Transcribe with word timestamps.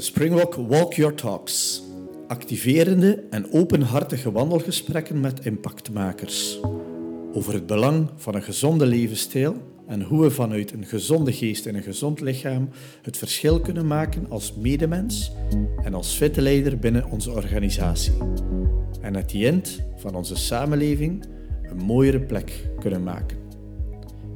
De 0.00 0.06
Springbok 0.06 0.54
Walk 0.54 0.94
Your 0.94 1.14
Talks. 1.14 1.82
Activerende 2.28 3.24
en 3.30 3.52
openhartige 3.52 4.32
wandelgesprekken 4.32 5.20
met 5.20 5.44
impactmakers. 5.44 6.60
Over 7.32 7.52
het 7.52 7.66
belang 7.66 8.10
van 8.16 8.34
een 8.34 8.42
gezonde 8.42 8.86
levensstijl 8.86 9.56
en 9.86 10.02
hoe 10.02 10.22
we 10.22 10.30
vanuit 10.30 10.72
een 10.72 10.84
gezonde 10.84 11.32
geest 11.32 11.66
en 11.66 11.74
een 11.74 11.82
gezond 11.82 12.20
lichaam 12.20 12.68
het 13.02 13.16
verschil 13.16 13.60
kunnen 13.60 13.86
maken 13.86 14.26
als 14.28 14.54
medemens 14.54 15.32
en 15.82 15.94
als 15.94 16.14
fitte 16.14 16.40
leider 16.40 16.78
binnen 16.78 17.10
onze 17.10 17.30
organisatie. 17.30 18.12
En 19.00 19.16
at 19.16 19.28
the 19.28 19.46
end 19.46 19.82
van 19.96 20.14
onze 20.14 20.36
samenleving 20.36 21.24
een 21.62 21.84
mooiere 21.84 22.20
plek 22.20 22.70
kunnen 22.78 23.02
maken. 23.02 23.38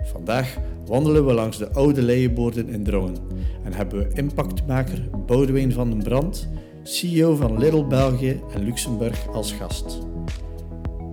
Vandaag 0.03 0.57
wandelen 0.87 1.27
we 1.27 1.33
langs 1.33 1.59
de 1.59 1.73
oude 1.73 2.03
leienborden 2.03 2.69
in 2.69 2.85
Drongen 2.85 3.17
en 3.63 3.73
hebben 3.73 3.99
we 3.99 4.15
impactmaker 4.15 5.09
Boudewijn 5.27 5.73
van 5.73 5.91
den 5.91 6.03
Brand, 6.03 6.49
CEO 6.83 7.35
van 7.35 7.59
Little 7.59 7.85
België 7.85 8.41
en 8.55 8.65
Luxemburg 8.65 9.29
als 9.29 9.53
gast. 9.53 9.99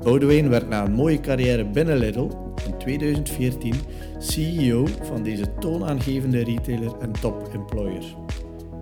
Boudewijn 0.03 0.49
werd 0.49 0.69
na 0.69 0.85
een 0.85 0.93
mooie 0.93 1.19
carrière 1.19 1.65
binnen 1.65 1.97
Lidl 1.97 2.29
in 2.65 2.77
2014 2.77 3.73
CEO 4.19 4.85
van 5.01 5.23
deze 5.23 5.45
toonaangevende 5.59 6.43
retailer 6.43 6.97
en 6.99 7.11
top-employer. 7.11 8.03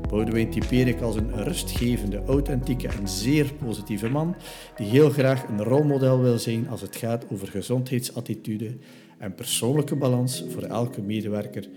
Boudewijn 0.10 0.50
typeer 0.50 0.88
ik 0.88 1.02
als 1.02 1.16
een 1.16 1.44
rustgevende, 1.44 2.22
authentieke 2.28 2.88
en 2.88 3.08
zeer 3.08 3.54
positieve 3.54 4.10
man 4.10 4.36
die 4.76 4.88
heel 4.88 5.10
graag 5.10 5.48
een 5.48 5.64
rolmodel 5.64 6.22
wil 6.22 6.40
zijn 6.40 6.70
als 6.70 6.82
het 6.82 6.96
gaat 6.96 7.26
over 7.32 7.48
gezondheidsattitude 7.48 8.78
en 9.20 9.36
persoonlijke 9.36 9.96
balans 9.96 10.44
voor 10.50 10.64
elke 10.64 11.02
medewerker 11.02 11.68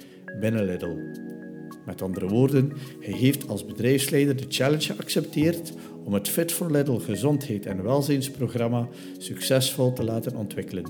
binnen 0.40 0.64
Lidl. 0.64 0.96
Met 1.86 2.02
andere 2.02 2.28
woorden, 2.28 2.72
hij 3.00 3.14
heeft 3.14 3.48
als 3.48 3.66
bedrijfsleider 3.66 4.36
de 4.36 4.46
challenge 4.48 4.92
geaccepteerd 4.94 5.72
om 6.04 6.14
het 6.14 6.28
Fit 6.28 6.52
for 6.52 6.70
Lidl 6.70 6.98
gezondheid 6.98 7.66
en 7.66 7.82
welzijnsprogramma 7.82 8.88
succesvol 9.18 9.92
te 9.92 10.04
laten 10.04 10.36
ontwikkelen. 10.36 10.84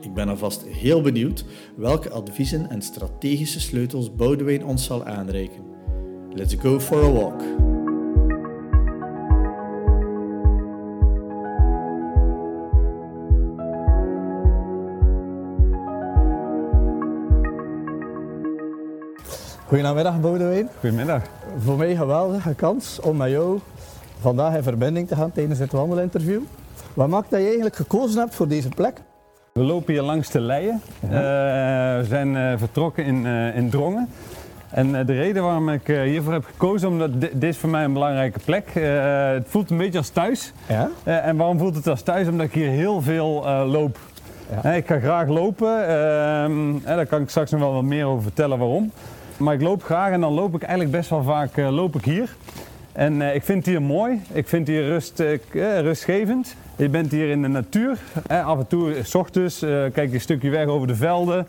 Ik 0.00 0.14
ben 0.14 0.28
alvast 0.28 0.64
heel 0.64 1.00
benieuwd 1.00 1.44
welke 1.76 2.10
adviezen 2.10 2.70
en 2.70 2.82
strategische 2.82 3.60
sleutels 3.60 4.14
Boudewijn 4.14 4.64
ons 4.64 4.84
zal 4.84 5.04
aanreiken. 5.04 5.64
Let's 6.34 6.54
go 6.54 6.80
for 6.80 7.04
a 7.04 7.10
walk. 7.10 7.79
Goedemiddag 19.70 20.20
Boudewijn. 20.20 20.68
Goedemiddag. 20.80 21.22
Voor 21.58 21.76
mij 21.76 21.90
een 21.90 21.96
geweldige 21.96 22.54
kans 22.54 23.00
om 23.00 23.16
met 23.16 23.30
jou 23.30 23.58
vandaag 24.20 24.56
in 24.56 24.62
verbinding 24.62 25.08
te 25.08 25.16
gaan 25.16 25.32
tijdens 25.32 25.58
het 25.58 25.72
wandelinterview. 25.72 26.40
Wat 26.94 27.08
maakt 27.08 27.30
dat 27.30 27.38
je 27.38 27.44
eigenlijk 27.44 27.76
gekozen 27.76 28.20
hebt 28.20 28.34
voor 28.34 28.48
deze 28.48 28.68
plek? 28.68 29.00
We 29.52 29.62
lopen 29.62 29.92
hier 29.92 30.02
langs 30.02 30.30
de 30.30 30.40
Leien. 30.40 30.80
Uh, 31.04 31.10
we 31.10 32.04
zijn 32.08 32.34
uh, 32.34 32.52
vertrokken 32.56 33.04
in, 33.04 33.24
uh, 33.24 33.56
in 33.56 33.70
Drongen. 33.70 34.08
En 34.70 35.06
de 35.06 35.12
reden 35.12 35.42
waarom 35.42 35.68
ik 35.68 35.86
hiervoor 35.86 36.32
heb 36.32 36.44
gekozen, 36.44 36.88
omdat 36.88 37.20
dit, 37.20 37.32
dit 37.32 37.50
is 37.50 37.56
voor 37.56 37.70
mij 37.70 37.84
een 37.84 37.92
belangrijke 37.92 38.38
plek. 38.44 38.70
het 39.34 39.46
voelt 39.48 39.70
een 39.70 39.78
beetje 39.78 39.98
als 39.98 40.08
thuis. 40.08 40.52
Ja? 40.68 40.90
en 41.04 41.36
waarom 41.36 41.58
voelt 41.58 41.74
het 41.74 41.86
als 41.86 42.02
thuis? 42.02 42.28
Omdat 42.28 42.46
ik 42.46 42.52
hier 42.52 42.70
heel 42.70 43.02
veel 43.02 43.46
loop. 43.66 43.98
Ja. 44.62 44.72
ik 44.72 44.86
ga 44.86 44.98
graag 44.98 45.28
lopen. 45.28 45.88
Ehm, 45.88 46.96
daar 46.96 47.06
kan 47.06 47.22
ik 47.22 47.28
straks 47.28 47.50
nog 47.50 47.60
wel 47.60 47.72
wat 47.72 47.82
meer 47.82 48.04
over 48.04 48.22
vertellen 48.22 48.58
waarom. 48.58 48.92
Maar 49.40 49.54
ik 49.54 49.62
loop 49.62 49.82
graag 49.82 50.12
en 50.12 50.20
dan 50.20 50.32
loop 50.32 50.54
ik 50.54 50.62
eigenlijk 50.62 50.90
best 50.90 51.10
wel 51.10 51.22
vaak 51.22 51.56
loop 51.56 51.94
ik 51.94 52.04
hier. 52.04 52.36
En 52.92 53.22
ik 53.22 53.42
vind 53.42 53.66
hier 53.66 53.82
mooi. 53.82 54.22
Ik 54.32 54.48
vind 54.48 54.66
hier 54.66 54.86
rust, 54.86 55.22
rustgevend. 55.80 56.56
Je 56.76 56.88
bent 56.88 57.10
hier 57.10 57.28
in 57.28 57.42
de 57.42 57.48
natuur. 57.48 57.98
Af 58.28 58.58
en 58.58 58.66
toe, 58.66 58.94
s 59.02 59.14
ochtends, 59.14 59.58
kijk 59.58 60.08
je 60.08 60.14
een 60.14 60.20
stukje 60.20 60.50
weg 60.50 60.66
over 60.66 60.86
de 60.86 60.94
velden. 60.94 61.46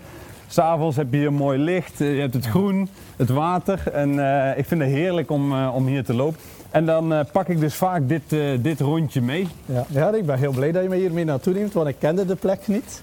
S'avonds 0.47 0.97
heb 0.97 1.07
je 1.12 1.18
hier 1.18 1.34
mooi 1.34 1.59
licht, 1.59 1.97
je 1.97 2.06
hebt 2.06 2.34
het 2.34 2.46
groen, 2.46 2.90
het 3.16 3.30
water. 3.30 3.81
En 3.94 4.09
ik 4.57 4.66
vind 4.66 4.81
het 4.81 4.90
heerlijk 4.90 5.31
om, 5.31 5.66
om 5.68 5.88
hier 5.88 6.03
te 6.03 6.13
lopen. 6.13 6.40
En 6.69 6.85
dan 6.85 7.25
pak 7.31 7.47
ik 7.47 7.59
dus 7.59 7.75
vaak 7.75 8.01
dit, 8.07 8.24
dit 8.59 8.80
rondje 8.80 9.22
mee. 9.22 9.47
Ja. 9.66 9.85
ja, 9.90 10.13
ik 10.13 10.25
ben 10.25 10.38
heel 10.38 10.51
blij 10.51 10.72
dat 10.72 10.84
je 10.84 10.90
me 10.90 10.96
hiermee 10.96 11.25
naartoe 11.25 11.53
neemt, 11.53 11.74
want 11.74 11.88
ik 11.88 11.96
kende 12.00 12.25
de 12.25 12.35
plek 12.35 12.68
niet. 12.68 13.01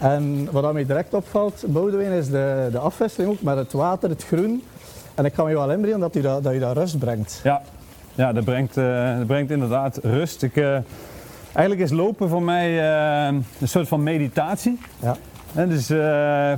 En 0.00 0.48
wat 0.50 0.72
mij 0.72 0.86
direct 0.86 1.14
opvalt, 1.14 1.64
Boudewijn, 1.66 2.12
is 2.12 2.30
de, 2.30 2.68
de 2.72 2.78
afwisseling 2.78 3.30
ook 3.30 3.42
met 3.42 3.56
het 3.56 3.72
water, 3.72 4.08
het 4.08 4.24
groen. 4.24 4.62
En 5.14 5.24
ik 5.24 5.32
kan 5.32 5.46
me 5.46 5.52
wel 5.52 5.72
inbeelden 5.72 6.00
dat 6.00 6.14
je 6.14 6.20
dat, 6.20 6.42
dat, 6.42 6.52
je 6.52 6.58
dat 6.58 6.76
rust 6.76 6.98
brengt. 6.98 7.40
Ja, 7.44 7.62
ja 8.14 8.32
dat, 8.32 8.44
brengt, 8.44 8.74
dat 8.74 9.26
brengt 9.26 9.50
inderdaad 9.50 9.98
rust. 10.02 10.42
Ik, 10.42 10.56
eigenlijk 11.52 11.80
is 11.80 11.90
lopen 11.90 12.28
voor 12.28 12.42
mij 12.42 12.88
een 13.60 13.68
soort 13.68 13.88
van 13.88 14.02
meditatie. 14.02 14.78
Ja. 15.00 15.16
En 15.54 15.68
dus 15.68 15.86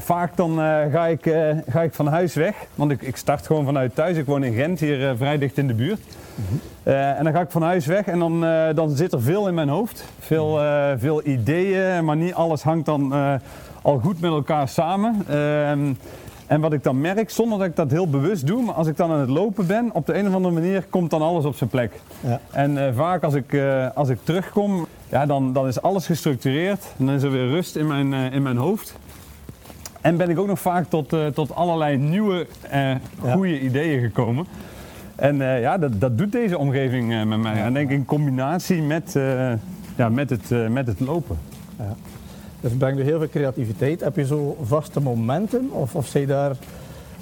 vaak 0.04 0.36
dan 0.36 0.56
ga, 0.92 1.06
ik, 1.06 1.34
ga 1.68 1.82
ik 1.82 1.94
van 1.94 2.06
huis 2.06 2.34
weg, 2.34 2.54
want 2.74 2.90
ik, 2.90 3.02
ik, 3.02 3.16
start 3.16 3.46
gewoon 3.46 3.64
vanuit 3.64 3.94
thuis. 3.94 4.16
Ik 4.16 4.26
woon 4.26 4.44
in 4.44 4.54
Gent, 4.54 4.80
hier 4.80 5.16
vrij 5.16 5.38
dicht 5.38 5.58
in 5.58 5.66
de 5.66 5.74
buurt. 5.74 6.00
Mm 6.34 6.44
-hmm. 6.48 6.92
en 6.92 7.24
dan 7.24 7.32
ga 7.32 7.40
ik 7.40 7.50
van 7.50 7.62
huis 7.62 7.86
weg 7.86 8.06
en 8.06 8.18
dan, 8.18 8.40
dan 8.74 8.90
zit 8.90 9.12
er 9.12 9.22
veel 9.22 9.48
in 9.48 9.54
mijn 9.54 9.68
hoofd. 9.68 10.04
Veel, 10.18 10.60
veel 10.98 11.26
ideeën, 11.26 12.04
maar 12.04 12.16
niet 12.16 12.34
alles 12.34 12.62
hangt 12.62 12.86
dan 12.86 13.12
al 13.82 13.98
goed 13.98 14.20
met 14.20 14.30
elkaar 14.30 14.68
samen. 14.68 15.24
Ehm, 15.28 15.92
en 16.46 16.60
wat 16.60 16.72
ik 16.72 16.82
dan 16.82 17.00
merk, 17.00 17.30
zonder 17.30 17.58
dat 17.58 17.66
ik 17.66 17.76
dat 17.76 17.90
heel 17.90 18.08
bewust 18.08 18.46
doe, 18.46 18.62
maar 18.62 18.74
als 18.74 18.86
ik 18.86 18.96
dan 18.96 19.10
aan 19.10 19.20
het 19.20 19.28
lopen 19.28 19.66
ben, 19.66 19.90
op 19.92 20.06
de 20.06 20.14
een 20.14 20.28
of 20.28 20.34
andere 20.34 20.54
manier 20.54 20.86
komt 20.90 21.10
dan 21.10 21.22
alles 21.22 21.44
op 21.44 21.56
zijn 21.56 21.70
plek. 21.70 21.92
Ja. 22.20 22.40
En 22.50 22.94
vaak 22.94 23.22
als 23.22 23.34
ik, 23.34 23.62
als 23.94 24.08
ik 24.08 24.18
terugkom, 24.22 24.86
ja, 25.08 25.26
dan, 25.26 25.52
dan 25.52 25.66
is 25.66 25.82
alles 25.82 26.06
gestructureerd 26.06 26.84
en 26.98 27.06
dan 27.06 27.14
is 27.14 27.22
er 27.22 27.30
weer 27.30 27.48
rust 27.48 27.76
in 27.76 27.86
mijn, 27.86 28.12
in 28.32 28.42
mijn 28.42 28.56
hoofd. 28.56 28.94
En 30.00 30.16
ben 30.16 30.30
ik 30.30 30.38
ook 30.38 30.46
nog 30.46 30.60
vaak 30.60 30.84
tot, 30.88 31.14
tot 31.34 31.54
allerlei 31.54 31.96
nieuwe, 31.96 32.46
goede 33.18 33.54
ja. 33.54 33.60
ideeën 33.60 34.00
gekomen. 34.00 34.46
En 35.16 35.36
ja, 35.36 35.78
dat, 35.78 36.00
dat 36.00 36.18
doet 36.18 36.32
deze 36.32 36.58
omgeving 36.58 37.26
met 37.26 37.38
mij. 37.38 37.56
Ja. 37.56 37.64
En 37.64 37.72
denk 37.72 37.90
in 37.90 38.04
combinatie 38.04 38.82
met, 38.82 39.12
ja, 39.96 40.08
met, 40.08 40.30
het, 40.30 40.70
met 40.70 40.86
het 40.86 41.00
lopen. 41.00 41.38
Ja. 41.78 41.94
Dus 42.60 42.72
brengt 42.72 43.02
heel 43.02 43.18
veel 43.18 43.28
creativiteit. 43.28 44.00
Heb 44.00 44.16
je 44.16 44.26
zo 44.26 44.56
vaste 44.62 45.00
momenten 45.00 45.70
of, 45.70 45.94
of 45.94 46.06
zij 46.06 46.26
daar 46.26 46.56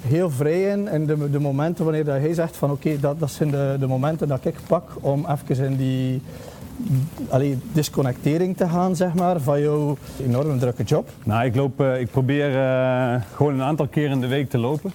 heel 0.01 0.29
vrij 0.29 0.61
in? 0.61 0.87
En 0.87 1.05
de, 1.05 1.29
de 1.29 1.39
momenten 1.39 1.83
wanneer 1.83 2.05
dat 2.05 2.19
hij 2.19 2.33
zegt 2.33 2.57
van 2.57 2.71
oké, 2.71 2.87
okay, 2.87 2.99
dat, 2.99 3.19
dat 3.19 3.31
zijn 3.31 3.51
de, 3.51 3.75
de 3.79 3.87
momenten 3.87 4.27
dat 4.27 4.45
ik 4.45 4.55
pak 4.67 4.89
om 4.99 5.25
even 5.29 5.65
in 5.65 5.75
die 5.75 6.21
allee, 7.29 7.57
disconnectering 7.71 8.57
te 8.57 8.69
gaan 8.69 8.95
zeg 8.95 9.13
maar, 9.13 9.39
van 9.39 9.61
jouw 9.61 9.97
enorm 10.19 10.59
drukke 10.59 10.83
job? 10.83 11.09
Nou, 11.23 11.45
ik, 11.45 11.55
loop, 11.55 11.81
ik 11.81 12.11
probeer 12.11 12.51
gewoon 13.35 13.53
een 13.53 13.61
aantal 13.61 13.87
keer 13.87 14.09
in 14.09 14.21
de 14.21 14.27
week 14.27 14.49
te 14.49 14.57
lopen. 14.57 14.91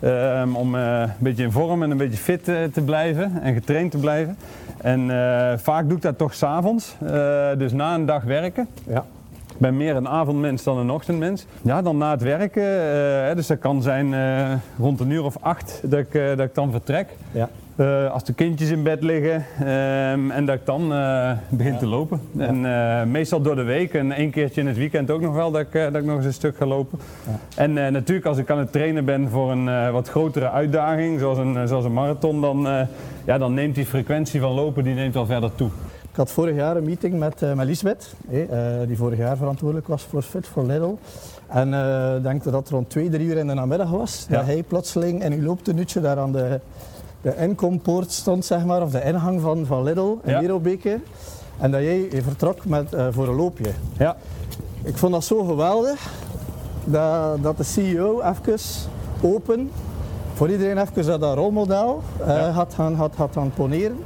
Ja. 0.00 0.40
Um, 0.40 0.56
om 0.56 0.74
uh, 0.74 1.00
een 1.00 1.10
beetje 1.18 1.42
in 1.42 1.52
vorm 1.52 1.82
en 1.82 1.90
een 1.90 1.96
beetje 1.96 2.18
fit 2.18 2.44
te 2.44 2.82
blijven 2.84 3.42
en 3.42 3.54
getraind 3.54 3.90
te 3.90 3.98
blijven. 3.98 4.36
En 4.80 5.08
vaak 5.58 5.88
doe 5.88 5.96
ik 5.96 6.02
dat 6.02 6.18
toch 6.18 6.34
s'avonds, 6.34 6.96
dus 7.58 7.72
na 7.72 7.94
een 7.94 8.06
dag 8.06 8.22
werken. 8.22 8.68
Ja. 8.86 9.04
Ik 9.52 9.60
ben 9.60 9.76
meer 9.76 9.96
een 9.96 10.08
avondmens 10.08 10.62
dan 10.62 10.78
een 10.78 10.90
ochtendmens. 10.90 11.46
Ja, 11.62 11.82
dan 11.82 11.98
na 11.98 12.10
het 12.10 12.22
werken, 12.22 13.36
dus 13.36 13.46
dat 13.46 13.58
kan 13.58 13.82
zijn 13.82 14.14
rond 14.78 15.00
een 15.00 15.10
uur 15.10 15.24
of 15.24 15.36
acht 15.40 15.80
dat 15.82 15.98
ik, 15.98 16.12
dat 16.12 16.46
ik 16.46 16.54
dan 16.54 16.70
vertrek. 16.70 17.08
Ja. 17.32 17.48
Uh, 17.76 18.10
als 18.12 18.24
de 18.24 18.32
kindjes 18.32 18.70
in 18.70 18.82
bed 18.82 19.02
liggen 19.02 19.44
um, 19.60 20.30
en 20.30 20.44
dat 20.46 20.54
ik 20.54 20.66
dan 20.66 20.92
uh, 20.92 21.30
begin 21.48 21.72
Ja. 21.72 21.78
te 21.78 21.86
lopen. 21.86 22.20
Ja. 22.32 22.46
En 22.46 22.64
uh, 22.64 23.12
meestal 23.12 23.40
door 23.40 23.56
de 23.56 23.62
week 23.62 23.94
en 23.94 24.12
één 24.12 24.30
keertje 24.30 24.60
in 24.60 24.66
het 24.66 24.76
weekend 24.76 25.10
ook 25.10 25.20
nog 25.20 25.34
wel 25.34 25.50
dat 25.50 25.60
ik, 25.60 25.72
dat 25.72 25.94
ik 25.94 26.04
nog 26.04 26.16
eens 26.16 26.24
een 26.26 26.32
stuk 26.32 26.56
ga 26.56 26.66
lopen. 26.66 26.98
Ja. 27.26 27.38
En 27.62 27.72
natuurlijk 27.72 28.26
als 28.26 28.38
ik 28.38 28.50
aan 28.50 28.58
het 28.58 28.72
trainen 28.72 29.04
ben 29.04 29.28
voor 29.28 29.52
een 29.52 29.92
wat 29.92 30.08
grotere 30.08 30.50
uitdaging, 30.50 31.20
zoals 31.20 31.38
een, 31.38 31.68
zoals 31.68 31.84
een 31.84 31.92
marathon, 31.92 32.40
dan, 32.40 32.86
ja, 33.24 33.38
dan 33.38 33.54
neemt 33.54 33.74
die 33.74 33.86
frequentie 33.86 34.40
van 34.40 34.52
lopen 34.52 34.84
die 34.84 34.94
neemt 34.94 35.14
wel 35.14 35.26
verder 35.26 35.54
toe. 35.54 35.68
Ik 36.10 36.16
had 36.16 36.30
vorig 36.30 36.56
jaar 36.56 36.76
een 36.76 36.84
meeting 36.84 37.18
met, 37.18 37.54
met 37.54 37.66
Lisbeth, 37.66 38.14
eh, 38.30 38.38
die 38.86 38.96
vorig 38.96 39.18
jaar 39.18 39.36
verantwoordelijk 39.36 39.88
was 39.88 40.02
voor 40.02 40.22
Fit 40.22 40.46
for 40.46 40.66
Lidl. 40.66 40.94
En 41.48 41.68
ik 42.16 42.22
denk 42.22 42.44
dat 42.44 42.52
het 42.52 42.68
rond 42.68 42.90
twee, 42.90 43.08
drie 43.08 43.26
uur 43.26 43.36
in 43.36 43.46
de 43.46 43.54
namiddag 43.54 43.90
was. 43.90 44.26
Dat 44.28 44.44
hij 44.44 44.62
plotseling 44.62 45.24
in 45.24 45.32
uw 45.32 45.42
looptenuutje 45.42 46.00
daar 46.00 46.18
aan 46.18 46.32
de, 46.32 46.60
de 47.24 47.36
inkompoort 47.36 48.10
stond, 48.12 48.44
zeg 48.44 48.64
maar, 48.64 48.82
of 48.82 48.90
de 48.90 49.02
ingang 49.04 49.40
van, 49.40 49.66
van 49.66 49.82
Lidl 49.82 50.16
in 50.22 50.30
Ja. 50.32 50.40
Merelbeke. 50.40 51.00
En 51.58 51.70
dat 51.70 51.80
jij 51.80 52.08
vertrok 52.22 52.64
met, 52.64 52.94
uh, 52.94 53.06
voor 53.10 53.28
een 53.28 53.34
loopje. 53.34 53.70
Ja, 53.98 54.16
Ik 54.82 54.96
vond 54.98 55.12
dat 55.12 55.24
zo 55.24 55.44
geweldig 55.44 56.12
dat, 56.84 57.42
dat 57.42 57.56
de 57.56 57.62
CEO 57.62 58.20
even 58.20 58.58
open, 59.20 59.70
voor 60.34 60.50
iedereen 60.50 60.78
even 60.78 61.06
dat, 61.06 61.20
dat 61.20 61.34
rolmodel 61.36 62.02
uh, 62.20 62.26
Ja. 62.26 62.50
had, 62.50 62.74
gaan, 62.74 62.94
had, 62.94 63.14
had 63.16 63.32
gaan 63.32 63.50
poneren. 63.54 63.96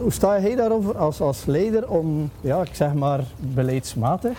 Hoe 0.00 0.12
sta 0.12 0.40
jij 0.40 0.54
daarover 0.54 0.96
als, 0.98 1.20
als 1.20 1.44
leider 1.44 1.88
om, 1.90 2.30
ja, 2.40 2.60
ik 2.60 2.74
zeg 2.74 2.94
maar 2.94 3.20
beleidsmatig, 3.38 4.38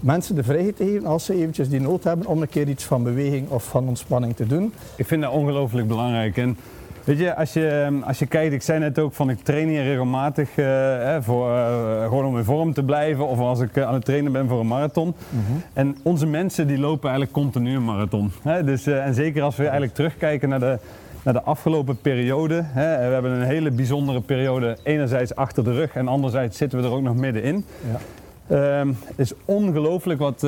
mensen 0.00 0.34
de 0.34 0.42
vrijheid 0.42 0.76
te 0.76 0.84
geven 0.84 1.06
als 1.06 1.24
ze 1.24 1.34
eventjes 1.34 1.68
die 1.68 1.80
nood 1.80 2.04
hebben 2.04 2.26
om 2.26 2.42
een 2.42 2.48
keer 2.48 2.68
iets 2.68 2.84
van 2.84 3.02
beweging 3.02 3.50
of 3.50 3.64
van 3.64 3.88
ontspanning 3.88 4.36
te 4.36 4.46
doen? 4.46 4.72
ik 4.96 5.06
vind 5.06 5.22
dat 5.22 5.32
ongelooflijk 5.32 5.88
belangrijk. 5.88 6.36
En 6.36 6.56
Weet 7.04 7.18
je 7.18 7.36
als, 7.36 7.52
je, 7.52 8.00
als 8.04 8.18
je 8.18 8.26
kijkt, 8.26 8.52
ik 8.52 8.62
zei 8.62 8.78
net 8.78 8.98
ook 8.98 9.12
van 9.12 9.30
ik 9.30 9.38
train 9.42 9.68
hier 9.68 9.82
regelmatig 9.82 10.56
uh, 10.56 11.16
voor, 11.20 11.48
uh, 11.48 12.02
gewoon 12.02 12.24
om 12.24 12.38
in 12.38 12.44
vorm 12.44 12.72
te 12.72 12.82
blijven 12.82 13.26
of 13.26 13.38
als 13.38 13.60
ik 13.60 13.78
aan 13.78 13.94
het 13.94 14.04
trainen 14.04 14.32
ben 14.32 14.48
voor 14.48 14.60
een 14.60 14.66
marathon. 14.66 15.14
Mhm. 15.28 15.42
En 15.72 15.96
onze 16.02 16.26
mensen 16.26 16.66
die 16.66 16.78
lopen 16.78 17.10
eigenlijk 17.10 17.32
continu 17.32 17.76
een 17.76 17.84
marathon. 17.84 18.32
Hè? 18.42 18.64
Dus, 18.64 18.86
en 18.86 19.14
zeker 19.14 19.42
als 19.42 19.56
we 19.56 19.62
eigenlijk 19.62 19.94
terugkijken 19.94 20.48
naar 20.48 20.60
de, 20.60 20.78
naar 21.22 21.34
de 21.34 21.42
afgelopen 21.42 21.96
periode. 21.96 22.62
Hè? 22.64 23.06
We 23.06 23.12
hebben 23.12 23.30
een 23.30 23.46
hele 23.46 23.70
bijzondere 23.70 24.20
periode 24.20 24.76
enerzijds 24.82 25.34
achter 25.34 25.64
de 25.64 25.72
rug 25.72 25.94
en 25.94 26.08
anderzijds 26.08 26.56
zitten 26.56 26.78
we 26.78 26.84
er 26.84 26.92
ook 26.92 27.02
nog 27.02 27.16
middenin. 27.16 27.64
Ja. 27.90 28.80
Um, 28.80 28.96
het 29.04 29.18
is 29.18 29.32
ongelooflijk 29.44 30.20
wat, 30.20 30.46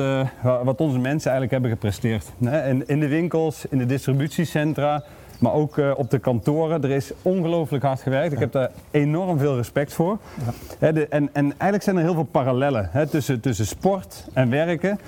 wat 0.63 0.79
onze 0.79 0.99
mensen 0.99 1.31
eigenlijk 1.31 1.51
hebben 1.51 1.69
gepresteerd. 1.69 2.25
In, 2.39 2.87
in 2.87 2.99
de 2.99 3.07
winkels, 3.07 3.65
in 3.69 3.77
de 3.77 3.85
distributiecentra, 3.85 5.03
maar 5.39 5.53
ook 5.53 5.77
uh, 5.77 5.91
op 5.95 6.09
de 6.09 6.19
kantoren. 6.19 6.83
Er 6.83 6.91
is 6.91 7.11
ongelooflijk 7.21 7.83
hard 7.83 8.01
gewerkt. 8.01 8.33
Ik 8.33 8.39
heb 8.39 8.51
daar 8.51 8.71
enorm 8.91 9.37
veel 9.37 9.55
respect 9.55 9.93
voor. 9.93 10.17
Ja. 10.79 10.91
De, 10.91 11.07
en, 11.07 11.29
en, 11.33 11.43
eigenlijk 11.43 11.83
zijn 11.83 11.97
er 11.97 12.03
heel 12.03 12.13
veel 12.13 12.23
parallellen 12.31 12.89
tussen, 13.09 13.39
tussen 13.39 13.65
sport 13.65 14.27
en 14.33 14.49
werken. 14.49 14.99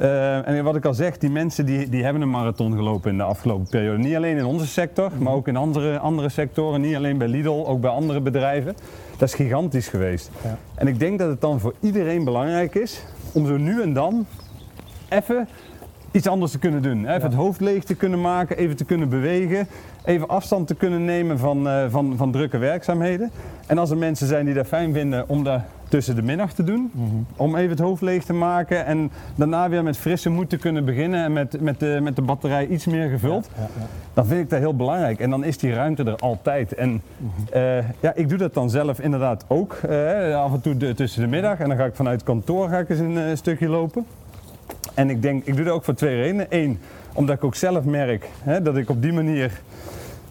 Uh, 0.00 0.48
en 0.48 0.64
wat 0.64 0.76
ik 0.76 0.84
al 0.84 0.94
zeg, 0.94 1.18
die 1.18 1.30
mensen 1.30 1.66
die, 1.66 1.88
die 1.88 2.04
hebben 2.04 2.22
een 2.22 2.30
marathon 2.30 2.74
gelopen 2.76 3.10
in 3.10 3.16
de 3.16 3.22
afgelopen 3.22 3.68
periode. 3.68 3.98
Niet 3.98 4.16
alleen 4.16 4.36
in 4.36 4.44
onze 4.44 4.66
sector, 4.66 5.10
maar 5.18 5.32
ook 5.32 5.48
in 5.48 5.56
andere, 5.56 5.98
andere 5.98 6.28
sectoren. 6.28 6.80
Niet 6.80 6.96
alleen 6.96 7.18
bij 7.18 7.28
Lidl, 7.28 7.64
ook 7.66 7.80
bij 7.80 7.90
andere 7.90 8.20
bedrijven. 8.20 8.76
Dat 9.18 9.28
is 9.28 9.34
gigantisch 9.34 9.88
geweest. 9.88 10.30
Ja. 10.42 10.58
En 10.74 10.86
ik 10.86 10.98
denk 10.98 11.18
dat 11.18 11.28
het 11.28 11.40
dan 11.40 11.60
voor 11.60 11.74
iedereen 11.80 12.24
belangrijk 12.24 12.74
is 12.74 13.04
om 13.32 13.46
zo 13.46 13.56
nu 13.56 13.82
en 13.82 13.92
dan 13.92 14.26
even 15.08 15.48
iets 16.14 16.26
anders 16.26 16.52
te 16.52 16.58
kunnen 16.58 16.82
doen. 16.82 17.06
Even 17.06 17.22
het 17.22 17.34
hoofd 17.34 17.60
leeg 17.60 17.84
te 17.84 17.94
kunnen 17.94 18.20
maken, 18.20 18.56
even 18.56 18.76
te 18.76 18.84
kunnen 18.84 19.08
bewegen, 19.08 19.66
even 20.04 20.28
afstand 20.28 20.66
te 20.66 20.74
kunnen 20.74 21.04
nemen 21.04 21.38
van, 21.38 21.66
uh, 21.66 21.84
van, 21.88 22.14
van 22.16 22.32
drukke 22.32 22.58
werkzaamheden. 22.58 23.30
En 23.66 23.78
als 23.78 23.90
er 23.90 23.96
mensen 23.96 24.26
zijn 24.26 24.44
die 24.44 24.54
dat 24.54 24.66
fijn 24.66 24.92
vinden 24.92 25.28
om 25.28 25.44
dat 25.44 25.60
tussen 25.88 26.14
de 26.14 26.22
middag 26.22 26.52
te 26.52 26.64
doen, 26.64 26.90
mhm. 26.92 27.06
om 27.36 27.56
even 27.56 27.70
het 27.70 27.78
hoofd 27.78 28.02
leeg 28.02 28.24
te 28.24 28.32
maken 28.32 28.86
en 28.86 29.10
daarna 29.34 29.68
weer 29.68 29.82
met 29.82 29.96
frisse 29.96 30.30
moed 30.30 30.48
te 30.48 30.56
kunnen 30.56 30.84
beginnen 30.84 31.24
en 31.24 31.32
met, 31.32 31.60
met, 31.60 31.80
de, 31.80 31.98
met 32.02 32.16
de 32.16 32.22
batterij 32.22 32.66
iets 32.66 32.86
meer 32.86 33.08
gevuld, 33.08 33.48
ja, 33.56 33.62
ja, 33.62 33.86
dan 34.14 34.26
vind 34.26 34.40
ik 34.40 34.50
dat 34.50 34.58
heel 34.58 34.76
belangrijk. 34.76 35.20
En 35.20 35.30
dan 35.30 35.44
is 35.44 35.58
die 35.58 35.72
ruimte 35.72 36.04
er 36.04 36.16
altijd. 36.16 36.74
En 36.74 37.02
mhm. 37.16 37.56
uh, 37.56 38.00
ja, 38.00 38.14
ik 38.14 38.28
doe 38.28 38.38
dat 38.38 38.54
dan 38.54 38.70
zelf 38.70 39.00
inderdaad 39.00 39.44
ook, 39.48 39.78
uh, 39.90 40.36
af 40.36 40.52
en 40.52 40.60
toe 40.60 40.76
de, 40.76 40.94
tussen 40.94 41.22
de 41.22 41.28
middag 41.28 41.58
en 41.58 41.68
dan 41.68 41.76
ga 41.76 41.84
ik 41.84 41.94
vanuit 41.94 42.22
kantoor 42.22 42.68
ga 42.68 42.78
ik 42.78 42.88
eens 42.88 42.98
een 42.98 43.36
stukje 43.36 43.68
lopen. 43.68 44.06
En 44.94 45.10
ik 45.10 45.22
denk, 45.22 45.44
ik 45.44 45.56
doe 45.56 45.64
dat 45.64 45.74
ook 45.74 45.84
voor 45.84 45.94
twee 45.94 46.16
redenen. 46.16 46.46
Eén, 46.48 46.78
omdat 47.12 47.36
ik 47.36 47.44
ook 47.44 47.54
zelf 47.54 47.84
merk 47.84 48.28
hè, 48.42 48.62
dat 48.62 48.76
ik 48.76 48.90
op 48.90 49.02
die 49.02 49.12
manier 49.12 49.60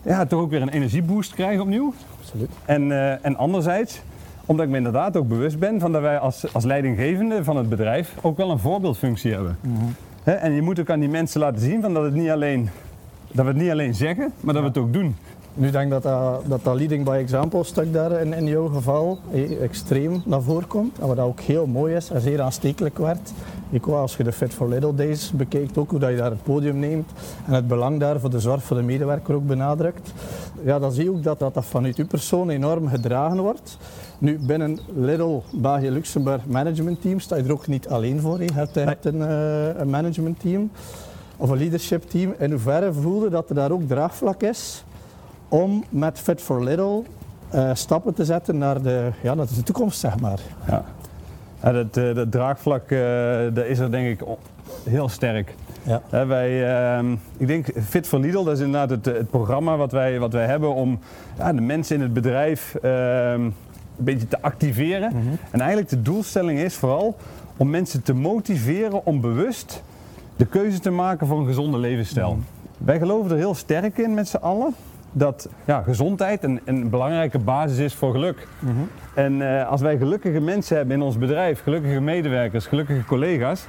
ja, 0.03 0.25
toch 0.25 0.41
ook 0.41 0.49
weer 0.49 0.61
een 0.61 0.69
energieboost 0.69 1.33
krijg 1.33 1.59
opnieuw. 1.59 1.93
Absoluut. 2.19 2.49
En, 2.65 2.89
uh, 2.89 3.25
en 3.25 3.35
anderzijds, 3.35 4.01
omdat 4.45 4.65
ik 4.65 4.71
me 4.71 4.77
inderdaad 4.77 5.17
ook 5.17 5.27
bewust 5.27 5.59
ben 5.59 5.79
van 5.79 5.91
dat 5.91 6.01
wij 6.01 6.17
als, 6.17 6.53
als 6.53 6.63
leidinggevende 6.63 7.43
van 7.43 7.57
het 7.57 7.69
bedrijf 7.69 8.13
ook 8.21 8.37
wel 8.37 8.49
een 8.49 8.59
voorbeeldfunctie 8.59 9.33
hebben. 9.33 9.57
Mm 9.61 9.95
en 10.23 10.51
je 10.53 10.61
moet 10.61 10.79
ook 10.79 10.89
aan 10.89 10.99
die 10.99 11.09
mensen 11.09 11.39
laten 11.39 11.61
zien 11.61 11.81
van 11.81 11.93
dat, 11.93 12.03
het 12.03 12.13
niet 12.13 12.29
alleen, 12.29 12.69
dat 13.31 13.45
we 13.45 13.51
het 13.51 13.61
niet 13.61 13.71
alleen 13.71 13.95
zeggen, 13.95 14.31
maar 14.39 14.53
dat 14.53 14.63
we 14.63 14.69
het 14.69 14.77
ook 14.77 14.93
doen. 14.93 15.15
Nu 15.55 15.69
denk 15.69 15.83
ik 15.83 15.89
dat 15.89 16.03
dat, 16.03 16.45
dat, 16.47 16.63
dat 16.63 16.75
leading 16.75 17.05
by 17.05 17.11
example 17.11 17.63
stuk 17.63 17.93
daar 17.93 18.11
in, 18.11 18.33
in 18.33 18.45
jouw 18.45 18.67
geval 18.67 19.19
eh, 19.31 19.61
extreem 19.61 20.21
naar 20.25 20.41
voren 20.41 20.67
komt. 20.67 20.99
En 20.99 21.07
wat 21.07 21.19
ook 21.19 21.39
heel 21.39 21.65
mooi 21.65 21.95
is 21.95 22.09
en 22.09 22.21
zeer 22.21 22.41
aanstekelijk 22.41 22.97
werd. 22.97 23.31
Ik 23.69 23.85
wou, 23.85 24.01
als 24.01 24.17
je 24.17 24.23
de 24.23 24.31
Fit 24.31 24.53
for 24.53 24.69
Little 24.69 24.95
Days 24.95 25.31
bekijkt, 25.31 25.77
ook 25.77 25.89
hoe 25.89 25.99
dat 25.99 26.09
je 26.09 26.15
daar 26.15 26.29
het 26.29 26.43
podium 26.43 26.79
neemt 26.79 27.11
en 27.45 27.53
het 27.53 27.67
belang 27.67 27.99
daar 27.99 28.19
voor 28.19 28.29
de 28.29 28.39
zorg 28.39 28.63
voor 28.63 28.77
de 28.77 28.83
medewerker 28.83 29.35
ook 29.35 29.47
benadrukt. 29.47 30.13
Ja, 30.63 30.79
dan 30.79 30.91
zie 30.91 31.03
je 31.03 31.11
ook 31.11 31.23
dat 31.23 31.39
dat, 31.39 31.53
dat 31.53 31.65
vanuit 31.65 31.97
uw 31.97 32.07
persoon 32.07 32.49
enorm 32.49 32.87
gedragen 32.87 33.41
wordt. 33.41 33.77
Nu, 34.17 34.39
binnen 34.39 34.79
Little 34.95 35.41
België 35.53 35.89
Luxemburg 35.89 36.45
management 36.45 37.01
team 37.01 37.19
sta 37.19 37.35
je 37.35 37.43
er 37.43 37.51
ook 37.51 37.67
niet 37.67 37.87
alleen 37.87 38.19
voor. 38.19 38.43
Je 38.43 38.53
hebt, 38.53 38.75
hebt 38.75 39.05
een, 39.05 39.19
uh, 39.19 39.79
een 39.79 39.89
management 39.89 40.39
team 40.39 40.71
of 41.37 41.49
een 41.49 41.57
leadership 41.57 42.03
team. 42.09 42.33
In 42.37 42.51
hoeverre 42.51 42.93
voelde 42.93 43.29
dat 43.29 43.49
er 43.49 43.55
daar 43.55 43.71
ook 43.71 43.87
draagvlak 43.87 44.41
is 44.41 44.83
om 45.53 45.83
met 45.89 46.19
Fit 46.19 46.41
for 46.41 46.63
Little 46.63 47.03
uh, 47.55 47.69
stappen 47.73 48.13
te 48.13 48.25
zetten 48.25 48.57
naar 48.57 48.81
de, 48.81 49.09
ja, 49.21 49.33
naar 49.33 49.45
de 49.55 49.63
toekomst, 49.63 49.99
zeg 49.99 50.19
maar. 50.19 50.39
Ja. 50.67 50.83
ja 51.61 51.71
dat, 51.71 51.97
uh, 51.97 52.15
dat 52.15 52.31
draagvlak 52.31 52.89
uh, 52.89 52.99
dat 53.53 53.65
is 53.65 53.79
er 53.79 53.91
denk 53.91 54.19
ik 54.19 54.27
heel 54.83 55.09
sterk. 55.09 55.55
Ja. 55.83 56.27
wij, 56.27 56.77
ehm, 56.77 57.11
ik 57.37 57.47
denk 57.47 57.67
Fit 57.87 58.07
for 58.07 58.19
Lidl, 58.19 58.43
dat 58.43 58.53
is 58.53 58.63
inderdaad 58.63 58.89
het, 58.89 59.05
het, 59.05 59.29
programma 59.29 59.77
wat 59.77 59.91
wij, 59.91 60.19
wat 60.19 60.33
wij 60.33 60.45
hebben 60.45 60.73
om 60.73 60.99
ja, 61.37 61.53
de 61.53 61.61
mensen 61.61 61.95
in 61.95 62.01
het 62.01 62.13
bedrijf 62.13 62.75
ehm, 62.75 63.41
een 63.41 63.53
beetje 63.97 64.27
te 64.27 64.41
activeren. 64.41 65.11
Mm 65.13 65.21
-hmm. 65.21 65.37
En 65.51 65.59
eigenlijk 65.59 65.89
de 65.89 66.01
doelstelling 66.01 66.59
is 66.59 66.75
vooral 66.75 67.15
om 67.57 67.69
mensen 67.69 68.03
te 68.03 68.13
motiveren 68.13 69.05
om 69.05 69.21
bewust 69.21 69.83
de 70.35 70.45
keuze 70.45 70.79
te 70.79 70.91
maken 70.91 71.27
voor 71.27 71.39
een 71.39 71.45
gezonde 71.45 71.77
levensstijl. 71.77 72.33
Mm 72.33 72.35
-hmm. 72.35 72.85
Wij 72.85 72.99
geloven 72.99 73.31
er 73.31 73.37
heel 73.37 73.55
sterk 73.55 73.97
in 73.97 74.13
met 74.13 74.27
z'n 74.27 74.37
allen 74.37 74.73
dat 75.13 75.49
ja, 75.65 75.81
gezondheid 75.81 76.43
een, 76.43 76.61
een, 76.65 76.89
belangrijke 76.89 77.39
basis 77.39 77.77
is 77.77 77.95
voor 77.95 78.11
geluk. 78.11 78.47
Mm 78.59 78.69
-hmm. 78.69 78.89
En 79.13 79.39
uh, 79.39 79.69
als 79.69 79.81
wij 79.81 79.97
gelukkige 79.97 80.39
mensen 80.39 80.77
hebben 80.77 80.95
in 80.95 81.01
ons 81.01 81.17
bedrijf, 81.17 81.63
gelukkige 81.63 81.99
medewerkers, 81.99 82.65
gelukkige 82.65 83.05
collega's, 83.05 83.67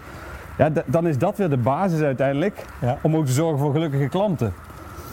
ja, 0.58 0.70
dan 0.86 1.06
is 1.06 1.18
dat 1.18 1.36
weer 1.36 1.50
de 1.50 1.56
basis 1.56 2.00
uiteindelijk 2.00 2.64
ja. 2.80 2.98
om 3.02 3.16
ook 3.16 3.26
te 3.26 3.32
zorgen 3.32 3.58
voor 3.58 3.72
gelukkige 3.72 4.08
klanten. 4.08 4.52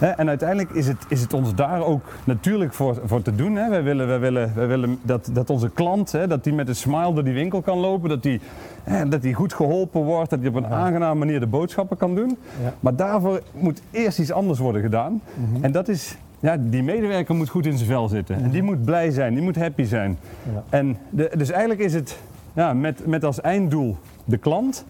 En 0.01 0.27
uiteindelijk 0.27 0.69
is 0.69 0.87
het, 0.87 1.05
is 1.07 1.21
het 1.21 1.33
ons 1.33 1.55
daar 1.55 1.85
ook 1.85 2.05
natuurlijk 2.23 2.73
voor, 2.73 3.01
voor 3.05 3.21
te 3.21 3.35
doen. 3.35 3.55
Hè. 3.55 3.69
Wij 3.69 3.83
willen, 3.83 4.07
wij 4.07 4.19
willen, 4.19 4.51
wij 4.55 4.67
willen 4.67 4.99
dat, 5.01 5.29
dat 5.33 5.49
onze 5.49 5.69
klant 5.69 6.11
hè, 6.11 6.27
dat 6.27 6.43
die 6.43 6.53
met 6.53 6.67
een 6.67 6.75
smile 6.75 7.13
door 7.13 7.23
die 7.23 7.33
winkel 7.33 7.61
kan 7.61 7.77
lopen, 7.77 8.09
dat 8.09 8.23
die, 8.23 8.41
hè, 8.83 9.07
dat 9.07 9.21
die 9.21 9.33
goed 9.33 9.53
geholpen 9.53 10.03
wordt, 10.03 10.29
dat 10.29 10.39
hij 10.39 10.47
op 10.47 10.55
een 10.55 10.67
aangename 10.67 11.19
manier 11.19 11.39
de 11.39 11.47
boodschappen 11.47 11.97
kan 11.97 12.15
doen. 12.15 12.37
Ja. 12.63 12.73
Maar 12.79 12.95
daarvoor 12.95 13.41
moet 13.53 13.81
eerst 13.91 14.19
iets 14.19 14.31
anders 14.31 14.59
worden 14.59 14.81
gedaan. 14.81 15.11
Mm 15.11 15.53
-hmm. 15.53 15.63
En 15.63 15.71
dat 15.71 15.87
is, 15.87 16.17
ja, 16.39 16.57
die 16.59 16.83
medewerker 16.83 17.35
moet 17.35 17.49
goed 17.49 17.65
in 17.65 17.77
zijn 17.77 17.89
vel 17.89 18.07
zitten. 18.07 18.35
En 18.35 18.49
die 18.49 18.63
moet 18.63 18.85
blij 18.85 19.11
zijn, 19.11 19.33
die 19.33 19.43
moet 19.43 19.55
happy 19.55 19.83
zijn. 19.83 20.17
Ja. 20.53 20.63
En 20.69 20.97
de, 21.09 21.31
dus 21.37 21.49
eigenlijk 21.49 21.81
is 21.81 21.93
het 21.93 22.19
ja, 22.53 22.73
met, 22.73 23.07
met 23.07 23.23
als 23.23 23.41
einddoel 23.41 23.97
de 24.25 24.37
klant. 24.37 24.85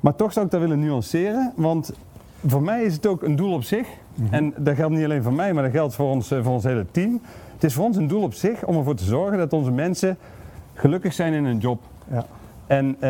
Maar 0.00 0.14
toch 0.16 0.32
zou 0.32 0.44
ik 0.44 0.50
dat 0.50 0.60
willen 0.60 0.78
nuanceren, 0.78 1.52
want 1.56 1.92
voor 2.46 2.62
mij 2.62 2.82
is 2.82 2.94
het 2.94 3.06
ook 3.06 3.22
een 3.22 3.36
doel 3.36 3.52
op 3.52 3.62
zich. 3.62 3.86
Mm 4.14 4.24
-hmm. 4.24 4.34
En 4.34 4.54
dat 4.56 4.74
geldt 4.74 4.94
niet 4.94 5.04
alleen 5.04 5.22
voor 5.22 5.32
mij, 5.32 5.52
maar 5.52 5.62
dat 5.62 5.72
geldt 5.72 5.94
voor 5.94 6.10
ons, 6.10 6.28
voor 6.28 6.52
ons 6.52 6.64
hele 6.64 6.86
team. 6.90 7.20
Het 7.54 7.64
is 7.64 7.74
voor 7.74 7.84
ons 7.84 7.96
een 7.96 8.08
doel 8.08 8.22
op 8.22 8.34
zich 8.34 8.64
om 8.64 8.76
ervoor 8.76 8.94
te 8.94 9.04
zorgen 9.04 9.38
dat 9.38 9.52
onze 9.52 9.70
mensen 9.70 10.18
gelukkig 10.74 11.12
zijn 11.12 11.32
in 11.32 11.44
hun 11.44 11.58
job. 11.58 11.80
Ja. 12.10 12.24
En 12.66 12.86
uh, 12.86 13.00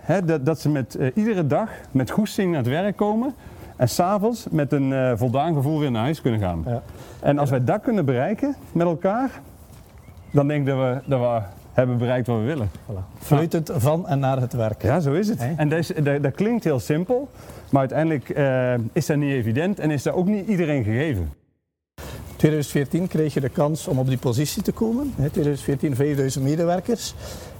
hè, 0.00 0.24
dat, 0.24 0.46
dat, 0.46 0.60
ze 0.60 0.68
met, 0.68 0.96
uh, 0.98 1.10
iedere 1.14 1.46
dag 1.46 1.70
met 1.90 2.10
goesting 2.10 2.48
naar 2.48 2.60
het 2.60 2.68
werk 2.68 2.96
komen 2.96 3.34
en 3.76 3.88
s'avonds 3.88 4.46
met 4.50 4.72
een 4.72 4.90
uh, 4.90 5.12
voldaan 5.14 5.54
gevoel 5.54 5.78
weer 5.78 5.90
naar 5.90 6.02
huis 6.02 6.20
kunnen 6.20 6.40
gaan. 6.40 6.62
Ja. 6.66 6.82
En 7.20 7.38
als 7.38 7.50
wij 7.50 7.64
dat 7.64 7.80
kunnen 7.80 8.04
bereiken 8.04 8.56
met 8.72 8.86
elkaar, 8.86 9.30
dan 10.30 10.48
denk 10.48 10.60
ik 10.60 10.66
dat 10.66 10.78
we, 10.78 11.00
dat 11.04 11.20
we 11.20 11.40
hebben 11.78 11.98
bereikt 11.98 12.26
wat 12.26 12.38
we 12.38 12.44
willen. 12.44 12.70
Voilà. 12.70 13.18
Fluitend 13.18 13.70
van 13.76 14.08
en 14.08 14.18
naar 14.18 14.40
het 14.40 14.52
werk. 14.52 14.82
Ja, 14.82 15.00
zo 15.00 15.12
is 15.12 15.28
het. 15.28 15.38
Hey. 15.38 15.54
En 15.56 15.68
dat, 15.68 15.78
is, 15.78 15.86
dat, 16.02 16.22
dat, 16.22 16.34
klinkt 16.34 16.64
heel 16.64 16.80
simpel, 16.80 17.28
maar 17.70 17.80
uiteindelijk 17.80 18.36
uh, 18.36 18.74
is 18.92 19.06
dat 19.06 19.16
niet 19.16 19.32
evident 19.32 19.78
en 19.78 19.90
is 19.90 20.02
dat 20.02 20.14
ook 20.14 20.26
niet 20.26 20.46
iedereen 20.46 20.84
gegeven. 20.84 21.32
2014 22.36 23.08
kreeg 23.08 23.34
je 23.34 23.40
de 23.40 23.48
kans 23.48 23.88
om 23.88 23.98
op 23.98 24.08
die 24.08 24.18
positie 24.18 24.62
te 24.62 24.72
komen. 24.72 25.14
2014 25.16 25.94
5000 25.94 26.44
medewerkers. 26.44 27.14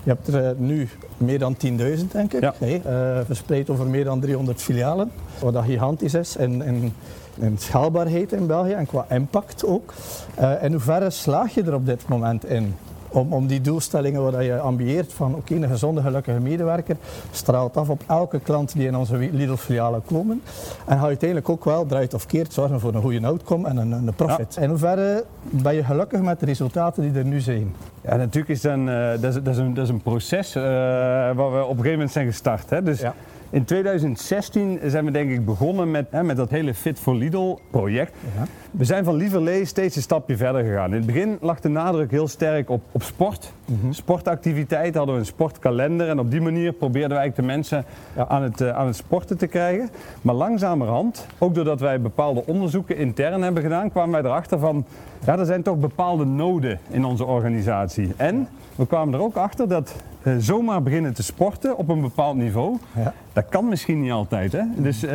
Je 0.04 0.10
hebt 0.10 0.28
er 0.28 0.54
nu 0.58 0.88
meer 1.16 1.38
dan 1.38 1.56
10.000 1.66 1.68
denk 2.12 2.32
ik. 2.32 2.40
Ja. 2.40 2.54
Hey, 2.58 2.82
uh, 2.86 3.18
verspreid 3.24 3.70
over 3.70 3.86
meer 3.86 4.04
dan 4.04 4.20
300 4.20 4.62
filialen. 4.62 5.10
Wat 5.40 5.52
dat 5.52 5.64
gigantisch 5.64 6.14
is 6.14 6.36
in, 6.36 6.62
in, 6.62 6.92
in 7.38 7.58
schaalbaarheid 7.58 8.32
in 8.32 8.46
België 8.46 8.72
en 8.72 8.86
qua 8.86 9.06
impact 9.08 9.64
ook. 9.64 9.94
Uh, 10.40 10.62
in 10.62 10.72
hoeverre 10.72 11.10
slaag 11.10 11.54
je 11.54 11.62
er 11.62 11.74
op 11.74 11.86
dit 11.86 12.08
moment 12.08 12.44
in? 12.44 12.74
Om, 13.08 13.32
om 13.32 13.46
die 13.46 13.60
doelstellingen 13.60 14.22
waar 14.22 14.42
je 14.42 14.58
ambieert 14.58 15.12
van 15.12 15.34
oké, 15.34 15.52
okay, 15.52 15.62
een 15.62 15.70
gezonde, 15.70 16.00
gelukkige 16.00 16.40
medewerker 16.40 16.96
straalt 17.30 17.76
af 17.76 17.88
op 17.88 18.02
elke 18.06 18.40
klant 18.40 18.72
die 18.72 18.86
in 18.86 18.96
onze 18.96 19.16
Lidl-filialen 19.16 20.02
komen. 20.04 20.42
En 20.86 20.98
ga 20.98 21.04
uiteindelijk 21.04 21.48
ook 21.48 21.64
wel, 21.64 21.86
draait 21.86 22.14
of 22.14 22.26
keert, 22.26 22.52
zorgen 22.52 22.80
voor 22.80 22.94
een 22.94 23.02
goede 23.02 23.26
outcome 23.26 23.68
en 23.68 23.76
een, 23.76 23.92
een 23.92 24.14
profit. 24.14 24.54
Ja. 24.54 24.62
In 24.62 24.68
hoeverre 24.68 25.24
ben 25.42 25.74
je 25.74 25.84
gelukkig 25.84 26.20
met 26.20 26.40
de 26.40 26.46
resultaten 26.46 27.02
die 27.02 27.12
er 27.12 27.24
nu 27.24 27.40
zijn? 27.40 27.74
Ja, 28.00 28.16
natuurlijk 28.16 28.48
is 28.48 28.60
dat 28.60 28.72
een, 28.72 28.86
uh, 28.86 29.10
dat 29.10 29.24
is, 29.24 29.42
dat 29.42 29.46
is 29.46 29.56
een, 29.56 29.74
dat 29.74 29.84
is 29.84 29.90
een 29.90 30.02
proces 30.02 30.56
uh, 30.56 30.62
waar 30.62 31.34
we 31.34 31.42
op 31.42 31.56
een 31.56 31.68
gegeven 31.68 31.90
moment 31.90 32.10
zijn 32.10 32.26
gestart. 32.26 32.70
Hè? 32.70 32.82
Dus 32.82 33.00
ja. 33.00 33.14
In 33.50 33.64
2016 33.64 34.80
zijn 34.86 35.04
we 35.04 35.10
denk 35.10 35.30
ik 35.30 35.44
begonnen 35.44 35.90
met, 35.90 36.06
hè, 36.10 36.22
met 36.22 36.36
dat 36.36 36.50
hele 36.50 36.74
Fit 36.74 36.98
for 36.98 37.14
Lidl 37.14 37.58
project. 37.70 38.12
Ja. 38.36 38.46
We 38.70 38.84
zijn 38.84 39.04
van 39.04 39.14
lieverlee 39.14 39.64
steeds 39.64 39.96
een 39.96 40.02
stapje 40.02 40.36
verder 40.36 40.64
gegaan. 40.64 40.90
In 40.90 40.96
het 40.96 41.06
begin 41.06 41.38
lag 41.40 41.60
de 41.60 41.68
nadruk 41.68 42.10
heel 42.10 42.28
sterk 42.28 42.70
op, 42.70 42.82
op 42.92 43.02
sport. 43.02 43.52
Mhm. 43.68 43.92
Sportactiviteit 43.92 44.94
hadden 44.94 45.14
we 45.14 45.20
een 45.20 45.26
sportkalender 45.26 46.08
en 46.08 46.18
op 46.18 46.30
die 46.30 46.40
manier 46.40 46.72
probeerden 46.72 47.16
wij 47.16 47.32
de 47.34 47.42
mensen 47.42 47.84
aan, 48.28 48.42
het, 48.42 48.62
aan 48.70 48.86
het 48.86 48.96
sporten 48.96 49.38
te 49.38 49.46
krijgen. 49.46 49.88
Maar 50.22 50.34
langzamerhand, 50.34 51.26
ook 51.38 51.54
doordat 51.54 51.80
wij 51.80 52.00
bepaalde 52.00 52.42
onderzoeken 52.46 52.96
intern 52.96 53.42
hebben 53.42 53.62
gedaan, 53.62 53.90
kwamen 53.90 54.22
wij 54.22 54.30
erachter 54.30 54.58
van, 54.58 54.84
ja, 55.26 55.38
er 55.38 55.46
zijn 55.46 55.62
toch 55.62 55.78
bepaalde 55.78 56.24
noden 56.24 56.78
in 56.90 57.04
onze 57.04 57.24
organisatie. 57.24 58.12
En 58.16 58.48
we 58.74 58.86
kwamen 58.86 59.14
er 59.14 59.20
ook 59.20 59.36
achter 59.36 59.68
dat 59.68 59.94
uh, 60.22 60.34
zomaar 60.38 60.82
beginnen 60.82 61.14
te 61.14 61.22
sporten 61.22 61.76
op 61.76 61.88
een 61.88 62.00
bepaald 62.00 62.36
niveau, 62.36 62.76
ja. 62.96 63.14
dat 63.32 63.48
kan 63.48 63.68
misschien 63.68 64.00
niet 64.00 64.12
altijd. 64.12 64.52
Hè? 64.52 64.62
Dus 64.76 65.04
uh, 65.04 65.10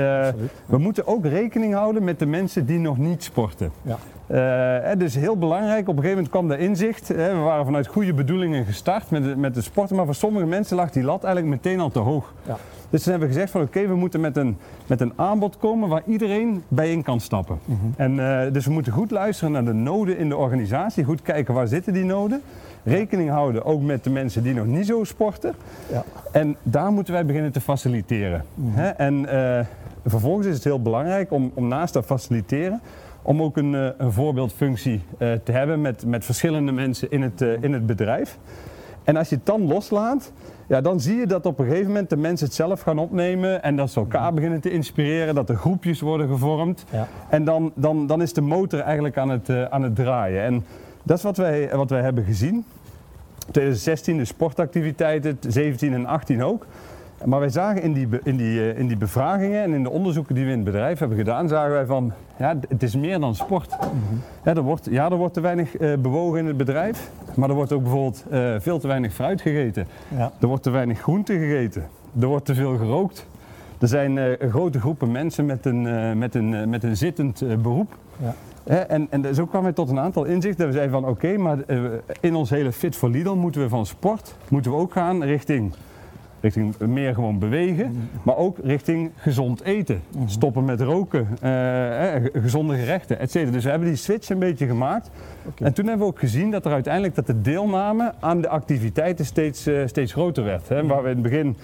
we 0.65 0.77
moeten 0.77 1.07
ook 1.07 1.25
rekening 1.25 1.73
houden 1.73 2.03
met 2.03 2.19
de 2.19 2.25
mensen 2.25 2.65
die 2.65 2.79
nog 2.79 2.97
niet 2.97 3.23
sporten. 3.23 3.71
Ja. 3.81 3.97
Uh, 4.33 4.77
dus 4.97 5.15
heel 5.15 5.37
belangrijk, 5.37 5.87
op 5.87 5.97
een 5.97 6.03
gegeven 6.03 6.15
moment 6.15 6.29
kwam 6.29 6.47
de 6.47 6.57
inzicht. 6.57 7.07
Hè, 7.07 7.33
we 7.33 7.39
waren 7.39 7.65
vanuit 7.65 7.87
goede 7.87 8.13
bedoelingen 8.13 8.65
gestart 8.65 9.09
met 9.09 9.23
de, 9.23 9.35
met 9.35 9.53
de 9.53 9.61
sporten, 9.61 9.95
maar 9.95 10.05
voor 10.05 10.15
sommige 10.15 10.45
mensen 10.45 10.75
lag 10.75 10.89
die 10.89 11.03
lat 11.03 11.23
eigenlijk 11.23 11.55
meteen 11.55 11.79
al 11.79 11.89
te 11.89 11.99
hoog. 11.99 12.33
Ja. 12.45 12.57
Dus 12.89 13.03
toen 13.03 13.11
hebben 13.11 13.29
we 13.29 13.33
gezegd 13.33 13.51
van 13.51 13.61
oké, 13.61 13.87
we 13.87 13.95
moeten 13.95 14.19
met 14.19 14.37
een, 14.37 14.57
met 14.87 15.01
een 15.01 15.13
aanbod 15.15 15.57
komen 15.57 15.89
waar 15.89 16.01
iedereen 16.05 16.63
bij 16.67 16.91
in 16.91 17.03
kan 17.03 17.19
stappen. 17.19 17.59
Mm 17.65 17.79
-hmm. 17.81 17.93
en, 17.97 18.13
uh, 18.13 18.53
dus 18.53 18.65
we 18.65 18.71
moeten 18.71 18.93
goed 18.93 19.11
luisteren 19.11 19.51
naar 19.51 19.65
de 19.65 19.73
noden 19.73 20.17
in 20.17 20.29
de 20.29 20.37
organisatie, 20.37 21.03
goed 21.03 21.21
kijken 21.21 21.53
waar 21.53 21.67
zitten 21.67 21.93
die 21.93 22.05
noden. 22.05 22.41
Rekening 22.83 23.29
houden 23.29 23.65
ook 23.65 23.81
met 23.81 24.03
de 24.03 24.09
mensen 24.09 24.43
die 24.43 24.53
nog 24.53 24.65
niet 24.65 24.85
zo 24.85 25.03
sporten. 25.03 25.53
Ja. 25.91 26.03
En 26.31 26.55
daar 26.63 26.91
moeten 26.91 27.13
wij 27.13 27.25
beginnen 27.25 27.51
te 27.51 27.61
faciliteren. 27.61 28.45
Mm 28.53 28.73
-hmm. 28.73 28.93
En 28.97 29.13
uh, 29.19 29.59
vervolgens 30.05 30.47
is 30.47 30.53
het 30.53 30.63
heel 30.63 30.81
belangrijk 30.81 31.31
om, 31.31 31.51
om 31.53 31.67
naast 31.67 31.93
dat 31.93 32.05
faciliteren 32.05 32.81
om 33.23 33.41
ook 33.41 33.57
een, 33.57 33.73
uh, 33.73 33.87
een 33.97 34.11
voorbeeldfunctie 34.11 35.01
uh, 35.17 35.33
te 35.43 35.51
hebben 35.51 35.81
met, 35.81 36.05
met 36.05 36.25
verschillende 36.25 36.71
mensen 36.71 37.11
in 37.11 37.21
het, 37.21 37.41
uh, 37.41 37.63
in 37.63 37.73
het 37.73 37.85
bedrijf. 37.85 38.37
En 39.03 39.15
als 39.15 39.29
je 39.29 39.35
het 39.35 39.45
dan 39.45 39.67
loslaat, 39.67 40.31
ja, 40.67 40.81
dan 40.81 40.99
zie 40.99 41.15
je 41.15 41.27
dat 41.27 41.45
op 41.45 41.59
een 41.59 41.65
gegeven 41.65 41.87
moment 41.87 42.09
de 42.09 42.17
mensen 42.17 42.45
het 42.45 42.55
zelf 42.55 42.81
gaan 42.81 42.97
opnemen 42.97 43.63
en 43.63 43.75
dat 43.75 43.91
ze 43.91 43.99
elkaar 43.99 44.33
beginnen 44.33 44.59
te 44.59 44.71
inspireren, 44.71 45.35
dat 45.35 45.49
er 45.49 45.55
groepjes 45.55 46.01
worden 46.01 46.27
gevormd. 46.27 46.85
Ja. 46.89 47.07
En 47.29 47.43
dan, 47.43 47.71
dan, 47.75 48.07
dan 48.07 48.21
is 48.21 48.33
de 48.33 48.41
motor 48.41 48.79
eigenlijk 48.79 49.17
aan 49.17 49.29
het, 49.29 49.49
aan 49.69 49.83
het 49.83 49.95
draaien. 49.95 50.43
En 50.43 50.65
dat 51.03 51.17
is 51.17 51.23
wat 51.23 51.37
wij, 51.37 51.69
wat 51.75 51.89
wij 51.89 52.01
hebben 52.01 52.23
gezien. 52.23 52.65
2016 53.51 54.17
de 54.17 54.25
sportactiviteiten, 54.25 55.37
17 55.47 55.93
en 55.93 56.05
18 56.05 56.43
ook. 56.43 56.65
Maar 57.25 57.39
wij 57.39 57.49
zagen 57.49 57.81
in 57.81 57.93
die, 57.93 58.07
in, 58.23 58.37
die, 58.37 58.75
in 58.75 58.87
die 58.87 58.97
bevragingen 58.97 59.63
en 59.63 59.73
in 59.73 59.83
de 59.83 59.89
onderzoeken 59.89 60.35
die 60.35 60.45
we 60.45 60.51
in 60.51 60.55
het 60.55 60.65
bedrijf 60.65 60.99
hebben 60.99 61.17
gedaan, 61.17 61.47
zagen 61.47 61.71
wij 61.71 61.85
van, 61.85 62.13
ja, 62.37 62.55
het 62.67 62.83
is 62.83 62.95
meer 62.95 63.19
dan 63.19 63.35
sport. 63.35 63.75
-hmm. 63.79 64.21
ja, 64.43 64.55
er 64.55 64.61
wordt, 64.61 64.87
ja, 64.91 65.09
er 65.09 65.17
wordt 65.17 65.33
te 65.33 65.41
weinig 65.41 65.79
uh, 65.79 65.93
bewogen 65.97 66.39
in 66.39 66.45
het 66.45 66.57
bedrijf, 66.57 67.09
maar 67.35 67.49
er 67.49 67.55
wordt 67.55 67.71
ook 67.71 67.81
bijvoorbeeld 67.81 68.25
uh, 68.31 68.55
veel 68.59 68.79
te 68.79 68.87
weinig 68.87 69.13
fruit 69.13 69.41
gegeten. 69.41 69.87
Ja. 70.17 70.31
Er 70.39 70.47
wordt 70.47 70.63
te 70.63 70.69
weinig 70.69 70.99
groente 70.99 71.33
gegeten. 71.33 71.87
Er 72.19 72.27
wordt 72.27 72.45
te 72.45 72.55
veel 72.55 72.77
gerookt. 72.77 73.27
Er 73.79 73.87
zijn 73.87 74.17
uh, 74.17 74.49
grote 74.49 74.79
groepen 74.79 75.11
mensen 75.11 75.45
met 75.45 75.65
een, 75.65 76.17
met 76.17 76.35
een, 76.35 76.69
met 76.69 76.83
een 76.83 76.97
zittend 76.97 77.61
beroep. 77.61 77.95
Ja. 78.17 78.33
En, 78.87 79.07
en 79.09 79.35
zo 79.35 79.45
kwamen 79.45 79.69
we 79.69 79.75
tot 79.75 79.89
een 79.89 79.99
aantal 79.99 80.23
inzichten. 80.23 80.65
We 80.67 80.73
zeiden 80.73 80.93
van 80.93 81.09
oké, 81.09 81.11
okay, 81.11 81.35
maar 81.35 81.57
in 82.19 82.35
ons 82.35 82.49
hele 82.49 82.71
Fit 82.71 82.95
for 82.95 83.09
Lidl 83.09 83.33
moeten 83.33 83.61
we 83.61 83.69
van 83.69 83.85
sport, 83.85 84.35
moeten 84.47 84.71
we 84.71 84.77
ook 84.77 84.91
gaan 84.91 85.23
richting 85.23 85.73
richting 86.43 86.77
meer 86.77 87.13
gewoon 87.13 87.39
bewegen, 87.39 88.09
maar 88.23 88.37
ook 88.37 88.57
richting 88.63 89.11
gezond 89.15 89.61
eten. 89.61 90.01
Stoppen 90.25 90.65
met 90.65 90.81
roken, 90.81 91.27
uh, 91.43 92.15
eh, 92.15 92.23
gezonde 92.33 92.77
gerechten, 92.77 93.19
et 93.19 93.31
cetera. 93.31 93.51
Dus 93.51 93.63
we 93.63 93.69
hebben 93.69 93.87
die 93.87 93.97
switch 93.97 94.29
een 94.29 94.39
beetje 94.39 94.67
gemaakt. 94.67 95.09
Okay. 95.47 95.67
En 95.67 95.73
toen 95.73 95.87
hebben 95.87 96.05
we 96.05 96.13
ook 96.13 96.19
gezien 96.19 96.51
dat 96.51 96.65
er 96.65 96.71
uiteindelijk 96.71 97.15
dat 97.15 97.27
de 97.27 97.41
deelname 97.41 98.13
aan 98.19 98.41
de 98.41 98.49
activiteiten 98.49 99.25
steeds, 99.25 99.67
uh, 99.67 99.87
steeds 99.87 100.11
groter 100.11 100.43
werd. 100.43 100.69
Hè? 100.69 100.85
Waar 100.85 101.03
we 101.03 101.09
in 101.09 101.13
het 101.13 101.23
begin 101.23 101.47
uh, 101.47 101.57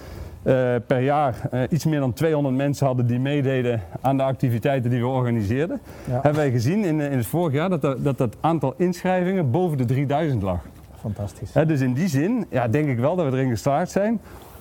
per 0.86 1.00
jaar 1.00 1.34
uh, 1.52 1.62
iets 1.70 1.84
meer 1.84 2.00
dan 2.00 2.12
200 2.12 2.56
mensen 2.56 2.86
hadden 2.86 3.06
die 3.06 3.18
meededen 3.18 3.82
aan 4.00 4.16
de 4.16 4.22
activiteiten 4.22 4.90
die 4.90 5.00
we 5.00 5.06
organiseerden, 5.06 5.80
ja. 6.04 6.12
hebben 6.12 6.34
wij 6.34 6.50
gezien 6.50 6.84
in, 6.84 7.00
in 7.00 7.16
het 7.16 7.26
vorig 7.26 7.52
jaar 7.52 7.68
dat, 7.68 7.82
dat 7.82 8.18
dat 8.18 8.36
aantal 8.40 8.74
inschrijvingen 8.76 9.50
boven 9.50 9.78
de 9.78 9.84
3000 9.84 10.42
lag. 10.42 10.60
Fantastisch. 11.00 11.54
Hè, 11.54 11.66
dus 11.66 11.80
in 11.80 11.92
die 11.92 12.08
zin 12.08 12.46
ja, 12.50 12.68
denk 12.68 12.88
ik 12.88 12.98
wel 12.98 13.16
dat 13.16 13.30
we 13.30 13.36
erin 13.36 13.50
gestart 13.50 13.90
zijn 13.90 14.20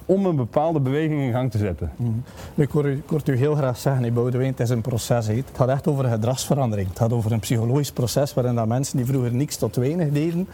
om 0.09 0.25
een 0.25 0.35
bepaalde 0.35 0.79
beweging 0.79 1.21
in 1.21 1.31
gang 1.31 1.51
te 1.51 1.57
zetten. 1.57 1.91
-hmm. 1.97 2.23
Ik, 2.55 2.69
hoor 2.69 2.85
u, 2.85 3.37
heel 3.37 3.55
graag 3.55 3.77
zeggen, 3.77 4.01
hey, 4.01 4.13
Boudewijn, 4.13 4.51
het 4.51 4.59
is 4.59 4.69
een 4.69 4.81
proces. 4.81 5.27
He. 5.27 5.33
Het 5.33 5.45
gaat 5.53 5.69
echt 5.69 5.87
over 5.87 6.05
een 6.05 6.11
gedragsverandering. 6.11 6.87
Het 6.87 6.97
gaat 6.97 7.13
over 7.13 7.31
een 7.31 7.39
psychologisch 7.39 7.91
proces 7.91 8.33
waarin 8.33 8.55
dat 8.55 8.67
mensen 8.67 8.97
die 8.97 9.05
vroeger 9.05 9.33
niks 9.33 9.57
tot 9.57 9.75
weinig 9.75 10.11
deden, 10.11 10.47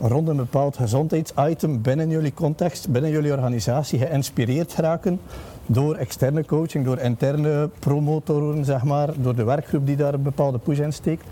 rond 0.00 0.28
een 0.28 0.36
bepaald 0.36 0.76
gezondheidsitem 0.76 1.82
binnen 1.82 2.08
jullie 2.08 2.34
context, 2.34 2.88
binnen 2.88 3.10
jullie 3.10 3.32
organisatie 3.32 3.98
geïnspireerd 3.98 4.72
geraken 4.72 5.20
door 5.66 5.94
externe 5.94 6.44
coaching, 6.44 6.84
door 6.84 6.98
interne 6.98 7.70
promotoren, 7.78 8.64
zeg 8.64 8.84
maar, 8.84 9.08
door 9.16 9.34
de 9.34 9.44
werkgroep 9.44 9.86
die 9.86 9.96
daar 9.96 10.14
een 10.14 10.22
bepaalde 10.22 10.58
push 10.58 10.78
in 10.78 10.92
steekt, 10.92 11.24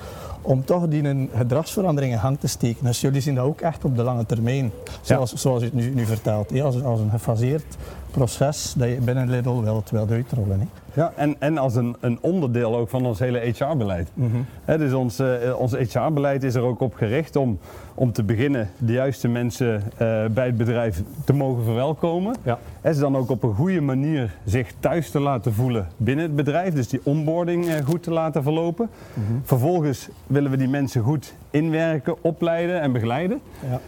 om 0.49 0.65
toch 0.65 0.89
die 0.89 1.05
een 1.05 1.31
gedragsverandering 1.35 2.13
in 2.13 2.19
gang 2.19 2.39
te 2.41 2.47
steken. 2.47 2.85
Dus 2.85 3.01
jullie 3.01 3.21
zien 3.21 3.35
dat 3.35 3.45
ook 3.45 3.61
echt 3.61 3.85
op 3.85 3.97
de 3.97 4.03
lange 4.03 4.27
termijn, 4.27 4.71
zoals, 5.01 5.31
ja. 5.31 5.37
zoals 5.37 5.63
u 5.63 5.65
het 5.65 5.75
nu, 5.75 5.95
nu 5.95 6.05
vertelt, 6.05 6.61
als, 6.61 6.83
als 6.83 7.01
een 7.01 7.11
gefaseerd 7.11 7.77
proces 8.19 8.75
dat 8.77 8.89
je 8.89 8.97
binnen 9.01 9.31
Lidl 9.31 9.61
wilt, 9.61 9.91
wilt 9.91 10.11
uitrollen. 10.11 10.61
Hè. 10.61 10.67
Ja, 10.95 11.13
en, 11.17 11.37
en 11.39 11.59
als 11.59 11.75
een, 11.75 11.97
een 12.01 12.19
onderdeel 12.21 12.77
ook 12.77 12.89
van 12.89 13.07
ons 13.07 13.19
hele 13.19 13.39
HR-beleid. 13.39 14.11
Mm 14.15 14.31
-hmm. 14.31 14.79
dus 14.79 14.93
ons, 14.93 15.21
uh, 15.21 15.29
ons 15.59 15.73
HR-beleid 15.73 16.43
is 16.43 16.55
er 16.55 16.63
ook 16.63 16.81
op 16.81 16.95
gericht 16.95 17.37
om, 17.37 17.59
om 17.95 18.13
te 18.13 18.23
beginnen 18.23 18.71
de 18.79 18.93
juiste 18.93 19.29
mensen 19.29 19.75
uh, 19.75 20.25
bij 20.27 20.47
het 20.47 20.57
bedrijf 20.57 21.03
te 21.25 21.33
mogen 21.33 21.65
verwelkomen. 21.65 22.35
Ja. 22.43 22.59
En 22.81 22.95
ze 22.95 23.01
dan 23.01 23.17
ook 23.17 23.31
op 23.31 23.43
een 23.43 23.55
goede 23.55 23.81
manier 23.81 24.35
zich 24.45 24.73
thuis 24.81 25.11
te 25.11 25.21
laten 25.21 25.53
voelen 25.53 25.89
binnen 25.97 26.25
het 26.25 26.37
bedrijf. 26.37 26.75
Dus 26.75 26.89
die 26.89 27.01
onboarding 27.03 27.67
uh, 27.67 27.75
goed 27.85 28.03
te 28.03 28.11
laten 28.13 28.43
verlopen. 28.43 28.91
Mm 29.15 29.25
-hmm. 29.27 29.41
Vervolgens 29.45 30.09
willen 30.27 30.51
we 30.51 30.57
die 30.57 30.69
mensen 30.69 31.03
goed 31.03 31.35
inwerken, 31.51 32.17
opleiden 32.21 32.81
en 32.81 32.93
begeleiden. 32.93 33.41
Ja. 33.71 33.81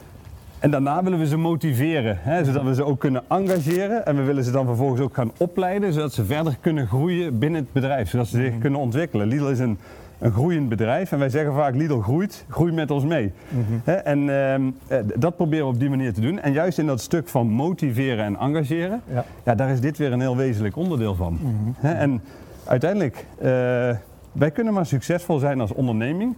En 0.61 0.71
daarna 0.71 1.03
willen 1.03 1.19
we 1.19 1.27
ze 1.27 1.37
motiveren, 1.37 2.19
hè, 2.21 2.45
zodat 2.45 2.63
we 2.63 2.75
ze 2.75 2.85
ook 2.85 3.01
kunnen 3.01 3.23
engageren. 3.29 4.07
En 4.07 4.17
we 4.17 4.23
willen 4.23 4.45
ze 4.45 4.51
dan 4.51 4.67
vervolgens 4.67 5.01
ook 5.01 5.15
gaan 5.15 5.31
opleiden, 5.37 5.93
zodat 5.93 6.13
ze 6.13 6.25
verder 6.25 6.57
kunnen 6.61 6.87
groeien 6.87 7.39
binnen 7.39 7.61
het 7.61 7.73
bedrijf. 7.73 8.11
Zodat 8.11 8.27
ze 8.27 8.37
zich 8.37 8.45
mm-hmm. 8.45 8.61
kunnen 8.61 8.81
ontwikkelen. 8.81 9.27
Lidl 9.27 9.47
is 9.47 9.59
een, 9.59 9.79
een 10.19 10.33
groeiend 10.33 10.69
bedrijf 10.69 11.13
en 11.13 11.19
wij 11.19 11.29
zeggen 11.29 11.55
vaak 11.55 11.75
Lidl 11.75 11.99
groeit, 11.99 12.45
groei 12.49 12.73
met 12.73 12.91
ons 12.91 13.05
mee. 13.05 13.33
Mm-hmm. 13.49 13.81
Hè, 13.85 13.93
en 13.93 14.19
uh, 14.89 14.99
dat 15.17 15.37
proberen 15.37 15.67
we 15.67 15.73
op 15.73 15.81
die 15.81 15.91
manier 15.91 16.13
te 16.13 16.21
doen. 16.21 16.41
En 16.41 16.53
juist 16.53 16.79
in 16.79 16.87
dat 16.87 17.01
stuk 17.01 17.29
van 17.29 17.47
motiveren 17.47 18.25
en 18.25 18.37
engageren, 18.37 19.01
ja. 19.13 19.25
ja 19.45 19.55
daar 19.55 19.71
is 19.71 19.81
dit 19.81 19.99
weer 19.99 20.13
een 20.13 20.21
heel 20.21 20.37
wezenlijk 20.37 20.77
onderdeel 20.77 21.15
van. 21.15 21.39
Mm-hmm. 21.41 21.75
Hè, 21.77 21.93
en 21.93 22.23
uiteindelijk, 22.65 23.27
uh, 23.39 23.45
wij 24.33 24.51
kunnen 24.53 24.75
maar 24.75 24.87
succesvol 24.87 25.39
zijn 25.39 25.61
als 25.61 25.73
onderneming 25.73 26.37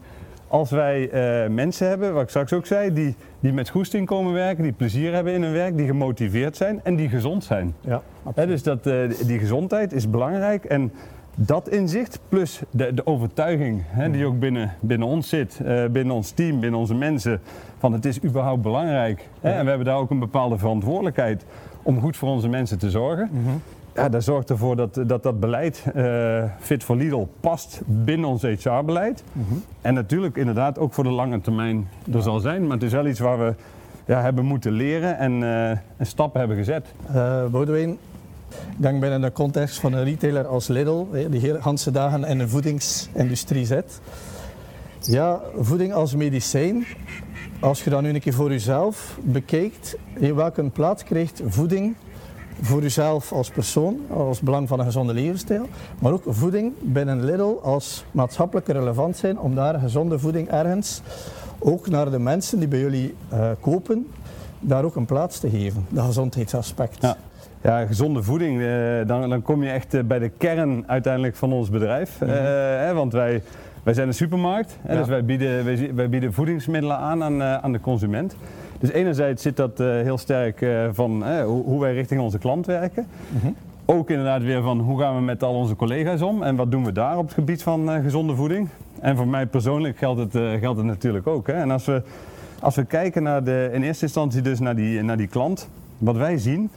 als 0.52 0.70
wij 0.70 1.00
uh, 1.02 1.50
mensen 1.50 1.88
hebben, 1.88 2.14
wat 2.14 2.22
ik 2.22 2.28
straks 2.28 2.52
ook 2.52 2.66
zei, 2.66 2.92
die, 2.92 3.14
die 3.40 3.52
met 3.52 3.68
goesting 3.68 4.06
komen 4.06 4.32
werken, 4.32 4.62
die 4.62 4.72
plezier 4.72 5.12
hebben 5.12 5.32
in 5.32 5.42
hun 5.42 5.52
werk, 5.52 5.76
die 5.76 5.86
gemotiveerd 5.86 6.56
zijn 6.56 6.80
en 6.82 6.96
die 6.96 7.08
gezond 7.08 7.44
zijn. 7.44 7.74
Ja, 7.80 8.02
He, 8.34 8.46
dus 8.46 8.62
dat, 8.62 8.86
uh, 8.86 9.10
die 9.26 9.38
gezondheid 9.38 9.92
is 9.92 10.10
belangrijk 10.10 10.64
en 10.64 10.92
dat 11.34 11.68
inzicht 11.68 12.20
plus 12.28 12.60
de, 12.70 12.94
de 12.94 13.06
overtuiging 13.06 13.82
hè, 13.86 14.10
die 14.10 14.26
ook 14.26 14.38
binnen, 14.38 14.74
binnen 14.80 15.08
ons 15.08 15.28
zit, 15.28 15.60
uh, 15.62 15.84
binnen 15.86 16.14
ons 16.14 16.30
team, 16.30 16.60
binnen 16.60 16.80
onze 16.80 16.94
mensen, 16.94 17.40
van 17.78 17.92
het 17.92 18.04
is 18.04 18.24
überhaupt 18.24 18.62
belangrijk. 18.62 19.28
Hè, 19.40 19.50
en 19.50 19.62
we 19.62 19.68
hebben 19.68 19.86
daar 19.86 19.98
ook 19.98 20.10
een 20.10 20.18
bepaalde 20.18 20.58
verantwoordelijkheid 20.58 21.44
om 21.82 22.00
goed 22.00 22.16
voor 22.16 22.28
onze 22.28 22.48
mensen 22.48 22.78
te 22.78 22.90
zorgen. 22.90 23.28
Mm 23.32 23.44
-hmm. 23.44 23.62
Ja, 23.94 24.08
dat 24.08 24.24
zorgt 24.24 24.50
ervoor 24.50 24.76
dat 24.76 24.94
dat, 25.06 25.22
dat 25.22 25.40
beleid 25.40 25.84
uh, 25.96 26.44
Fit 26.58 26.84
for 26.84 26.96
Lidl 26.96 27.26
past 27.40 27.80
binnen 27.84 28.28
ons 28.28 28.42
HR-beleid. 28.42 29.22
Mm 29.32 29.44
-hmm. 29.48 29.62
En 29.80 29.94
natuurlijk 29.94 30.36
inderdaad 30.36 30.78
ook 30.78 30.92
voor 30.92 31.04
de 31.04 31.10
lange 31.10 31.40
termijn 31.40 31.88
er 32.06 32.12
ja. 32.12 32.20
zal 32.20 32.40
zijn. 32.40 32.62
Maar 32.62 32.76
het 32.76 32.82
is 32.82 32.92
wel 32.92 33.06
iets 33.06 33.20
waar 33.20 33.38
we 33.38 33.54
ja, 34.06 34.20
hebben 34.20 34.44
moeten 34.44 34.72
leren 34.72 35.18
en, 35.18 35.40
uh, 35.40 35.70
en 35.70 36.06
stappen 36.06 36.38
hebben 36.38 36.56
gezet. 36.58 36.86
Uh, 37.14 37.46
Boudewijn, 37.46 37.90
ik 37.90 38.76
denk 38.76 39.00
binnen 39.00 39.20
de 39.20 39.32
context 39.32 39.80
van 39.80 39.92
een 39.92 40.04
retailer 40.04 40.46
als 40.46 40.68
Lidl, 40.68 41.06
die 41.30 41.40
hele 41.40 41.60
dagen 41.92 42.24
in 42.24 42.38
de 42.38 42.48
voedingsindustrie 42.48 43.66
zit. 43.66 44.00
Ja, 45.00 45.40
voeding 45.56 45.92
als 45.92 46.14
medicijn. 46.14 46.84
Als 47.60 47.84
je 47.84 47.90
dat 47.90 48.02
nu 48.02 48.08
een 48.08 48.20
keer 48.20 48.32
voor 48.32 48.50
jezelf 48.50 49.18
bekijkt, 49.22 49.96
in 50.14 50.34
welke 50.34 50.62
plaats 50.62 51.04
krijgt 51.04 51.42
voeding 51.46 51.94
voor 52.60 52.82
uzelf 52.82 53.32
als 53.32 53.50
persoon, 53.50 54.00
als 54.10 54.40
belang 54.40 54.68
van 54.68 54.78
een 54.78 54.84
gezonde 54.84 55.12
levensstijl, 55.12 55.68
maar 55.98 56.12
ook 56.12 56.22
voeding 56.26 56.72
binnen 56.80 57.24
Lidl 57.24 57.58
als 57.62 58.04
maatschappelijk 58.10 58.68
relevant 58.68 59.16
zijn 59.16 59.38
om 59.38 59.54
daar 59.54 59.78
gezonde 59.78 60.18
voeding 60.18 60.48
ergens, 60.48 61.02
ook 61.58 61.88
naar 61.88 62.10
de 62.10 62.18
mensen 62.18 62.58
die 62.58 62.68
bij 62.68 62.78
jullie 62.78 63.14
uh, 63.32 63.50
kopen, 63.60 64.06
daar 64.60 64.84
ook 64.84 64.96
een 64.96 65.06
plaats 65.06 65.38
te 65.38 65.50
geven, 65.50 65.86
dat 65.88 66.04
gezondheidsaspect. 66.04 67.02
Ja. 67.02 67.16
Ja, 67.62 67.86
gezonde 67.86 68.22
voeding, 68.22 68.60
uh, 68.60 69.06
dan, 69.06 69.30
dan 69.30 69.42
kom 69.42 69.62
je 69.62 69.70
echt 69.70 69.94
uh, 69.94 70.02
bij 70.02 70.18
de 70.18 70.28
kern 70.28 70.84
uiteindelijk 70.86 71.36
van 71.36 71.52
ons 71.52 71.70
bedrijf. 71.70 72.20
Mm 72.20 72.28
-hmm. 72.28 72.94
want 72.94 73.12
wij, 73.12 73.42
wij 73.82 73.94
zijn 73.94 74.08
een 74.08 74.14
supermarkt, 74.14 74.78
ja. 74.88 74.94
dus 74.94 75.06
wij 75.06 75.24
bieden, 75.24 75.64
wij, 75.64 75.94
wij, 75.94 76.08
bieden 76.08 76.32
voedingsmiddelen 76.32 76.96
aan 76.96 77.22
aan, 77.22 77.42
aan 77.42 77.72
de 77.72 77.80
consument. 77.80 78.36
Dus 78.82 78.92
enerzijds 78.92 79.42
zit 79.42 79.56
dat 79.56 79.78
heel 79.78 80.18
sterk 80.18 80.66
van 80.92 81.40
hoe, 81.42 81.64
hoe, 81.64 81.80
wij 81.80 81.94
richting 81.94 82.20
onze 82.20 82.38
klant 82.38 82.66
werken. 82.66 83.06
Mhm. 83.28 83.52
Ook 83.84 84.10
inderdaad 84.10 84.42
weer 84.42 84.62
van 84.62 84.80
hoe 84.80 85.00
gaan 85.00 85.14
we 85.14 85.20
met 85.20 85.42
al 85.42 85.54
onze 85.54 85.76
collega's 85.76 86.22
om 86.22 86.42
en 86.42 86.56
wat 86.56 86.70
doen 86.70 86.84
we 86.84 86.92
daar 86.92 87.18
op 87.18 87.24
het 87.24 87.34
gebied 87.34 87.62
van 87.62 88.02
gezonde 88.02 88.34
voeding. 88.34 88.68
En 89.00 89.16
voor 89.16 89.28
mij 89.28 89.46
persoonlijk 89.46 89.98
geldt 89.98 90.20
het, 90.20 90.60
geldt 90.60 90.78
het 90.78 90.86
natuurlijk 90.86 91.26
ook. 91.26 91.46
Hè. 91.46 91.52
En 91.52 91.70
als 91.70 91.84
we, 91.84 92.02
als 92.60 92.76
we 92.76 92.84
kijken 92.84 93.22
naar 93.22 93.44
de, 93.44 93.70
in 93.72 93.82
eerste 93.82 94.04
instantie 94.04 94.42
dus 94.42 94.60
naar 94.60 94.76
die, 94.76 95.02
naar 95.02 95.16
die 95.16 95.28
klant, 95.28 95.68
wat 95.98 96.16
wij 96.16 96.38
zien 96.38 96.70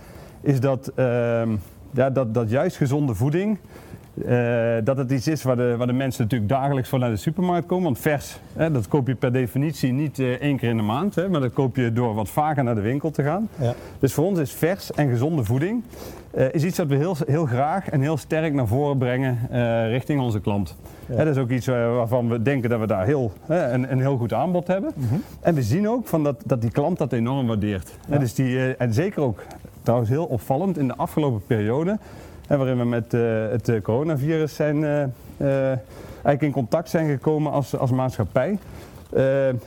is 0.45 0.59
dat, 0.59 0.91
ehm, 0.95 1.49
ja, 1.91 2.09
dat, 2.09 2.33
dat 2.33 2.49
juist 2.49 2.77
gezonde 2.77 3.15
voeding 3.15 3.57
uh, 4.15 4.75
dat 4.83 4.97
het 4.97 5.11
iets 5.11 5.27
is 5.27 5.43
waar 5.43 5.55
de, 5.55 5.75
waar 5.77 5.87
de 5.87 5.93
mensen 5.93 6.23
natuurlijk 6.23 6.51
dagelijks 6.51 6.89
voor 6.89 6.99
naar 6.99 7.09
de 7.09 7.15
supermarkt 7.15 7.67
komen. 7.67 7.83
Want 7.83 7.99
vers, 7.99 8.39
hè, 8.53 8.71
dat 8.71 8.87
koop 8.87 9.07
je 9.07 9.15
per 9.15 9.33
definitie 9.33 9.91
niet 9.91 10.19
uh, 10.19 10.31
één 10.31 10.57
keer 10.57 10.69
in 10.69 10.77
de 10.77 10.83
maand. 10.83 11.15
Hè, 11.15 11.29
maar 11.29 11.41
dat 11.41 11.53
koop 11.53 11.75
je 11.75 11.93
door 11.93 12.13
wat 12.13 12.29
vaker 12.29 12.63
naar 12.63 12.75
de 12.75 12.81
winkel 12.81 13.11
te 13.11 13.23
gaan. 13.23 13.49
Ja. 13.59 13.73
Dus 13.99 14.13
voor 14.13 14.25
ons 14.25 14.39
is 14.39 14.51
vers 14.51 14.91
en 14.91 15.09
gezonde 15.09 15.43
voeding 15.43 15.83
uh, 16.35 16.53
is 16.53 16.63
iets 16.63 16.77
dat 16.77 16.87
we 16.87 16.95
heel, 16.95 17.15
heel 17.25 17.45
graag 17.45 17.89
en 17.89 18.01
heel 18.01 18.17
sterk 18.17 18.53
naar 18.53 18.67
voren 18.67 18.97
brengen 18.97 19.39
richting 19.89 20.21
onze 20.21 20.41
klant. 20.41 20.75
Ja. 21.05 21.15
dat 21.15 21.27
is 21.27 21.37
ook 21.37 21.49
iets 21.49 21.65
waarvan 21.67 22.29
we 22.29 22.41
denken 22.41 22.69
dat 22.69 22.79
we 22.79 22.87
daar 22.87 23.05
heel, 23.05 23.31
een, 23.47 23.91
een 23.91 23.99
heel 23.99 24.17
goed 24.17 24.33
aanbod 24.33 24.67
hebben. 24.67 24.91
Mm 24.95 25.23
En 25.41 25.55
we 25.55 25.63
zien 25.63 25.89
ook 25.89 26.07
van 26.07 26.23
dat, 26.23 26.35
dat 26.45 26.61
die 26.61 26.71
klant 26.71 26.97
dat 26.97 27.13
enorm 27.13 27.47
waardeert. 27.47 27.97
Ja. 28.09 28.17
dus 28.17 28.33
die, 28.33 28.75
en 28.75 28.93
zeker 28.93 29.21
ook, 29.21 29.43
trouwens 29.81 30.09
heel 30.09 30.25
opvallend, 30.25 30.77
in 30.77 30.87
de 30.87 30.95
afgelopen 30.95 31.41
periode 31.47 31.97
en 32.47 32.57
waarin 32.57 32.77
we 32.77 32.85
met 32.85 33.13
uh, 33.13 33.49
het 33.49 33.69
eh, 33.69 33.81
coronavirus 33.81 34.55
zijn, 34.55 34.77
uh, 34.77 35.67
eigenlijk 36.11 36.41
in 36.41 36.51
contact 36.51 36.89
zijn 36.89 37.09
gekomen 37.09 37.51
als, 37.51 37.77
als 37.77 37.91
maatschappij. 37.91 38.57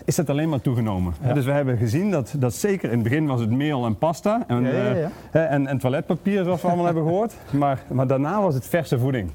is 0.04 0.14
dat 0.14 0.30
alleen 0.30 0.48
maar 0.48 0.60
toegenomen. 0.60 1.14
Dus 1.34 1.44
we 1.44 1.50
hebben 1.50 1.76
gezien 1.76 2.10
dat, 2.10 2.34
dat 2.38 2.54
zeker 2.54 2.88
in 2.90 2.94
het 2.94 3.02
begin 3.02 3.26
was 3.26 3.40
het 3.40 3.50
meel 3.50 3.84
en 3.84 3.98
pasta 3.98 4.44
en, 4.46 4.62
ja, 4.62 5.10
en, 5.30 5.66
en, 5.66 5.78
toiletpapier 5.78 6.44
zoals 6.44 6.60
we 6.60 6.66
allemaal 6.66 6.84
hebben 6.84 7.02
gehoord. 7.02 7.34
Maar, 7.50 7.82
maar 7.88 8.06
daarna 8.06 8.42
was 8.42 8.54
het 8.54 8.66
verse 8.66 8.98
voeding. 8.98 9.30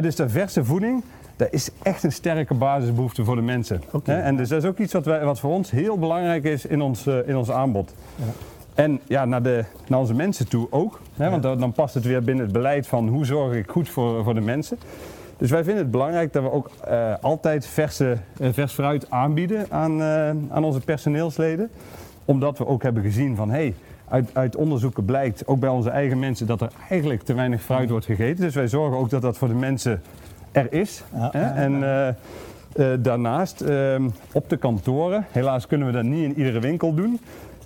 dus 0.00 0.16
de 0.16 0.28
verse 0.28 0.64
voeding, 0.64 1.02
dat 1.36 1.48
is 1.50 1.70
echt 1.82 2.02
een 2.02 2.12
sterke 2.12 2.54
basisbehoefte 2.54 3.24
voor 3.24 3.36
de 3.36 3.42
mensen. 3.42 3.82
En 4.04 4.36
dus 4.36 4.48
dat 4.48 4.62
is 4.62 4.68
ook 4.68 4.78
iets 4.78 4.92
wat, 4.92 5.04
wij, 5.04 5.24
wat 5.24 5.40
voor 5.40 5.52
ons 5.52 5.70
heel 5.70 5.98
belangrijk 5.98 6.44
is 6.44 6.66
in 6.66 6.80
ons, 6.80 7.06
in 7.06 7.36
ons 7.36 7.50
aanbod. 7.50 7.94
En 8.74 9.00
ja, 9.06 9.24
naar, 9.24 9.42
de, 9.42 9.64
naar 9.86 9.98
onze 9.98 10.14
mensen 10.14 10.48
toe 10.48 10.66
ook. 10.70 11.00
Hè, 11.16 11.30
want 11.30 11.42
dan, 11.42 11.72
past 11.72 11.94
het 11.94 12.04
weer 12.04 12.22
binnen 12.22 12.44
het 12.44 12.52
beleid 12.52 12.86
van 12.86 13.08
hoe 13.08 13.24
zorg 13.24 13.54
ik 13.54 13.70
goed 13.70 13.88
voor, 13.88 14.24
voor 14.24 14.34
de 14.34 14.40
mensen. 14.40 14.78
Dus 15.36 15.50
wij 15.50 15.64
vinden 15.64 15.82
het 15.82 15.90
belangrijk 15.90 16.32
dat 16.32 16.42
we 16.42 16.50
ook 16.50 16.70
uh, 16.88 17.14
altijd 17.20 17.66
verse, 17.66 18.16
uh, 18.40 18.48
vers 18.52 18.72
fruit 18.72 19.10
aanbieden 19.10 19.66
aan, 19.68 20.00
uh, 20.00 20.28
aan 20.28 20.64
onze 20.64 20.80
personeelsleden. 20.80 21.70
Omdat 22.24 22.58
we 22.58 22.66
ook 22.66 22.82
hebben 22.82 23.02
gezien 23.02 23.36
van 23.36 23.50
hey, 23.50 23.74
uit, 24.08 24.30
uit 24.32 24.56
onderzoeken 24.56 25.04
blijkt, 25.04 25.46
ook 25.46 25.60
bij 25.60 25.68
onze 25.68 25.90
eigen 25.90 26.18
mensen, 26.18 26.46
dat 26.46 26.60
er 26.60 26.70
eigenlijk 26.88 27.22
te 27.22 27.34
weinig 27.34 27.62
fruit 27.62 27.90
wordt 27.90 28.06
gegeten. 28.06 28.44
Dus 28.44 28.54
wij 28.54 28.68
zorgen 28.68 28.98
ook 28.98 29.10
dat 29.10 29.22
dat 29.22 29.38
voor 29.38 29.48
de 29.48 29.54
mensen 29.54 30.02
er 30.52 30.72
is. 30.72 31.04
Ja, 31.14 31.28
hè? 31.32 31.44
En 31.44 32.16
daarnaast 33.02 33.60
ehm, 33.60 34.08
op 34.32 34.48
de 34.48 34.56
kantoren, 34.56 35.26
helaas 35.30 35.66
kunnen 35.66 35.86
we 35.86 35.92
dat 35.92 36.04
niet 36.04 36.24
in 36.24 36.38
iedere 36.38 36.60
winkel 36.60 36.94
doen. 36.94 37.20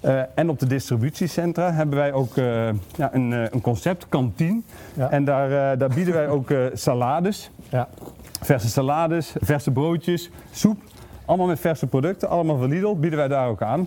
Uh, 0.04 0.20
en 0.34 0.48
op 0.48 0.58
de 0.58 0.66
distributiecentra 0.66 1.72
hebben 1.72 1.96
wij 1.96 2.12
ook 2.12 2.36
uh, 2.36 2.68
ja, 2.96 3.14
een, 3.14 3.30
uh, 3.30 3.42
een 3.50 3.60
concept, 3.60 4.06
kantine. 4.08 4.60
Ja. 4.94 5.10
En 5.10 5.24
daar, 5.24 5.78
daar 5.78 5.88
bieden 5.94 6.14
wij 6.14 6.28
ook 6.28 6.52
salades. 6.72 7.50
Ja. 7.68 7.88
Verse 8.40 8.68
salades, 8.68 9.34
verse 9.40 9.70
broodjes, 9.70 10.30
soep. 10.50 10.76
Allemaal 11.24 11.46
met 11.46 11.60
verse 11.60 11.86
producten, 11.86 12.28
allemaal 12.28 12.58
van 12.58 12.68
Lidl, 12.68 12.94
bieden 12.94 13.18
wij 13.18 13.28
daar 13.28 13.48
ook 13.48 13.62
aan. 13.62 13.86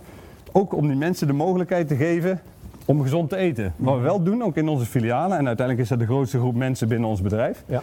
Ook 0.52 0.74
om 0.74 0.88
die 0.88 0.98
mensen 0.98 1.28
de 1.28 1.34
mogelijkheid 1.34 1.88
te 1.88 1.96
geven 1.96 2.40
om 2.86 3.02
gezond 3.02 3.30
te 3.30 3.36
eten. 3.36 3.74
Wat 3.76 3.96
we 3.96 4.02
wel 4.02 4.24
doen, 4.24 4.44
ook 4.44 4.56
in 4.56 4.68
onze 4.68 4.86
filialen, 4.86 5.38
en 5.38 5.48
uiteindelijk 5.48 5.86
is 5.86 5.90
dat 5.90 6.00
de 6.00 6.14
grootste 6.14 6.40
groep 6.40 6.56
mensen 6.56 6.88
binnen 6.88 7.10
ons 7.10 7.22
bedrijf, 7.22 7.64
ja. 7.68 7.82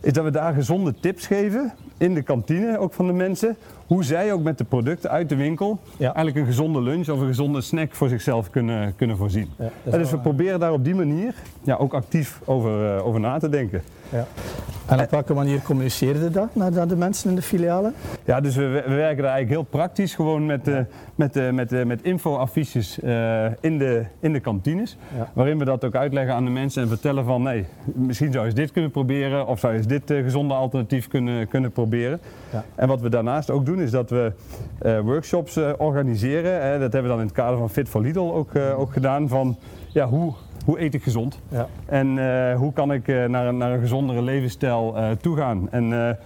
is 0.00 0.12
dat 0.12 0.24
we 0.24 0.30
daar 0.30 0.54
gezonde 0.54 0.94
tips 1.00 1.26
geven 1.26 1.72
in 1.98 2.14
de 2.14 2.22
kantine, 2.22 2.78
ook 2.78 2.92
van 2.92 3.06
de 3.06 3.12
mensen, 3.12 3.56
hoe 3.86 4.04
zij 4.04 4.32
ook 4.32 4.42
met 4.42 4.58
de 4.58 4.64
producten 4.64 5.10
uit 5.10 5.28
de 5.28 5.36
winkel 5.36 5.78
eigenlijk 5.98 6.36
een 6.36 6.46
gezonde 6.46 6.82
lunch 6.82 7.08
of 7.08 7.20
een 7.20 7.26
gezonde 7.26 7.60
snack 7.60 7.94
voor 7.94 8.08
zichzelf 8.08 8.50
kunnen, 8.50 8.96
kunnen 8.96 9.16
voorzien. 9.16 9.50
Ja, 9.58 9.98
dus 9.98 10.10
we 10.10 10.18
proberen 10.18 10.60
daar 10.60 10.72
op 10.72 10.84
die 10.84 10.94
manier 10.94 11.34
ja, 11.62 11.74
ook 11.74 11.94
actief 11.94 12.40
over, 12.44 12.96
uh, 12.96 13.06
over 13.06 13.20
na 13.20 13.38
te 13.38 13.48
denken. 13.48 13.82
Ja. 14.08 14.26
En 14.86 15.00
op 15.00 15.10
welke 15.10 15.34
manier 15.34 15.62
communiceerde 15.62 16.30
dat 16.30 16.54
naar 16.54 16.88
de 16.88 16.96
mensen 16.96 17.30
in 17.30 17.36
de 17.36 17.42
filialen? 17.42 17.94
Ja, 18.24 18.40
dus 18.40 18.56
we, 18.56 18.62
we 18.62 18.94
werken 18.94 19.22
daar 19.22 19.32
eigenlijk 19.32 19.48
heel 19.48 19.62
praktisch 19.62 20.14
gewoon 20.14 20.46
met, 20.46 20.68
uh, 20.68 20.78
met, 21.14 21.36
uh, 21.36 21.50
met, 21.50 21.72
uh, 21.72 21.84
met 21.84 22.02
infoaffiches 22.02 22.98
in, 23.60 23.78
de, 23.78 24.04
in 24.20 24.32
de 24.32 24.40
kantines. 24.40 24.96
Ja. 25.16 25.30
Waarin 25.32 25.58
we 25.58 25.64
dat 25.64 25.84
ook 25.84 25.94
uitleggen 25.94 26.34
aan 26.34 26.44
de 26.44 26.50
mensen 26.50 26.82
en 26.82 26.88
vertellen 26.88 27.24
van 27.24 27.42
nee, 27.42 27.66
misschien 27.84 28.32
zou 28.32 28.44
je 28.44 28.50
eens 28.50 28.60
dit 28.60 28.72
kunnen 28.72 28.90
proberen 28.90 29.46
of 29.46 29.58
zou 29.58 29.72
je 29.72 29.78
eens 29.78 29.86
dit 29.86 30.02
gezonde 30.06 30.54
alternatief 30.54 31.08
kunnen, 31.08 31.48
kunnen 31.48 31.72
proberen. 31.72 32.20
Ja. 32.52 32.64
En 32.74 32.88
wat 32.88 33.00
we 33.00 33.08
daarnaast 33.08 33.50
ook 33.50 33.66
doen 33.66 33.73
is 33.80 33.90
dat 33.90 34.10
we 34.10 34.32
workshops 35.04 35.58
organiseren. 35.78 36.80
dat 36.80 36.92
hebben 36.92 37.02
we 37.02 37.08
dan 37.08 37.18
in 37.18 37.26
het 37.26 37.34
kader 37.34 37.58
van 37.58 37.70
Fit 37.70 37.88
for 37.88 38.00
Lidl 38.00 38.20
ook, 38.20 38.56
ook 38.56 38.92
gedaan 38.92 39.28
van 39.28 39.56
ja, 39.88 40.08
hoe 40.08 40.32
hoe 40.64 40.80
eet 40.80 40.94
ik 40.94 41.02
gezond? 41.02 41.40
Ja. 41.48 41.68
En 41.86 42.06
hoe 42.54 42.72
kan 42.72 42.92
ik 42.92 43.06
naar, 43.06 43.46
een, 43.46 43.56
naar 43.56 43.72
een 43.72 43.80
gezondere 43.80 44.22
levensstijl 44.22 44.94
uh, 44.96 45.10
toegaan? 45.10 45.70
En 45.70 46.18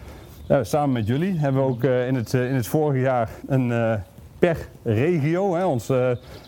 samen 0.62 0.92
met 0.92 1.06
jullie 1.06 1.38
hebben 1.38 1.62
we 1.62 1.68
ook 1.68 1.84
in, 1.84 2.14
het, 2.14 2.32
in 2.32 2.54
het 2.54 2.66
vorige 2.66 3.00
jaar 3.00 3.30
een 3.46 4.00
per 4.38 4.68
regio, 4.82 5.54
hè, 5.54 5.64
ons 5.64 5.92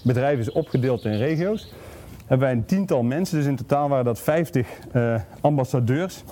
bedrijf 0.04 0.38
is 0.38 0.52
opgedeeld 0.52 1.04
in 1.04 1.16
regio's, 1.16 1.72
hebben 2.26 2.48
wij 2.48 2.56
een 2.56 2.64
tiental 2.64 3.02
mensen, 3.02 3.36
dus 3.36 3.46
in 3.46 3.56
totaal 3.56 3.88
waren 3.88 4.04
dat 4.04 4.20
50 4.20 4.68
ambassadeurs, 5.40 6.24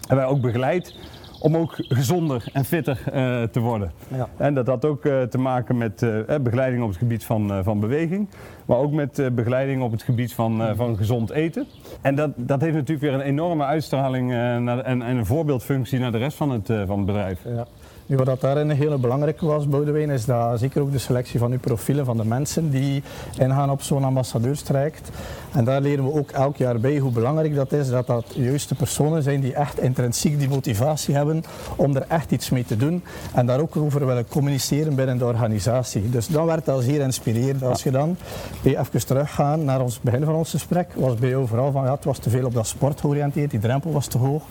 hebben 0.00 0.26
wij 0.26 0.34
ook 0.34 0.40
begeleid 0.40 0.94
om 1.40 1.56
ook 1.56 1.74
gezonder 1.78 2.44
en 2.52 2.64
fitter 2.64 3.02
uh, 3.06 3.42
te 3.42 3.60
worden. 3.60 3.92
Ja. 4.08 4.28
En 4.36 4.54
dat 4.54 4.66
had 4.66 4.84
ook 4.84 5.04
uh, 5.04 5.22
te 5.22 5.38
maken 5.38 5.76
met 5.76 6.02
uh, 6.02 6.36
begeleiding 6.42 6.82
op 6.82 6.88
het 6.88 6.98
gebied 6.98 7.24
van, 7.24 7.64
van 7.64 7.80
beweging, 7.80 8.28
maar 8.66 8.76
ook 8.76 8.92
met 8.92 9.28
begeleiding 9.32 9.82
op 9.82 9.92
het 9.92 10.02
gebied 10.02 10.32
van, 10.32 10.76
van 10.76 10.96
gezond 10.96 11.30
eten. 11.30 11.66
En 12.00 12.14
dat, 12.14 12.30
dat 12.36 12.60
heeft 12.60 12.74
natuurlijk 12.74 13.00
weer 13.00 13.14
een 13.14 13.26
enorme 13.26 13.64
uitstraling 13.64 14.30
naar, 14.30 14.78
en, 14.78 15.02
en, 15.02 15.16
een 15.16 15.26
voorbeeldfunctie 15.26 15.98
naar 15.98 16.12
de 16.12 16.18
rest 16.18 16.36
van 16.36 16.50
het, 16.50 16.66
van 16.66 16.96
het 16.96 17.06
bedrijf. 17.06 17.44
Ja. 17.44 17.66
Nu, 18.10 18.16
wat 18.16 18.40
daarin 18.40 18.68
een 18.68 18.76
hele 18.76 18.98
belangrijke 18.98 19.46
was, 19.46 19.68
Boudewijn, 19.68 20.10
is 20.10 20.24
dat 20.24 20.58
zeker 20.58 20.82
ook 20.82 20.92
de 20.92 20.98
selectie 20.98 21.38
van 21.38 21.52
uw 21.52 21.58
profielen 21.58 22.04
van 22.04 22.16
de 22.16 22.24
mensen 22.24 22.70
die 22.70 23.02
ingaan 23.38 23.70
op 23.70 23.82
zo'n 23.82 24.04
ambassadeurstraject. 24.04 25.10
En 25.52 25.64
daar 25.64 25.80
leren 25.80 26.04
we 26.04 26.12
ook 26.12 26.30
elk 26.30 26.56
jaar 26.56 26.80
bij 26.80 26.98
hoe 26.98 27.12
belangrijk 27.12 27.54
dat 27.54 27.72
is, 27.72 27.88
dat 27.88 28.06
dat 28.06 28.24
juist 28.34 28.68
de 28.68 28.74
personen 28.74 29.22
zijn 29.22 29.40
die 29.40 29.54
echt 29.54 29.80
intrinsiek 29.80 30.38
die 30.38 30.48
motivatie 30.48 31.14
hebben 31.14 31.42
om 31.76 31.96
er 31.96 32.04
echt 32.08 32.30
iets 32.30 32.50
mee 32.50 32.64
te 32.64 32.76
doen 32.76 33.02
en 33.34 33.46
daar 33.46 33.60
ook 33.60 33.76
over 33.76 34.06
willen 34.06 34.28
communiceren 34.28 34.94
binnen 34.94 35.18
de 35.18 35.24
organisatie. 35.24 36.10
Dus 36.10 36.26
dan 36.26 36.46
werd 36.46 36.64
dat 36.64 36.82
zeer 36.82 37.00
inspirerend. 37.00 37.62
Als 37.62 37.82
je 37.82 37.90
dan 37.90 38.16
even 38.62 39.06
teruggaan 39.06 39.64
naar 39.64 39.80
ons 39.80 40.00
begin 40.00 40.24
van 40.24 40.34
ons 40.34 40.50
gesprek, 40.50 40.88
was 40.94 41.14
bij 41.14 41.28
jou 41.28 41.46
vooral 41.46 41.72
van 41.72 41.84
ja, 41.84 41.94
het 41.94 42.04
was 42.04 42.18
te 42.18 42.30
veel 42.30 42.44
op 42.44 42.54
dat 42.54 42.66
sport 42.66 43.00
georiënteerd, 43.00 43.50
die 43.50 43.60
drempel 43.60 43.92
was 43.92 44.06
te 44.06 44.18
hoog. 44.18 44.42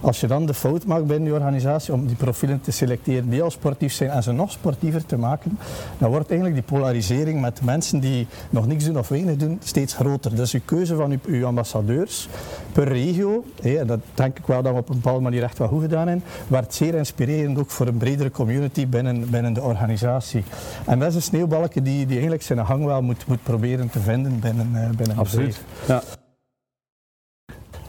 Als 0.00 0.20
je 0.20 0.26
dan 0.26 0.46
de 0.46 0.54
fout 0.54 0.86
maakt 0.86 1.06
binnen 1.06 1.24
die 1.24 1.34
organisatie 1.34 1.92
om 1.92 2.06
die 2.06 2.16
profielen 2.16 2.60
te 2.60 2.70
selecteren, 2.70 3.02
die 3.04 3.42
al 3.42 3.50
sportief 3.50 3.92
zijn 3.92 4.10
en 4.10 4.22
ze 4.22 4.32
nog 4.32 4.50
sportiever 4.50 5.06
te 5.06 5.16
maken, 5.16 5.58
dan 5.98 6.10
wordt 6.10 6.30
eigenlijk 6.30 6.60
die 6.68 6.78
polarisering 6.78 7.40
met 7.40 7.62
mensen 7.62 8.00
die 8.00 8.26
nog 8.50 8.66
niks 8.66 8.84
doen 8.84 8.98
of 8.98 9.08
weinig 9.08 9.36
doen 9.36 9.58
steeds 9.62 9.94
groter. 9.94 10.36
Dus 10.36 10.52
uw 10.52 10.60
keuze 10.64 10.96
van 10.96 11.10
uw, 11.10 11.18
uw 11.26 11.46
ambassadeurs 11.46 12.28
per 12.72 12.88
regio, 12.88 13.44
hé, 13.62 13.84
dat 13.84 14.00
denk 14.14 14.38
ik 14.38 14.46
wel 14.46 14.62
dat 14.62 14.72
we 14.72 14.78
op 14.78 14.88
een 14.88 14.94
bepaalde 14.94 15.22
manier 15.22 15.42
echt 15.42 15.58
wel 15.58 15.68
goed 15.68 15.82
gedaan 15.82 16.08
hebben, 16.08 16.26
werd 16.46 16.74
zeer 16.74 16.94
inspirerend 16.94 17.58
ook 17.58 17.70
voor 17.70 17.86
een 17.86 17.96
bredere 17.96 18.30
community 18.30 18.86
binnen, 18.86 19.30
binnen 19.30 19.52
de 19.52 19.62
organisatie. 19.62 20.44
En 20.86 20.98
dat 20.98 21.08
is 21.08 21.14
een 21.14 21.22
sneeuwbalkje 21.22 21.82
die, 21.82 22.00
die 22.00 22.12
eigenlijk 22.12 22.42
zijn 22.42 22.58
hang 22.58 22.84
wel 22.84 23.02
moet, 23.02 23.26
moet 23.26 23.42
proberen 23.42 23.90
te 23.90 24.00
vinden 24.00 24.40
binnen, 24.40 24.70
uh, 24.74 24.88
binnen 24.96 25.16
Absoluut. 25.16 25.60
Ja. 25.86 26.02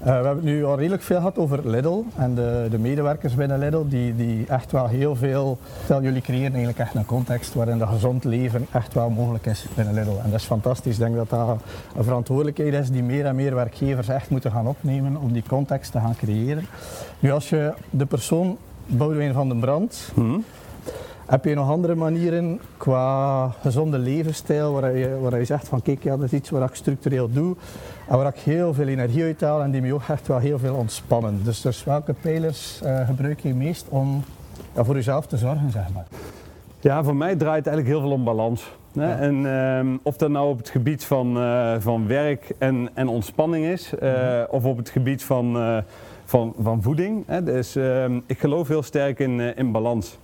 Uh, 0.05 0.19
we 0.19 0.25
hebben 0.25 0.43
nu 0.43 0.65
al 0.65 0.77
redelijk 0.77 1.03
veel 1.03 1.17
gehad 1.17 1.37
over 1.37 1.69
Lidl 1.69 2.03
en 2.15 2.35
de, 2.35 2.67
de 2.69 2.79
medewerkers 2.79 3.35
binnen 3.35 3.59
Lidl, 3.59 3.83
die, 3.87 4.15
die 4.15 4.45
echt 4.47 4.71
wel 4.71 4.87
heel 4.87 5.15
veel, 5.15 5.57
stel 5.83 6.01
jullie 6.01 6.21
creëren 6.21 6.49
eigenlijk 6.49 6.79
echt 6.79 6.95
een 6.95 7.05
context 7.05 7.53
waarin 7.53 7.77
dat 7.77 7.89
gezond 7.89 8.23
leven 8.23 8.67
echt 8.71 8.93
wel 8.93 9.09
mogelijk 9.09 9.45
is 9.45 9.65
binnen 9.75 9.93
Lidl. 9.93 10.17
En 10.23 10.31
dat 10.31 10.39
is 10.39 10.45
fantastisch. 10.45 10.93
Ik 10.93 10.99
denk 10.99 11.15
dat 11.15 11.29
dat 11.29 11.57
een 11.97 12.03
verantwoordelijkheid 12.03 12.73
is 12.73 12.89
die 12.89 13.03
meer 13.03 13.25
en 13.25 13.35
meer 13.35 13.55
werkgevers 13.55 14.07
echt 14.07 14.29
moeten 14.29 14.51
gaan 14.51 14.67
opnemen 14.67 15.17
om 15.17 15.33
die 15.33 15.43
context 15.47 15.91
te 15.91 15.99
gaan 15.99 16.15
creëren. 16.15 16.65
Nu 17.19 17.31
als 17.31 17.49
je 17.49 17.73
de 17.89 18.05
persoon 18.05 18.57
Boudewijn 18.85 19.33
van 19.33 19.47
den 19.47 19.59
Brand, 19.59 20.11
hmm. 20.13 20.43
Heb 21.25 21.45
je 21.45 21.55
nog 21.55 21.69
andere 21.69 21.95
manieren 21.95 22.59
qua 22.77 23.47
gezonde 23.61 23.97
levensstijl 23.97 24.71
waar 24.73 24.97
je, 24.97 25.17
waar 25.21 25.39
je 25.39 25.45
zegt 25.45 25.67
van 25.67 25.81
kijk, 25.81 26.03
ja, 26.03 26.17
dat 26.17 26.25
is 26.25 26.31
iets 26.31 26.49
wat 26.49 26.69
ik 26.69 26.75
structureel 26.75 27.31
doe 27.31 27.55
en 28.07 28.17
waar 28.17 28.27
ik 28.27 28.39
heel 28.39 28.73
veel 28.73 28.87
energie 28.87 29.23
uit 29.23 29.41
haal 29.41 29.61
en 29.61 29.71
die 29.71 29.81
me 29.81 29.93
ook 29.93 30.01
echt 30.07 30.27
wel 30.27 30.37
heel 30.37 30.59
veel 30.59 30.75
ontspannen. 30.75 31.43
Dus, 31.43 31.61
dus 31.61 31.83
welke 31.83 32.13
pijlers 32.13 32.79
uh, 32.83 33.07
gebruik 33.07 33.39
je 33.39 33.53
meest 33.53 33.85
om 33.89 34.23
ja, 34.75 34.83
voor 34.83 34.95
jezelf 34.95 35.25
te 35.27 35.37
zorgen, 35.37 35.71
zeg 35.71 35.83
maar? 35.93 36.05
Ja, 36.79 37.03
voor 37.03 37.15
mij 37.15 37.35
draait 37.35 37.65
het 37.65 37.67
eigenlijk 37.67 37.87
heel 37.97 38.07
veel 38.07 38.17
om 38.17 38.23
balans. 38.23 38.71
Hè? 38.93 39.13
En 39.13 39.45
ehm, 39.45 39.87
of 40.03 40.17
dat 40.17 40.29
nou 40.29 40.49
op 40.49 40.57
het 40.57 40.69
gebied 40.69 41.05
van, 41.05 41.37
eh, 41.37 41.73
van 41.79 42.07
werk 42.07 42.51
en, 42.57 42.89
en 42.93 43.07
ontspanning 43.07 43.65
is, 43.65 43.93
eh, 43.99 44.11
Mhm. 44.11 44.45
of 44.49 44.65
op 44.65 44.77
het 44.77 44.89
gebied 44.89 45.23
van, 45.23 45.57
eh, 45.57 45.77
van, 46.25 46.53
van 46.61 46.81
voeding. 46.81 47.23
Hè? 47.27 47.43
Dus 47.43 47.75
ehm, 47.75 48.19
ik 48.25 48.39
geloof 48.39 48.67
heel 48.67 48.83
sterk 48.83 49.19
in, 49.19 49.39
eh, 49.39 49.57
in 49.57 49.71
balans. 49.71 50.17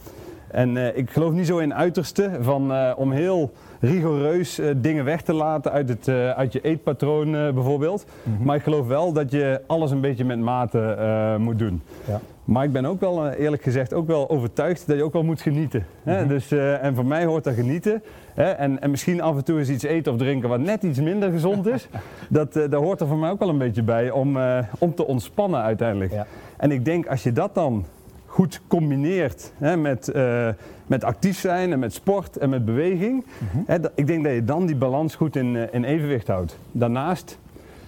En 0.51 0.77
eh, 0.77 0.97
ik 0.97 1.09
geloof 1.09 1.31
niet 1.33 1.47
zo 1.47 1.57
in 1.57 1.73
uiterste 1.73 2.29
van 2.41 2.73
eh, 2.73 2.91
om 2.95 3.11
heel 3.11 3.51
rigoureus 3.79 4.59
eh, 4.59 4.69
dingen 4.77 5.05
weg 5.05 5.21
te 5.21 5.33
laten 5.33 5.71
uit, 5.71 5.89
het, 5.89 6.09
uit 6.35 6.53
je 6.53 6.61
eetpatroon 6.61 7.31
bijvoorbeeld. 7.31 8.05
Mhm. 8.23 8.43
Maar 8.43 8.55
ik 8.55 8.63
geloof 8.63 8.87
wel 8.87 9.13
dat 9.13 9.31
je 9.31 9.61
alles 9.67 9.91
een 9.91 10.01
beetje 10.01 10.25
met 10.25 10.39
mate 10.39 11.35
moet 11.39 11.59
doen. 11.59 11.81
Ja. 12.07 12.19
Maar 12.43 12.63
ik 12.63 12.71
ben 12.71 12.85
ook 12.85 12.99
wel, 12.99 13.29
eerlijk 13.29 13.63
gezegd, 13.63 13.93
ook 13.93 14.07
wel 14.07 14.29
overtuigd 14.29 14.87
dat 14.87 14.97
je 14.97 15.03
ook 15.03 15.13
wel 15.13 15.23
moet 15.23 15.41
genieten. 15.41 15.85
Hè? 16.03 16.19
Mhm. 16.19 16.27
dus, 16.27 16.51
en 16.51 16.95
voor 16.95 17.05
mij 17.05 17.25
hoort 17.25 17.43
dat 17.43 17.53
genieten. 17.53 18.03
Hè? 18.33 18.49
En, 18.49 18.81
en 18.81 18.91
misschien 18.91 19.21
af 19.21 19.35
en 19.35 19.43
toe 19.43 19.59
eens 19.59 19.69
iets 19.69 19.83
eten 19.83 20.11
of 20.11 20.17
drinken 20.17 20.49
wat 20.49 20.59
net 20.59 20.83
iets 20.83 20.99
minder 20.99 21.31
gezond 21.31 21.67
is. 21.67 21.87
dat, 22.29 22.53
daar 22.53 22.73
hoort 22.73 23.01
er 23.01 23.07
voor 23.07 23.17
mij 23.17 23.29
ook 23.29 23.39
wel 23.39 23.49
een 23.49 23.57
beetje 23.57 23.83
bij 23.83 24.11
om, 24.11 24.37
om 24.79 24.95
te 24.95 25.05
ontspannen 25.05 25.61
uiteindelijk. 25.61 26.11
Ja. 26.11 26.25
En 26.57 26.71
ik 26.71 26.85
denk 26.85 27.07
als 27.07 27.23
je 27.23 27.31
dat 27.31 27.55
dan 27.55 27.85
goed 28.31 28.61
combineert 28.67 29.51
hè, 29.57 29.77
met, 29.77 30.07
eh, 30.07 30.47
met 30.87 31.03
actief 31.03 31.39
zijn 31.39 31.71
en 31.71 31.79
met 31.79 31.93
sport 31.93 32.37
en 32.37 32.49
met 32.49 32.65
beweging. 32.65 33.25
Mhm. 33.37 33.57
Hè, 33.65 33.79
dat- 33.79 33.91
ik 33.95 34.07
denk 34.07 34.23
dat 34.23 34.33
je 34.33 34.43
dan 34.45 34.65
die 34.65 34.75
balans 34.75 35.15
goed 35.15 35.35
in, 35.35 35.55
eh, 35.55 35.63
in 35.71 35.83
evenwicht 35.83 36.27
houdt. 36.27 36.57
Daarnaast 36.71 37.39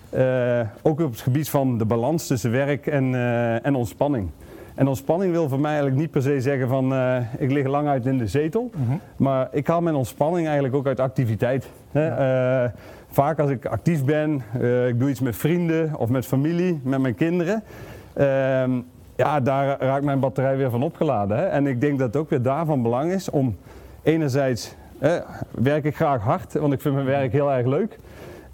eh, 0.09 0.59
ook 0.81 0.99
op 1.01 1.11
het 1.11 1.21
gebied 1.21 1.49
van 1.49 1.77
de 1.77 1.85
balans 1.85 2.27
tussen 2.27 2.51
werk 2.51 2.87
en, 2.87 3.15
en 3.63 3.75
ontspanning. 3.75 4.29
En 4.75 4.87
ontspanning 4.87 5.31
wil 5.31 5.49
voor 5.49 5.59
mij 5.59 5.69
eigenlijk 5.71 6.01
niet 6.01 6.11
per 6.11 6.21
se 6.21 6.41
zeggen 6.41 6.67
van 6.67 6.93
ik 7.37 7.51
lig 7.51 7.67
lang 7.67 7.87
uit 7.87 8.05
in 8.05 8.17
de 8.17 8.27
zetel. 8.27 8.69
Mhm. 8.75 8.97
Maar 9.17 9.47
ik 9.51 9.67
haal 9.67 9.81
mijn 9.81 9.95
ontspanning 9.95 10.45
eigenlijk 10.45 10.75
ook 10.75 10.87
uit 10.87 10.99
activiteit. 10.99 11.67
Hè. 11.91 12.69
Vaak 13.09 13.39
als 13.39 13.49
ik 13.49 13.65
actief 13.65 14.03
ben, 14.05 14.33
ik 14.87 14.99
doe 14.99 15.09
iets 15.09 15.19
met 15.19 15.35
vrienden 15.35 15.91
of 15.97 16.09
met 16.09 16.25
familie, 16.25 16.79
met 16.83 16.99
mijn 16.99 17.15
kinderen. 17.15 17.63
ehm, 18.13 18.71
ja, 19.15 19.39
daar 19.39 19.81
raakt 19.81 20.05
mijn 20.05 20.19
batterij 20.19 20.57
weer 20.57 20.69
van 20.69 20.83
opgeladen. 20.83 21.37
Hè. 21.37 21.43
En 21.43 21.67
ik 21.67 21.81
denk 21.81 21.99
dat 21.99 22.07
het 22.07 22.17
ook 22.17 22.29
weer 22.29 22.41
daarvan 22.41 22.81
belang 22.81 23.11
is 23.11 23.29
om 23.29 23.55
enerzijds 24.03 24.75
eh, 24.99 25.15
werk 25.51 25.83
ik 25.83 25.95
graag 25.95 26.21
hard, 26.21 26.53
want 26.53 26.73
ik 26.73 26.81
vind 26.81 26.93
mijn 26.95 27.07
werk 27.07 27.31
heel 27.31 27.51
erg 27.51 27.65
leuk. 27.65 27.99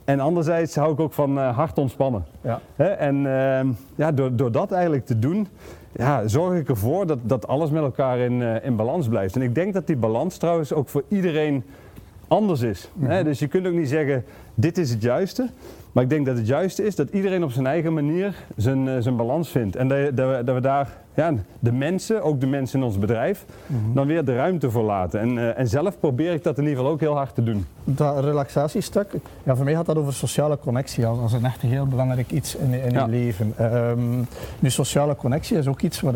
En 0.03 0.19
anderzijds 0.19 0.75
hou 0.75 0.91
ik 0.93 0.99
ook 0.99 1.13
van 1.13 1.39
eh, 1.39 1.55
hard 1.55 1.77
ontspannen. 1.77 2.25
Ja. 2.41 2.59
Hè, 2.75 2.87
en 2.87 3.15
ehm, 3.15 3.67
ja, 3.95 4.11
door, 4.11 4.35
door 4.35 4.51
dat 4.51 4.71
eigenlijk 4.71 5.05
te 5.05 5.19
doen, 5.19 5.47
ja, 5.91 6.27
zorg 6.27 6.59
ik 6.59 6.69
ervoor 6.69 7.07
dat, 7.07 7.19
dat 7.21 7.47
alles 7.47 7.69
met 7.69 7.83
elkaar 7.83 8.17
in, 8.17 8.41
eh, 8.41 8.65
in 8.65 8.75
balans 8.75 9.07
blijft. 9.07 9.35
En 9.35 9.41
ik 9.41 9.55
denk 9.55 9.73
dat 9.73 9.87
die 9.87 9.95
balans 9.95 10.37
trouwens 10.37 10.73
ook 10.73 10.89
voor 10.89 11.03
iedereen 11.07 11.63
anders 12.29 12.61
is. 12.61 12.89
Hè? 12.99 13.15
Mhm. 13.15 13.23
Dus 13.23 13.39
je 13.39 13.47
kunt 13.47 13.67
ook 13.67 13.73
niet 13.73 13.89
zeggen, 13.89 14.23
dit 14.53 14.77
is 14.77 14.89
het 14.89 15.01
juiste. 15.01 15.49
Maar 15.91 16.03
ik 16.03 16.09
denk 16.09 16.25
dat 16.25 16.37
het 16.37 16.47
juiste 16.47 16.85
is 16.85 16.95
dat 16.95 17.09
iedereen 17.09 17.43
op 17.43 17.51
zijn 17.51 17.65
eigen 17.65 17.93
manier 17.93 18.35
zijn, 18.55 18.87
eh, 18.87 18.95
zijn 18.99 19.15
balans 19.15 19.49
vindt. 19.49 19.75
En 19.75 19.87
dat, 19.87 20.17
dat 20.45 20.55
we 20.55 20.61
daar 20.61 20.97
ja, 21.19 21.33
de 21.59 21.71
mensen, 21.71 22.23
ook 22.23 22.39
de 22.39 22.47
mensen 22.47 22.79
in 22.79 22.85
ons 22.85 22.97
bedrijf, 22.99 23.45
Mhm. 23.65 23.93
dan 23.93 24.07
weer 24.07 24.25
de 24.25 24.35
ruimte 24.35 24.71
voor 24.71 24.83
laten. 24.83 25.19
En, 25.19 25.37
eh, 25.37 25.59
en 25.59 25.67
zelf 25.67 25.99
probeer 25.99 26.33
ik 26.33 26.43
dat 26.43 26.57
in 26.57 26.63
ieder 26.63 26.77
geval 26.77 26.91
ook 26.91 26.99
heel 26.99 27.15
hard 27.15 27.35
te 27.35 27.43
doen. 27.43 27.65
Dat 27.83 28.23
relaxatiestuk, 28.23 29.11
ja, 29.43 29.55
voor 29.55 29.65
mij 29.65 29.73
gaat 29.73 29.85
dat 29.85 29.97
over 29.97 30.13
sociale 30.13 30.59
connectie 30.59 31.05
als, 31.05 31.33
een 31.33 31.45
echt 31.45 31.61
heel 31.61 31.85
belangrijk 31.87 32.31
iets 32.31 32.55
in, 32.55 32.73
in 32.73 32.91
Ja. 32.91 33.03
je 33.05 33.09
leven. 33.11 33.53
Ehm 33.57 34.17
nu, 34.59 34.69
sociale 34.69 35.15
connectie 35.15 35.57
is 35.57 35.67
ook 35.67 35.81
iets 35.81 36.01
wat 36.01 36.15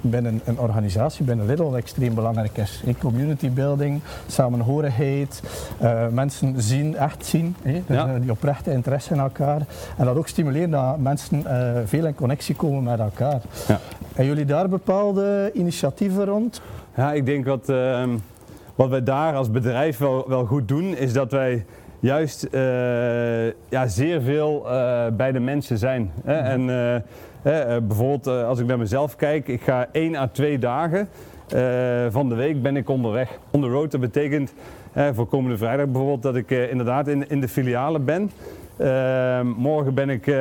binnen 0.00 0.40
een 0.44 0.58
organisatie, 0.58 1.24
binnen 1.24 1.46
Lidl, 1.46 1.74
extreem 1.76 2.14
belangrijk 2.14 2.56
is. 2.56 2.82
Community 2.98 3.50
building, 3.50 4.00
samenhorigheid, 4.26 5.42
eh, 5.80 6.06
mensen 6.08 6.54
zien, 6.62 6.96
echt 6.96 7.26
zien. 7.26 7.56
Dus, 7.62 7.74
Ja. 7.88 8.06
eh, 8.14 8.20
die 8.20 8.30
oprechte 8.30 8.72
interesse 8.72 9.14
in 9.14 9.20
elkaar. 9.20 9.60
En 9.96 10.04
dat 10.04 10.16
ook 10.16 10.28
stimuleren 10.28 10.70
dat 10.70 10.98
mensen 10.98 11.44
veel 11.84 12.06
in 12.06 12.14
connectie 12.14 12.54
komen 12.54 12.82
met 12.82 12.98
elkaar. 13.00 13.40
Ja. 13.68 13.78
En 14.14 14.24
jullie 14.36 14.54
daar 14.54 14.68
bepaalde 14.68 15.50
initiatieven 15.54 16.24
rond? 16.24 16.60
Ja, 16.96 17.12
ik 17.12 17.26
denk 17.26 17.44
wat, 17.46 17.68
ehm, 17.68 18.10
wat 18.74 18.88
wij 18.88 19.02
daar 19.02 19.34
als 19.34 19.50
bedrijf 19.50 19.98
wel, 19.98 20.24
wel 20.28 20.44
goed 20.44 20.68
doen, 20.68 20.96
is 20.96 21.12
dat 21.12 21.32
wij 21.32 21.64
juist 22.00 22.42
eh, 22.42 23.46
ja, 23.46 23.86
zeer 23.86 24.20
veel 24.20 24.70
eh, 24.70 25.06
bij 25.12 25.32
de 25.32 25.40
mensen 25.40 25.78
zijn. 25.78 26.10
Hè? 26.24 26.34
En 26.34 26.70
eh, 27.42 27.76
bijvoorbeeld 27.86 28.26
als 28.26 28.58
ik 28.58 28.66
bij 28.66 28.76
mezelf 28.76 29.16
kijk, 29.16 29.48
ik 29.48 29.62
ga 29.62 29.88
één 29.92 30.14
à 30.14 30.26
twee 30.26 30.58
dagen 30.58 31.08
van 32.10 32.28
de 32.28 32.34
week 32.34 32.62
ben 32.62 32.76
ik 32.76 32.88
onderweg. 32.88 33.38
On 33.50 33.60
the 33.60 33.68
road, 33.68 33.90
dat 33.90 34.00
betekent 34.00 34.54
voor 35.12 35.26
komende 35.26 35.56
vrijdag 35.56 35.86
bijvoorbeeld 35.86 36.22
dat 36.22 36.36
ik 36.36 36.50
inderdaad 36.50 37.08
in, 37.08 37.28
in 37.28 37.40
de 37.40 37.48
filialen 37.48 38.04
ben. 38.04 38.30
Ehm, 38.76 39.46
morgen 39.46 39.94
ben 39.94 40.10
ik 40.10 40.26
eh, 40.26 40.34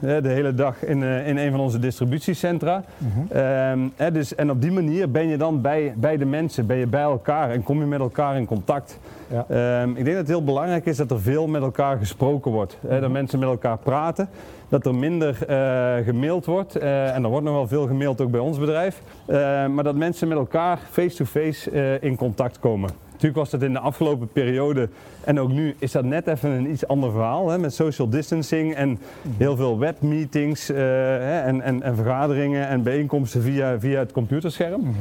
de 0.00 0.20
hele 0.28 0.54
dag 0.54 0.84
in, 0.84 1.02
eh, 1.02 1.28
in 1.28 1.36
een 1.36 1.50
van 1.50 1.60
onze 1.60 1.78
distributiecentra. 1.78 2.84
Ehm, 3.30 3.78
hè, 3.96 4.12
dus, 4.12 4.34
en 4.34 4.50
op 4.50 4.62
die 4.62 4.72
manier 4.72 5.10
ben 5.10 5.28
je 5.28 5.36
dan 5.36 5.60
bij, 5.60 5.94
bij 5.96 6.16
de 6.16 6.24
mensen, 6.24 6.66
ben 6.66 6.76
je 6.76 6.86
bij 6.86 7.02
elkaar 7.02 7.50
en 7.50 7.62
kom 7.62 7.78
je 7.78 7.86
met 7.86 8.00
elkaar 8.00 8.36
in 8.36 8.46
contact. 8.46 8.98
Ja. 9.30 9.44
Ehm, 9.48 9.88
ik 9.88 9.94
denk 9.94 10.06
dat 10.06 10.16
het 10.16 10.28
heel 10.28 10.44
belangrijk 10.44 10.86
is 10.86 10.96
dat 10.96 11.10
er 11.10 11.20
veel 11.20 11.46
met 11.46 11.62
elkaar 11.62 11.98
gesproken 11.98 12.50
wordt. 12.50 12.78
Hè, 12.86 13.00
dat 13.00 13.10
mensen 13.10 13.38
met 13.38 13.48
elkaar 13.48 13.78
praten, 13.78 14.28
dat 14.68 14.86
er 14.86 14.94
minder 14.94 15.36
eh, 15.46 16.04
gemaild 16.04 16.46
wordt. 16.46 16.76
eh, 16.76 17.14
en 17.16 17.22
er 17.24 17.28
wordt 17.30 17.44
nog 17.44 17.54
wel 17.54 17.68
veel 17.68 17.86
gemaild 17.86 18.20
ook 18.20 18.30
bij 18.30 18.40
ons 18.40 18.58
bedrijf. 18.58 19.02
Eh, 19.26 19.66
maar 19.66 19.84
dat 19.84 19.94
mensen 19.96 20.28
met 20.28 20.38
elkaar 20.38 20.78
face-to-face 20.90 21.70
eh, 21.70 22.02
in 22.08 22.16
contact 22.16 22.58
komen. 22.58 22.90
Natuurlijk 23.22 23.50
was 23.50 23.60
dat 23.60 23.68
in 23.68 23.74
de 23.74 23.86
afgelopen 23.86 24.28
periode 24.28 24.88
en 25.24 25.40
ook 25.40 25.50
nu 25.50 25.74
is 25.78 25.92
dat 25.92 26.04
net 26.04 26.26
even 26.26 26.50
een 26.50 26.70
iets 26.70 26.86
ander 26.86 27.10
verhaal 27.10 27.48
hè, 27.48 27.58
met 27.58 27.74
social 27.74 28.08
distancing 28.08 28.74
en 28.74 28.98
heel 29.36 29.56
veel 29.56 29.78
webmeetings 29.78 30.68
hè, 30.68 31.40
en, 31.40 31.60
en, 31.60 31.82
en 31.82 31.96
vergaderingen 31.96 32.68
en 32.68 32.82
bijeenkomsten 32.82 33.42
via, 33.42 33.80
via 33.80 33.98
het 33.98 34.12
computerscherm. 34.12 34.94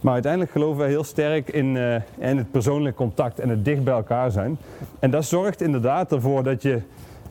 Maar 0.00 0.12
uiteindelijk 0.12 0.52
geloven 0.52 0.78
wij 0.78 0.88
heel 0.88 1.04
sterk 1.04 1.48
in, 1.48 1.76
eh, 1.76 1.94
in 2.28 2.36
het 2.36 2.50
persoonlijk 2.50 2.96
contact 2.96 3.38
en 3.38 3.48
het 3.48 3.64
dicht 3.64 3.84
bij 3.84 3.94
elkaar 3.94 4.30
zijn. 4.30 4.58
En 4.98 5.10
dat 5.10 5.24
zorgt 5.24 5.60
inderdaad 5.60 6.12
ervoor 6.12 6.42
dat 6.42 6.62
je, 6.62 6.80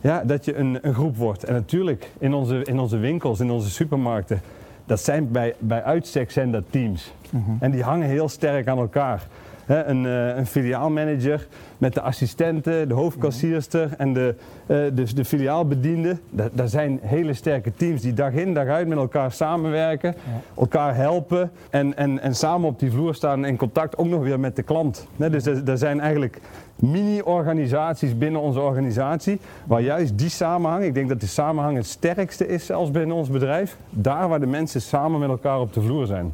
ja, 0.02 0.24
dat 0.24 0.46
je 0.46 0.56
een, 0.56 0.80
een 0.82 0.94
groep 0.94 1.18
wordt. 1.18 1.44
En 1.44 1.54
natuurlijk 1.54 2.12
in 2.18 2.34
onze, 2.34 2.64
in 2.64 2.80
onze 2.80 2.98
winkels, 2.98 3.40
in 3.40 3.52
onze 3.52 3.70
supermarkten, 3.70 4.42
dat 4.86 5.00
zijn 5.00 5.32
bij, 5.32 5.56
bij 5.60 5.84
uitstek 5.84 6.32
zijn 6.32 6.52
dat 6.52 6.64
teams. 6.70 7.14
En 7.60 7.72
die 7.72 7.84
hangen 7.84 8.08
heel 8.08 8.30
sterk 8.30 8.68
aan 8.68 8.78
elkaar. 8.78 9.28
Een, 9.68 10.06
eh, 10.06 10.38
een 10.38 10.46
filiaalmanager 10.46 11.48
met 11.78 11.94
de 11.94 12.02
assistenten, 12.02 12.88
de 12.88 12.94
hoofdkassierster 12.94 13.90
en 13.98 14.14
de, 14.14 14.36
eh, 14.66 14.78
dus 14.94 15.16
de 15.16 15.26
filiaalbediende. 15.26 16.18
Dat, 16.30 16.50
dat 16.54 16.70
zijn 16.70 17.00
hele 17.02 17.34
sterke 17.34 17.74
teams 17.76 18.02
die 18.02 18.14
dag 18.14 18.32
in 18.32 18.54
dag 18.54 18.68
uit 18.68 18.88
met 18.88 18.98
elkaar 18.98 19.32
samenwerken, 19.32 20.16
elkaar 20.58 20.96
helpen 20.96 21.52
en, 21.70 21.98
en, 21.98 22.20
en 22.20 22.36
samen 22.36 22.68
op 22.68 22.80
die 22.80 22.92
vloer 22.92 23.16
staan 23.16 23.46
in 23.46 23.58
contact 23.58 23.98
ook 23.98 24.08
nog 24.08 24.22
weer 24.24 24.40
met 24.40 24.56
de 24.56 24.64
klant. 24.64 25.08
Dus 25.16 25.46
er, 25.46 25.70
er 25.70 25.78
zijn 25.78 26.00
eigenlijk 26.00 26.40
mini-organisaties 26.80 28.18
binnen 28.18 28.42
onze 28.42 28.60
organisatie 28.60 29.40
waar 29.66 29.82
juist 29.82 30.18
die 30.18 30.30
samenhang, 30.30 30.84
ik 30.84 30.94
denk 30.94 31.10
dat 31.10 31.22
de 31.22 31.28
samenhang 31.28 31.78
het 31.78 31.86
sterkste 31.86 32.48
is 32.48 32.66
zelfs 32.66 32.92
binnen 32.92 33.16
ons 33.16 33.30
bedrijf, 33.30 33.78
daar 33.90 34.30
waar 34.30 34.40
de 34.40 34.46
mensen 34.46 34.82
samen 34.82 35.20
met 35.20 35.30
elkaar 35.30 35.60
op 35.60 35.74
de 35.74 35.82
vloer 35.82 36.06
zijn. 36.06 36.34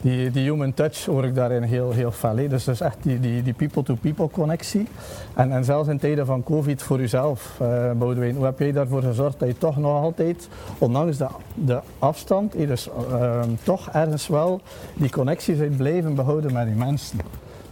Die, 0.00 0.30
die 0.30 0.50
human 0.50 0.74
touch 0.74 1.04
hoor 1.04 1.24
ik 1.24 1.34
daarin 1.34 1.62
heel, 1.62 1.92
heel 1.92 2.10
fel. 2.10 2.36
hè. 2.36 2.48
Dus, 2.48 2.64
dus 2.64 2.80
echt 2.80 2.96
die, 3.02 3.20
die, 3.20 3.42
die 3.42 3.52
people-to-people 3.52 4.28
connectie. 4.56 4.86
En, 5.34 5.52
en 5.52 5.64
zelfs 5.64 5.88
in 5.88 5.98
tijden 5.98 6.26
van 6.26 6.42
COVID 6.42 6.82
voor 6.82 7.00
uzelf, 7.00 7.60
Boudewijn, 7.96 8.34
hoe 8.34 8.44
heb 8.44 8.58
jij 8.58 8.72
daarvoor 8.72 9.02
gezorgd 9.02 9.38
dat 9.38 9.48
je 9.48 9.58
toch 9.58 9.76
nog 9.76 10.02
altijd, 10.02 10.48
ondanks 10.78 11.16
de, 11.16 11.26
de 11.54 11.80
afstand, 11.98 12.52
dus 12.52 12.88
ehm, 13.10 13.48
toch 13.62 13.88
ergens 13.92 14.28
wel 14.28 14.60
die 14.94 15.10
connecties 15.10 15.58
in 15.58 15.76
blijven 15.76 16.14
behouden 16.14 16.52
met 16.52 16.66
die 16.66 16.74
mensen? 16.74 17.18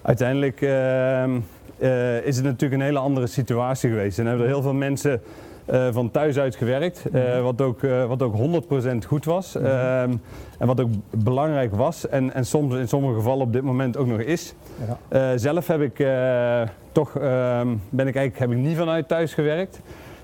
Uiteindelijk 0.02 0.60
ehm, 0.60 1.30
eh, 1.78 2.26
is 2.26 2.36
het 2.36 2.44
natuurlijk 2.44 2.80
een 2.80 2.86
hele 2.86 2.98
andere 2.98 3.26
situatie 3.26 3.90
geweest. 3.90 4.18
En 4.18 4.26
hebben 4.26 4.44
er 4.44 4.52
heel 4.52 4.62
veel 4.62 4.74
mensen 4.74 5.22
eh, 5.64 5.88
van 5.90 6.10
thuis 6.10 6.38
uit 6.38 6.56
gewerkt, 6.56 7.02
eh, 7.12 7.42
wat, 7.42 7.60
ook, 7.60 7.80
wat 8.08 8.22
ook 8.22 8.34
100% 8.34 9.06
goed 9.06 9.24
was. 9.24 9.54
Ehm, 9.54 10.14
en 10.58 10.66
wat 10.66 10.80
ook 10.80 10.90
belangrijk 11.10 11.74
was 11.74 12.08
en, 12.08 12.34
en 12.34 12.46
soms 12.46 12.74
in 12.74 12.88
sommige 12.88 13.14
gevallen 13.14 13.46
op 13.46 13.52
dit 13.52 13.62
moment 13.62 13.96
ook 13.96 14.06
nog 14.06 14.20
is. 14.20 14.54
Ja. 14.86 14.98
Eh, 15.08 15.38
zelf 15.38 15.66
heb 15.66 15.80
ik 15.80 15.98
eh, 15.98 16.62
toch 16.92 17.18
ehm, 17.18 17.68
ben 17.90 18.06
ik 18.06 18.16
eigenlijk 18.16 18.38
heb 18.38 18.50
ik 18.50 18.64
niet 18.64 18.76
vanuit 18.76 19.08
thuis 19.08 19.34
gewerkt. 19.34 19.80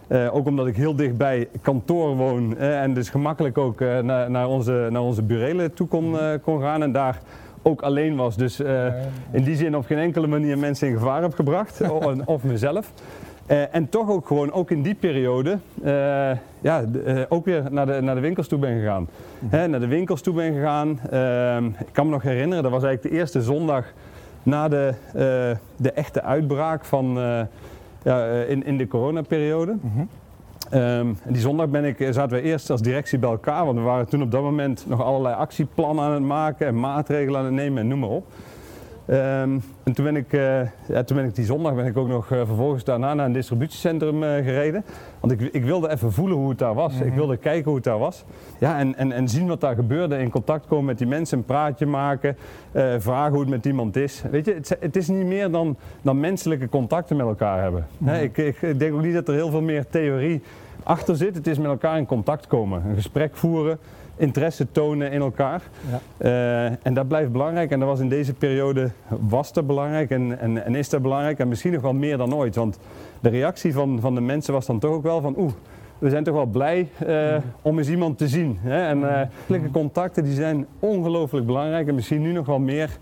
Eh, 0.06 0.34
ook 0.34 0.46
omdat 0.46 0.66
ik 0.66 0.76
heel 0.76 0.96
dicht 0.96 1.16
bij 1.16 1.48
kantoor 1.62 2.16
woon 2.16 2.56
en 2.58 2.94
dus 2.94 3.08
gemakkelijk 3.08 3.58
ook 3.58 3.80
naar, 3.80 4.30
naar, 4.30 4.48
onze, 4.48 4.86
naar 4.90 5.02
onze 5.02 5.22
burelen 5.22 5.74
toe 5.74 5.86
kon, 5.86 6.18
eh, 6.18 6.28
kon 6.42 6.60
gaan 6.60 6.82
en 6.82 6.92
daar 6.92 7.20
ook 7.62 7.82
alleen 7.82 8.16
was. 8.16 8.36
Dus 8.36 8.60
in 9.30 9.44
die 9.44 9.56
zin 9.56 9.76
op 9.76 9.86
geen 9.86 9.98
enkele 9.98 10.26
manier 10.26 10.58
mensen 10.58 10.88
in 10.88 10.94
gevaar 10.94 11.22
heb 11.22 11.34
gebracht, 11.34 11.80
of 12.24 12.42
mezelf. 12.42 12.92
En 13.70 13.88
toch 13.88 14.10
ook 14.10 14.26
gewoon, 14.26 14.52
ook 14.52 14.70
in 14.70 14.82
die 14.82 14.94
periode, 14.94 15.58
ja, 16.60 16.84
ook 17.28 17.44
weer 17.44 17.62
naar 17.70 17.86
de, 17.86 18.00
naar 18.00 18.14
de 18.14 18.20
winkels 18.20 18.48
toe 18.48 18.58
ben 18.58 18.78
gegaan. 18.78 19.08
Hè, 19.48 19.68
naar 19.68 19.80
de 19.80 19.86
winkels 19.86 20.20
toe 20.20 20.34
ben 20.34 20.52
gegaan. 20.52 21.00
Ehm, 21.10 21.66
ik 21.66 21.92
kan 21.92 22.06
me 22.06 22.12
nog 22.12 22.22
herinneren, 22.22 22.62
dat 22.62 22.72
was 22.72 22.82
eigenlijk 22.82 23.14
de 23.14 23.20
eerste 23.20 23.42
zondag 23.42 23.84
na 24.42 24.68
de, 24.68 24.94
de 25.76 25.92
echte 25.92 26.22
uitbraak 26.22 26.85
van, 26.85 27.18
ja, 28.03 28.26
in, 28.26 28.64
in 28.64 28.76
de 28.76 28.87
coronaperiode. 28.87 29.76
Mm 29.81 30.09
en 30.70 31.16
die 31.26 31.40
zondag 31.40 31.68
ben 31.68 31.85
ik, 31.85 32.09
zaten 32.11 32.37
we 32.37 32.42
eerst 32.42 32.70
als 32.70 32.83
directie 32.83 33.18
bij 33.18 33.31
elkaar, 33.31 33.64
want 33.64 33.79
we 33.79 33.85
waren 33.85 34.09
toen 34.09 34.22
op 34.22 34.31
dat 34.31 34.42
moment 34.42 34.85
nog 34.88 35.03
allerlei 35.03 35.35
actieplannen 35.35 36.05
aan 36.05 36.12
het 36.12 36.22
maken 36.22 36.66
en 36.66 36.81
maatregelen 36.81 37.38
aan 37.38 37.44
het 37.44 37.55
nemen 37.55 37.79
en 37.83 37.88
noem 37.88 37.98
maar 37.98 38.09
op. 38.09 38.26
Ehm, 39.10 39.58
en 39.82 39.92
toen 39.92 40.04
ben, 40.04 40.16
ik, 40.16 40.32
uh, 40.32 40.60
ja, 40.88 41.02
toen 41.04 41.16
ben 41.16 41.26
ik 41.26 41.34
die 41.34 41.44
zondag 41.44 41.74
ben 41.74 41.86
ik 41.86 41.96
ook 41.96 42.08
nog 42.08 42.30
uh, 42.30 42.38
vervolgens 42.46 42.84
daarna 42.84 43.14
naar 43.14 43.26
een 43.26 43.32
distributiecentrum 43.32 44.22
uh, 44.22 44.34
gereden. 44.34 44.84
Want 45.20 45.32
ik, 45.32 45.40
ik, 45.40 45.64
wilde 45.64 45.90
even 45.90 46.12
voelen 46.12 46.36
hoe 46.36 46.48
het 46.48 46.58
daar 46.58 46.74
was. 46.74 46.94
Ik 46.94 47.06
mhm. 47.06 47.14
wilde 47.14 47.36
kijken 47.36 47.64
hoe 47.64 47.74
het 47.74 47.84
daar 47.84 47.98
was. 47.98 48.24
Ja, 48.58 48.78
en, 48.78 48.96
en, 48.96 49.12
en 49.12 49.28
zien 49.28 49.46
wat 49.46 49.60
daar 49.60 49.74
gebeurde. 49.74 50.18
In 50.18 50.30
contact 50.30 50.66
komen 50.66 50.84
met 50.84 50.98
die 50.98 51.06
mensen, 51.06 51.38
een 51.38 51.44
praatje 51.44 51.86
maken. 51.86 52.36
vragen 52.98 53.30
hoe 53.30 53.40
het 53.40 53.48
met 53.48 53.66
iemand 53.66 53.96
is. 53.96 54.22
Weet 54.30 54.44
je, 54.44 54.54
het, 54.54 54.76
het, 54.80 54.96
is 54.96 55.08
niet 55.08 55.26
meer 55.26 55.50
dan, 55.50 55.76
dan 56.02 56.20
menselijke 56.20 56.68
contacten 56.68 57.16
met 57.16 57.26
elkaar 57.26 57.62
hebben. 57.62 57.86
Mhm. 57.98 58.14
ik, 58.14 58.36
ik 58.36 58.78
denk 58.78 58.94
ook 58.94 59.02
niet 59.02 59.14
dat 59.14 59.28
er 59.28 59.34
heel 59.34 59.50
veel 59.50 59.62
meer 59.62 59.86
theorie 59.88 60.42
achter 60.82 61.16
zit. 61.16 61.34
Het 61.34 61.46
is 61.46 61.58
met 61.58 61.70
elkaar 61.70 61.98
in 61.98 62.06
contact 62.06 62.46
komen. 62.46 62.82
Een 62.88 62.94
gesprek 62.94 63.36
voeren 63.36 63.78
interesse 64.20 64.66
tonen 64.72 65.12
in 65.12 65.20
elkaar. 65.20 65.62
Ja. 65.90 66.00
Uh, 66.18 66.76
en 66.83 66.94
dat 66.94 67.09
blijft 67.09 67.33
belangrijk 67.33 67.70
en 67.70 67.78
dat 67.78 67.88
was 67.88 68.00
in 68.00 68.09
deze 68.09 68.35
periode 68.35 68.90
was 69.09 69.52
dat 69.52 69.66
belangrijk 69.66 70.11
en, 70.11 70.38
en, 70.38 70.64
en, 70.64 70.74
is 70.74 70.88
dat 70.88 71.02
belangrijk 71.02 71.38
en 71.38 71.48
misschien 71.48 71.72
nog 71.72 71.83
wel 71.83 71.92
meer 71.92 72.16
dan 72.16 72.35
ooit. 72.35 72.54
Want 72.54 72.78
de 73.20 73.28
reactie 73.28 73.72
van, 73.72 74.00
van 74.00 74.14
de 74.14 74.20
mensen 74.20 74.52
was 74.52 74.66
dan 74.66 74.78
toch 74.78 74.90
ook 74.90 75.02
wel 75.02 75.20
van 75.20 75.35
oeh, 75.38 75.52
we 75.98 76.11
zijn 76.11 76.24
toch 76.24 76.35
wel 76.35 76.46
blij 76.46 76.88
uh, 77.06 77.37
om 77.62 77.78
eens 77.78 77.88
iemand 77.88 78.18
te 78.18 78.28
zien. 78.28 78.59
Hè? 78.61 78.87
En 78.87 79.28
uh, 79.50 79.61
contacten 79.72 80.24
die 80.24 80.35
zijn 80.35 80.66
ongelooflijk 80.78 81.46
belangrijk 81.46 81.88
en 81.88 81.94
misschien 81.94 82.22
nu 82.22 82.33
nog 82.33 82.46
wel 82.46 82.59
meer 82.59 82.98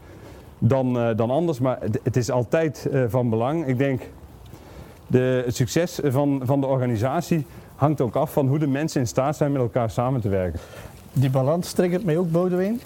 dan, 0.58 0.96
uh, 0.96 1.08
dan 1.16 1.30
anders, 1.30 1.60
maar 1.60 1.78
het, 1.80 2.00
het 2.02 2.16
is 2.16 2.30
altijd 2.30 2.88
van 3.08 3.30
belang. 3.30 3.66
Ik 3.66 3.78
denk 3.78 4.00
de, 5.06 5.42
het 5.44 5.56
succes 5.56 6.00
van, 6.04 6.40
van 6.44 6.60
de 6.60 6.66
organisatie 6.66 7.46
hangt 7.74 8.00
ook 8.00 8.16
af 8.16 8.32
van 8.32 8.46
hoe 8.48 8.58
de 8.58 8.66
mensen 8.66 9.00
in 9.00 9.06
staat 9.06 9.36
zijn 9.36 9.52
met 9.52 9.60
elkaar 9.60 9.90
samen 9.90 10.20
te 10.20 10.28
werken 10.28 10.60
die 11.12 11.30
balans 11.30 11.72
triggert 11.72 12.04
mij 12.04 12.16
ook, 12.16 12.30
Boudewijn. 12.30 12.80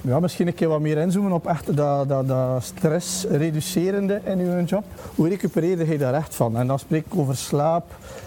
Ja, 0.00 0.20
misschien 0.20 0.46
een 0.46 0.54
keer 0.54 0.68
wat 0.68 0.80
meer 0.80 0.96
inzoomen 0.96 1.32
op 1.32 1.46
echt 1.46 1.76
dat, 1.76 2.08
dat, 2.08 2.28
dat 2.28 2.62
stressreducerende 2.62 4.20
in 4.24 4.38
uw 4.38 4.64
job. 4.64 4.84
Hoe 5.14 5.28
recupereerde 5.28 5.86
je 5.86 5.98
daar 5.98 6.14
echt 6.14 6.34
van? 6.34 6.56
En 6.56 6.66
dan 6.66 6.78
spreek 6.78 7.06
ik 7.06 7.18
over 7.18 7.36
slaap 7.36 7.84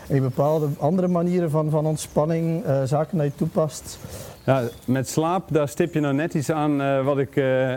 en 0.07 0.21
bepaalde 0.21 0.67
andere 0.77 1.07
manieren 1.07 1.49
van, 1.49 1.69
van 1.69 1.85
ontspanning, 1.85 2.65
uh, 2.65 2.83
zaken 2.83 3.17
die 3.17 3.27
je 3.27 3.35
toepast. 3.35 3.97
Ja, 4.43 4.61
met 4.85 5.09
slaap, 5.09 5.43
daar 5.51 5.67
stip 5.67 5.93
je 5.93 5.99
nou 5.99 6.13
net 6.13 6.33
iets 6.33 6.51
aan 6.51 6.81
uh, 6.81 7.05
wat, 7.05 7.17
ik, 7.17 7.35
uh, 7.35 7.73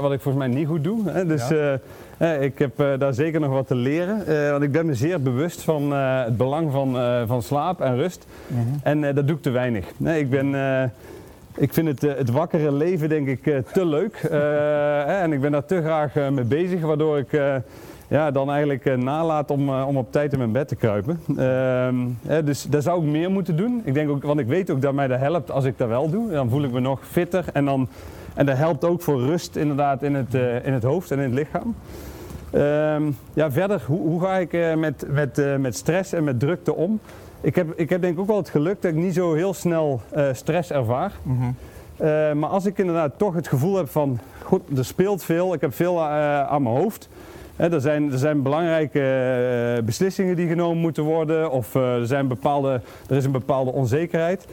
wat 0.00 0.12
ik 0.12 0.20
volgens 0.20 0.44
mij 0.44 0.46
niet 0.46 0.66
goed 0.66 0.84
doe. 0.84 1.10
Hè? 1.10 1.26
Dus 1.26 1.48
ja. 1.48 1.78
Ik 2.40 2.58
heb 2.58 2.76
daar 2.98 3.14
zeker 3.14 3.40
nog 3.40 3.50
wat 3.50 3.66
te 3.66 3.74
leren. 3.74 4.50
want 4.50 4.62
ik 4.62 4.72
ben 4.72 4.86
me 4.86 4.94
zeer 4.94 5.22
bewust 5.22 5.62
van 5.62 5.92
het 5.92 6.36
belang 6.36 6.72
van, 6.72 6.96
van 7.26 7.42
slaap 7.42 7.80
en 7.80 7.96
rust. 7.96 8.26
-huh. 8.46 8.58
En 8.82 9.00
dat 9.00 9.26
doe 9.26 9.36
ik 9.36 9.42
te 9.42 9.50
weinig. 9.50 9.86
Ik 9.98 10.30
ben 10.30 10.54
ik 11.56 11.72
vind 11.72 11.88
het, 11.88 12.00
het 12.18 12.30
wakkere 12.30 12.72
leven 12.72 13.08
denk 13.08 13.28
ik 13.28 13.62
te 13.72 13.86
leuk. 13.86 14.14
en 15.22 15.32
ik 15.32 15.40
ben 15.40 15.52
daar 15.52 15.64
te 15.64 15.80
graag 15.80 16.14
mee 16.14 16.44
bezig, 16.44 16.80
waardoor 16.80 17.18
ik 17.18 17.32
ja, 18.08 18.30
dan 18.30 18.50
eigenlijk 18.50 18.96
nalaat 18.96 19.50
om, 19.50 19.70
om 19.70 19.96
op 19.96 20.12
tijd 20.12 20.32
in 20.32 20.38
mijn 20.38 20.52
bed 20.52 20.68
te 20.68 20.76
kruipen. 20.76 21.20
Ehm, 21.36 22.44
dus 22.44 22.62
daar 22.62 22.82
zou 22.82 23.04
ik 23.04 23.10
meer 23.10 23.30
moeten 23.30 23.56
doen. 23.56 23.82
Ik 23.84 23.94
denk 23.94 24.10
ook, 24.10 24.22
want 24.22 24.40
ik 24.40 24.46
weet 24.46 24.70
ook 24.70 24.82
dat 24.82 24.94
mij 24.94 25.06
dat 25.06 25.18
helpt 25.18 25.50
als 25.50 25.64
ik 25.64 25.78
dat 25.78 25.88
wel 25.88 26.10
doe. 26.10 26.30
Dan 26.30 26.50
voel 26.50 26.62
ik 26.62 26.72
me 26.72 26.80
nog 26.80 27.00
fitter 27.06 27.44
en, 27.52 27.64
dan, 27.64 27.88
en 28.38 28.46
dat 28.46 28.56
helpt 28.56 28.84
ook 28.84 29.02
voor 29.02 29.20
rust 29.20 29.56
inderdaad 29.56 30.02
in 30.02 30.14
het, 30.14 30.34
in 30.64 30.72
het 30.72 30.82
hoofd 30.82 31.10
en 31.10 31.18
in 31.18 31.24
het 31.24 31.34
lichaam. 31.34 31.74
Um, 32.54 33.16
ja, 33.32 33.50
verder, 33.50 33.82
hoe, 33.86 34.00
hoe 34.00 34.20
ga 34.20 34.36
ik 34.36 34.76
met, 34.76 35.04
met, 35.08 35.58
met 35.58 35.76
stress 35.76 36.12
en 36.12 36.24
met 36.24 36.40
drukte 36.40 36.74
om? 36.74 37.00
Ik 37.40 37.54
heb, 37.54 37.72
ik 37.76 37.90
heb 37.90 38.00
denk 38.00 38.14
ik 38.14 38.20
ook 38.20 38.26
wel 38.26 38.36
het 38.36 38.48
geluk 38.48 38.82
dat 38.82 38.90
ik 38.90 38.96
niet 38.96 39.14
zo 39.14 39.34
heel 39.34 39.54
snel 39.54 40.00
uh, 40.16 40.26
stress 40.32 40.70
ervaar. 40.70 41.12
Mm 41.22 41.38
-hmm. 41.38 41.54
uh, 42.06 42.32
maar 42.32 42.50
als 42.50 42.66
ik 42.66 42.78
inderdaad 42.78 43.12
toch 43.16 43.34
het 43.34 43.48
gevoel 43.48 43.76
heb 43.76 43.88
van, 43.88 44.18
goed, 44.42 44.78
er 44.78 44.84
speelt 44.84 45.24
veel, 45.24 45.54
ik 45.54 45.60
heb 45.60 45.74
veel 45.74 46.02
aan 46.02 46.62
mijn 46.62 46.76
hoofd. 46.76 47.08
er, 47.56 47.80
zijn, 47.80 48.12
er 48.12 48.18
zijn 48.18 48.42
belangrijke 48.42 49.82
beslissingen 49.84 50.36
die 50.36 50.48
genomen 50.48 50.78
moeten 50.78 51.02
worden 51.02 51.50
of 51.50 51.74
er, 51.74 52.06
zijn 52.06 52.28
bepaalde, 52.28 52.80
er 53.08 53.16
is 53.16 53.24
een 53.24 53.32
bepaalde 53.32 53.72
onzekerheid. 53.72 54.46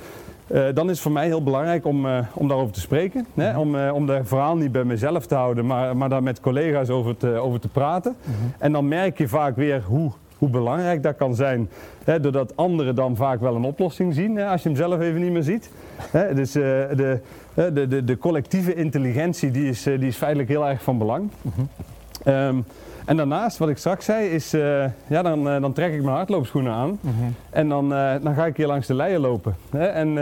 Dan 0.47 0.86
is 0.86 0.91
het 0.91 0.99
voor 0.99 1.12
mij 1.12 1.25
heel 1.25 1.43
belangrijk 1.43 1.86
om, 1.86 2.05
om 2.34 2.47
daarover 2.47 2.73
te 2.73 2.79
spreken. 2.79 3.27
Hè? 3.34 3.51
Mhm. 3.51 3.60
Om, 3.60 3.89
om 3.89 4.05
dat 4.05 4.27
verhaal 4.27 4.58
niet 4.58 4.71
bij 4.71 4.84
mezelf 4.84 5.25
te 5.25 5.36
houden, 5.36 5.65
maar, 5.65 5.97
maar 5.97 6.10
daar 6.10 6.23
met 6.23 6.39
collega's 6.39 6.89
over 6.89 7.17
te, 7.17 7.27
over 7.27 7.60
te 7.60 7.67
praten. 7.67 8.15
Mm 8.23 8.34
-hmm. 8.34 8.53
En 8.60 8.71
dan 8.71 8.88
merk 8.88 9.17
je 9.17 9.27
vaak 9.27 9.55
weer 9.55 9.84
hoe 9.88 10.12
hoe 10.38 10.49
belangrijk 10.49 11.03
dat 11.03 11.15
kan 11.15 11.36
zijn. 11.36 11.69
Hè, 12.03 12.19
doordat 12.19 12.55
anderen 12.55 12.95
dan 12.95 13.15
vaak 13.15 13.39
wel 13.39 13.55
een 13.55 13.63
oplossing 13.63 14.13
zien, 14.13 14.36
hè, 14.36 14.47
als 14.47 14.63
je 14.63 14.69
hem 14.69 14.77
zelf 14.77 14.99
even 14.99 15.21
niet 15.21 15.31
meer 15.31 15.43
ziet. 15.43 15.69
Hè, 16.12 16.34
dus 16.34 16.55
uh, 16.55 16.63
de, 16.63 17.19
de, 17.53 17.88
de, 17.88 18.03
de, 18.03 18.17
collectieve 18.17 18.73
intelligentie 18.73 19.51
die 19.51 19.69
is, 19.69 19.88
uh, 19.88 19.99
die 19.99 20.08
is 20.08 20.15
feitelijk 20.15 20.49
heel 20.49 20.67
erg 20.67 20.84
van 20.84 20.97
belang. 20.97 21.29
Mm 21.41 21.51
-hmm. 21.55 22.34
um, 22.34 22.65
en 23.06 23.18
daarnaast, 23.18 23.58
wat 23.58 23.70
ik 23.70 23.78
straks 23.78 24.06
zei, 24.06 24.30
is 24.30 24.54
uh, 24.54 24.86
ja, 25.08 25.22
dan, 25.22 25.44
dan 25.44 25.74
trek 25.74 25.94
ik 25.94 26.04
mijn 26.04 26.15
hardloopschoenen 26.15 26.74
aan. 26.74 26.89
Mm 27.02 27.13
-hmm. 27.18 27.36
En 27.50 27.70
dan, 27.70 27.89
dan 28.24 28.36
ga 28.36 28.46
ik 28.46 28.58
hier 28.58 28.68
langs 28.68 28.88
de 28.88 28.94
leien 28.94 29.20
lopen. 29.20 29.56
Hè, 29.70 29.86
en 29.86 30.15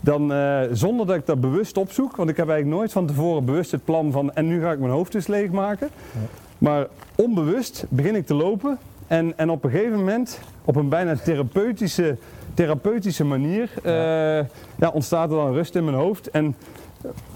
dan, 0.00 0.32
zonder 0.72 1.06
dat 1.06 1.16
ik 1.16 1.26
dat 1.26 1.40
bewust 1.40 1.76
opzoek, 1.76 2.16
want 2.16 2.30
ik 2.30 2.36
heb 2.36 2.48
eigenlijk 2.48 2.78
nooit 2.78 2.92
van 2.92 3.06
tevoren 3.06 3.44
bewust 3.44 3.70
het 3.70 3.84
plan 3.84 4.12
van 4.12 4.34
en 4.34 4.46
nu 4.46 4.60
ga 4.60 4.72
ik 4.72 4.78
mijn 4.78 4.92
hoofd 4.92 5.14
eens 5.14 5.26
leegmaken. 5.26 5.88
Ja. 6.12 6.18
Maar 6.58 6.86
onbewust 7.14 7.84
begin 7.88 8.14
ik 8.14 8.26
te 8.26 8.34
lopen 8.34 8.78
en, 9.06 9.38
en 9.38 9.50
op 9.50 9.64
een 9.64 9.70
gegeven 9.70 9.98
moment, 9.98 10.40
op 10.64 10.76
een 10.76 10.88
bijna 10.88 11.16
therapeutische, 11.16 12.16
therapeutische 12.54 13.24
manier, 13.24 13.70
ja. 13.84 14.46
Ja, 14.76 14.88
ontstaat 14.92 15.30
er 15.30 15.36
dan 15.36 15.52
rust 15.52 15.74
in 15.74 15.84
mijn 15.84 15.96
hoofd. 15.96 16.30
En 16.30 16.56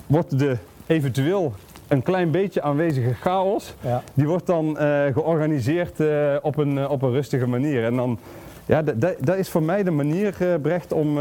wordt 0.06 0.38
de 0.38 0.56
eventueel 0.86 1.54
een 1.88 2.02
klein 2.02 2.30
beetje 2.30 2.62
aanwezige 2.62 3.14
chaos, 3.14 3.74
ja. 3.80 4.02
die 4.14 4.26
wordt 4.26 4.46
dan 4.46 4.68
uh, 4.68 5.02
georganiseerd 5.12 6.00
uh, 6.00 6.34
op, 6.42 6.56
een, 6.56 6.88
op 6.88 7.02
een 7.02 7.10
rustige 7.10 7.46
manier. 7.46 7.84
En 7.84 7.96
dan, 7.96 8.18
ja, 8.66 8.82
dat 9.20 9.36
is 9.36 9.48
voor 9.48 9.62
mij 9.62 9.82
de 9.82 9.90
manier, 9.90 10.58
Brecht, 10.62 10.92
om, 10.92 11.18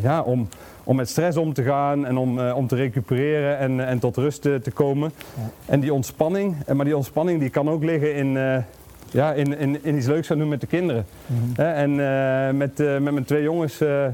ja, 0.00 0.22
om, 0.22 0.48
om 0.84 0.96
met 0.96 1.08
stress 1.08 1.36
om 1.36 1.52
te 1.52 1.62
gaan 1.62 2.06
en 2.06 2.16
om, 2.16 2.40
om 2.40 2.66
te 2.66 2.76
recupereren 2.76 3.58
en, 3.58 3.86
en 3.86 3.98
tot 3.98 4.16
rust 4.16 4.42
te 4.42 4.70
komen. 4.74 5.12
Ja. 5.34 5.50
En 5.66 5.80
die 5.80 5.94
ontspanning, 5.94 6.56
maar 6.74 6.84
die 6.84 6.96
ontspanning 6.96 7.40
die 7.40 7.50
kan 7.50 7.70
ook 7.70 7.84
liggen 7.84 8.14
in 8.14 8.64
ja, 9.10 9.32
in, 9.32 9.58
in, 9.58 9.84
in 9.84 9.96
iets 9.96 10.06
leuks 10.06 10.26
gaan 10.26 10.38
doen 10.38 10.48
met 10.48 10.60
de 10.60 10.66
kinderen. 10.66 11.06
Mm 11.26 11.36
-hmm. 11.36 11.64
en 11.64 11.90
uh, 11.90 12.58
met, 12.58 12.80
uh, 12.80 12.98
met 12.98 13.12
mijn 13.12 13.24
twee 13.24 13.42
jongens 13.42 13.80
uh, 13.80 14.06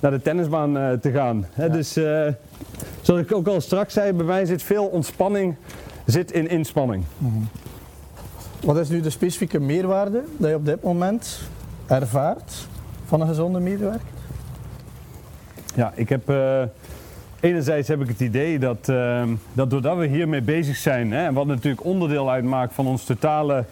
naar 0.00 0.10
de 0.10 0.22
tennisbaan 0.22 0.98
te 1.00 1.10
gaan. 1.10 1.46
Ja. 1.54 1.68
Dus 1.68 1.98
zoals 3.08 3.22
ik 3.22 3.34
ook 3.34 3.46
al 3.46 3.60
straks 3.60 3.94
zei, 3.94 4.12
bij 4.12 4.26
mij 4.26 4.44
zit 4.44 4.62
veel 4.62 4.86
ontspanning 4.86 5.54
zit 6.04 6.32
in 6.32 6.48
inspanning. 6.48 7.04
-hmm. 7.18 7.48
Wat 8.60 8.78
is 8.78 8.88
nu 8.88 9.00
de 9.00 9.10
specifieke 9.10 9.60
meerwaarde 9.60 10.22
dat 10.36 10.48
je 10.48 10.56
op 10.56 10.64
dit 10.64 10.82
moment 10.82 11.40
ervaart 11.86 12.66
van 13.06 13.20
een 13.20 13.26
gezonde 13.26 13.60
medewerker? 13.60 14.08
Ja, 15.74 15.92
ik 15.94 16.08
heb 16.08 16.32
Enerzijds 17.40 17.88
heb 17.88 18.00
ik 18.00 18.08
het 18.08 18.20
idee 18.20 18.58
dat, 18.58 18.88
uh, 18.90 19.22
dat 19.52 19.70
doordat 19.70 19.96
we 19.96 20.06
hiermee 20.06 20.42
bezig 20.42 20.76
zijn, 20.76 21.12
hè, 21.12 21.32
wat 21.32 21.46
natuurlijk 21.46 21.84
onderdeel 21.84 22.30
uitmaakt 22.30 22.74
van 22.74 22.86
ons 22.86 23.04
totale 23.04 23.64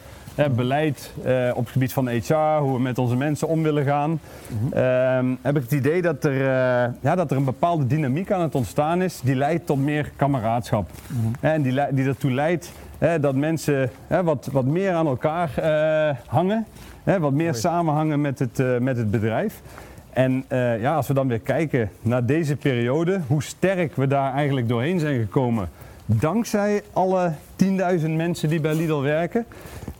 beleid 0.56 1.12
uh, 1.26 1.50
op 1.54 1.64
het 1.64 1.72
gebied 1.72 1.92
van 1.92 2.08
HR, 2.08 2.34
hoe 2.34 2.72
we 2.72 2.80
met 2.80 2.98
onze 2.98 3.16
mensen 3.16 3.48
om 3.48 3.62
willen 3.62 3.84
gaan, 3.84 4.10
mm 4.10 4.18
-hmm. 4.58 5.32
uh, 5.32 5.36
heb 5.42 5.56
ik 5.56 5.62
het 5.62 5.72
idee 5.72 6.02
dat 6.02 6.24
er, 6.24 6.32
uh, 6.32 6.92
ja, 7.00 7.14
dat 7.14 7.30
er 7.30 7.36
een 7.36 7.44
bepaalde 7.44 7.86
dynamiek 7.86 8.30
aan 8.30 8.40
het 8.40 8.54
ontstaan 8.54 9.02
is 9.02 9.20
die 9.20 9.34
leidt 9.34 9.66
tot 9.66 9.78
meer 9.78 10.12
kameraadschap. 10.16 10.90
Mm 11.06 11.20
-hmm. 11.20 11.32
En 11.40 11.62
die, 11.62 11.80
die 11.90 12.06
ertoe 12.06 12.30
leidt 12.30 12.72
dat 13.20 13.34
mensen 13.34 13.90
wat, 14.08 14.48
wat 14.52 14.64
meer 14.64 14.92
aan 14.92 15.06
elkaar 15.06 15.50
eh, 15.56 16.16
hangen, 16.26 16.66
wat 17.04 17.32
meer 17.32 17.54
samenhangen 17.54 18.20
met 18.20 18.38
het, 18.38 18.80
met 18.80 18.96
het 18.96 19.10
bedrijf. 19.10 19.60
En 20.10 20.44
ja, 20.80 20.94
als 20.94 21.08
we 21.08 21.14
dan 21.14 21.28
weer 21.28 21.40
kijken 21.40 21.90
naar 22.02 22.26
deze 22.26 22.56
periode, 22.56 23.20
hoe 23.26 23.42
sterk 23.42 23.96
we 23.96 24.06
daar 24.06 24.32
eigenlijk 24.32 24.68
doorheen 24.68 25.00
zijn 25.00 25.20
gekomen 25.20 25.68
dankzij 26.06 26.82
alle 26.92 27.32
10.000 27.64 28.10
mensen 28.10 28.48
die 28.48 28.60
bij 28.60 28.74
Lidl 28.74 29.00
werken, 29.00 29.46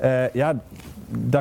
uh, 0.03 0.33
ja, 0.33 0.55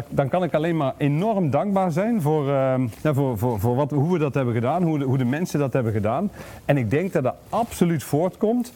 dan 0.10 0.30
kan 0.30 0.44
ik 0.44 0.54
alleen 0.54 0.78
maar 0.78 0.94
enorm 0.98 1.50
dankbaar 1.50 1.92
zijn 1.92 2.22
voor, 2.22 2.46
ja, 2.46 3.14
voor, 3.14 3.38
voor, 3.38 3.60
voor 3.60 3.76
wat, 3.76 3.92
hoe 3.92 4.14
we 4.14 4.20
dat 4.20 4.34
hebben 4.34 4.54
gedaan, 4.54 4.84
hoe 4.84 5.00
de, 5.00 5.06
hoe 5.06 5.18
de 5.18 5.26
mensen 5.26 5.60
dat 5.60 5.74
hebben 5.74 5.92
gedaan. 5.92 6.32
En 6.66 6.78
ik 6.78 6.90
denk 6.90 7.14
dat 7.14 7.24
dat 7.24 7.36
absoluut 7.50 8.04
voortkomt 8.04 8.74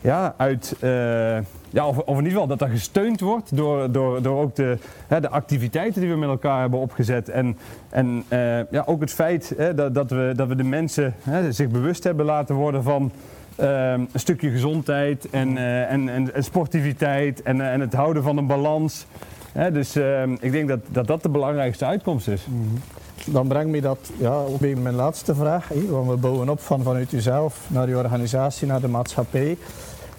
ja, 0.00 0.34
uit, 0.36 0.76
uh, 0.80 0.90
ja, 1.70 1.86
of, 1.86 1.98
of, 1.98 2.06
in 2.06 2.16
ieder 2.16 2.30
geval 2.30 2.46
dat 2.46 2.58
dat 2.58 2.68
gesteund 2.68 3.20
wordt 3.20 3.56
door, 3.56 3.92
door, 3.92 4.22
door 4.22 4.40
ook 4.40 4.56
de, 4.56 4.78
hè, 5.06 5.20
de 5.20 5.28
activiteiten 5.28 6.00
die 6.00 6.10
we 6.10 6.16
met 6.16 6.28
elkaar 6.28 6.60
hebben 6.60 6.78
opgezet. 6.78 7.28
En, 7.28 7.56
en 7.88 8.24
uh, 8.28 8.70
ja, 8.70 8.82
ook 8.86 9.00
het 9.00 9.12
feit 9.12 9.54
hè, 9.56 9.74
dat, 9.74 9.94
dat, 9.94 10.10
we, 10.10 10.32
dat 10.36 10.48
we 10.48 10.54
de 10.54 10.64
mensen 10.64 11.14
hè, 11.22 11.52
zich 11.52 11.68
bewust 11.68 12.04
hebben 12.04 12.26
laten 12.26 12.54
worden 12.54 12.82
van 12.82 13.12
ehm, 13.56 14.00
een 14.12 14.20
stukje 14.20 14.50
gezondheid 14.50 15.30
en, 15.30 15.56
eh, 15.56 15.92
en, 15.92 16.08
en, 16.08 16.34
en 16.34 16.44
sportiviteit 16.44 17.42
en, 17.42 17.60
eh, 17.60 17.72
en 17.72 17.80
het 17.80 17.92
houden 17.92 18.22
van 18.22 18.36
een 18.36 18.46
balans. 18.46 19.06
Hè, 19.52 19.72
dus 19.72 19.96
ehm, 19.96 20.36
ik 20.40 20.52
denk 20.52 20.68
dat, 20.68 20.80
dat 20.88 21.06
dat 21.06 21.22
de 21.22 21.28
belangrijkste 21.28 21.84
uitkomst 21.84 22.28
is. 22.28 22.46
Dan 23.26 23.48
brengt 23.48 23.70
me 23.70 23.80
dat 23.80 24.10
ja, 24.18 24.32
ook 24.32 24.58
bij 24.58 24.74
mijn 24.74 24.94
laatste 24.94 25.34
vraag. 25.34 25.68
Want 25.88 26.10
we 26.10 26.16
bouwen 26.16 26.48
op 26.48 26.60
van 26.60 26.82
vanuit 26.82 27.10
jezelf 27.10 27.66
naar 27.68 27.88
je 27.88 27.96
organisatie, 27.96 28.66
naar 28.66 28.80
de 28.80 28.88
maatschappij. 28.88 29.56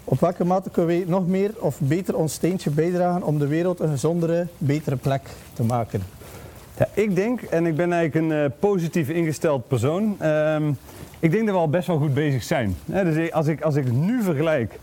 Op 0.04 0.20
welke 0.20 0.44
mate 0.44 0.70
kunnen 0.70 0.96
wij 0.96 1.04
nog 1.06 1.26
meer 1.26 1.50
of 1.58 1.80
beter 1.80 2.16
ons 2.16 2.32
steentje 2.32 2.70
bijdragen 2.70 3.22
om 3.22 3.38
de 3.38 3.46
wereld 3.46 3.80
een 3.80 3.88
gezondere, 3.88 4.46
betere 4.58 4.96
plek 4.96 5.22
te 5.52 5.62
maken? 5.62 6.02
Ja, 6.78 6.88
ik 6.94 7.16
denk, 7.16 7.42
en 7.42 7.66
ik 7.66 7.76
ben 7.76 7.92
eigenlijk 7.92 8.26
een 8.26 8.44
eh, 8.44 8.50
positief 8.58 9.08
ingesteld 9.08 9.68
persoon, 9.68 10.16
ehm, 10.18 10.72
ik 11.22 11.30
denk 11.30 11.46
dat 11.46 11.54
we 11.54 11.60
al 11.60 11.68
best 11.68 11.86
wel 11.86 11.98
goed 11.98 12.14
bezig 12.14 12.42
zijn. 12.42 12.76
Dus 12.84 13.32
als 13.32 13.46
ik, 13.46 13.60
als 13.60 13.74
ik 13.76 13.92
nu 13.92 14.22
vergelijk 14.22 14.78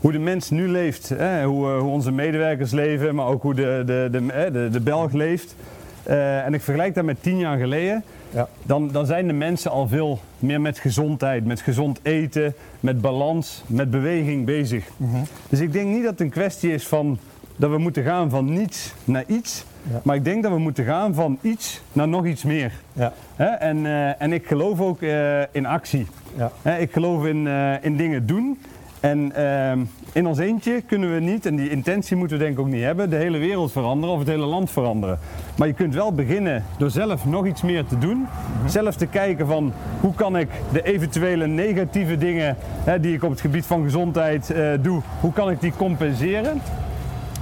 hoe 0.00 0.12
de 0.12 0.18
mens 0.18 0.50
nu 0.50 0.68
leeft, 0.68 1.08
hoe, 1.08 1.18
eh, 1.18 1.78
hoe 1.78 1.90
onze 1.90 2.12
medewerkers 2.12 2.70
leven, 2.70 3.14
maar 3.14 3.26
ook 3.26 3.42
hoe 3.42 3.54
de, 3.54 3.82
de, 3.86 4.08
de, 4.10 4.50
de, 4.52 4.68
de 4.72 4.80
Belg 4.80 5.12
leeft, 5.12 5.56
eh, 6.02 6.44
en 6.44 6.54
ik 6.54 6.62
vergelijk 6.62 6.94
dat 6.94 7.04
met 7.04 7.22
tien 7.22 7.38
jaar 7.38 7.58
geleden, 7.58 8.04
Ja. 8.30 8.48
dan, 8.62 8.90
dan 8.92 9.06
zijn 9.06 9.26
de 9.26 9.32
mensen 9.32 9.70
al 9.70 9.88
veel 9.88 10.20
meer 10.38 10.60
met 10.60 10.78
gezondheid, 10.78 11.44
met 11.44 11.60
gezond 11.60 12.00
eten, 12.02 12.54
met 12.80 13.00
balans, 13.00 13.62
met 13.66 13.90
beweging 13.90 14.44
bezig. 14.46 14.84
Dus 15.48 15.60
ik 15.60 15.72
denk 15.72 15.88
niet 15.88 16.02
dat 16.02 16.10
het 16.10 16.20
een 16.20 16.30
kwestie 16.30 16.72
is 16.72 16.86
van 16.86 17.18
dat 17.56 17.70
we 17.70 17.78
moeten 17.78 18.04
gaan 18.04 18.30
van 18.30 18.52
niets 18.52 18.94
naar 19.04 19.24
iets, 19.26 19.64
Ja. 19.90 20.00
maar 20.02 20.16
ik 20.16 20.24
denk 20.24 20.42
dat 20.42 20.52
we 20.52 20.58
moeten 20.58 20.84
gaan 20.84 21.14
van 21.14 21.38
iets 21.40 21.82
naar 21.92 22.08
nog 22.08 22.26
iets 22.26 22.42
meer. 22.44 22.72
Ja? 22.92 23.12
En, 23.58 23.86
eh, 23.86 24.22
en 24.22 24.32
ik 24.32 24.46
geloof 24.46 24.80
ook 24.80 25.02
eh, 25.02 25.40
in 25.52 25.66
actie. 25.66 26.06
ja, 26.62 26.76
ik 26.76 26.92
geloof 26.92 27.26
in, 27.26 27.46
eh, 27.46 27.72
in 27.80 27.96
dingen 27.96 28.26
doen. 28.26 28.58
En 29.00 29.32
in 30.12 30.26
ons 30.26 30.38
eentje 30.38 30.82
kunnen 30.86 31.14
we 31.14 31.20
niet, 31.20 31.46
en 31.46 31.56
die 31.56 31.70
intentie 31.70 32.16
moeten 32.16 32.38
we 32.38 32.42
denk 32.44 32.56
ik 32.56 32.64
ook 32.64 32.70
niet 32.70 32.82
hebben, 32.82 33.10
de 33.10 33.16
hele 33.16 33.38
wereld 33.38 33.72
veranderen 33.72 34.14
of 34.14 34.20
het 34.20 34.28
hele 34.28 34.44
land 34.44 34.70
veranderen. 34.70 35.18
Maar 35.56 35.66
je 35.68 35.74
kunt 35.74 35.94
wel 35.94 36.12
beginnen 36.12 36.64
door 36.78 36.90
zelf 36.90 37.24
nog 37.24 37.46
iets 37.46 37.62
meer 37.62 37.84
te 37.86 37.98
doen. 37.98 38.26
Zelf 38.66 38.96
te 38.96 39.06
kijken 39.06 39.46
van 39.46 39.72
hoe 40.00 40.14
kan 40.14 40.36
ik 40.36 40.48
de 40.72 40.82
eventuele 40.82 41.46
negatieve 41.46 42.18
dingen 42.18 42.56
hè, 42.84 43.00
die 43.00 43.14
ik 43.14 43.22
op 43.22 43.30
het 43.30 43.40
gebied 43.40 43.66
van 43.66 43.82
gezondheid 43.82 44.54
doe, 44.80 45.00
hoe 45.20 45.32
kan 45.32 45.50
ik 45.50 45.60
die 45.60 45.72
compenseren? 45.76 46.60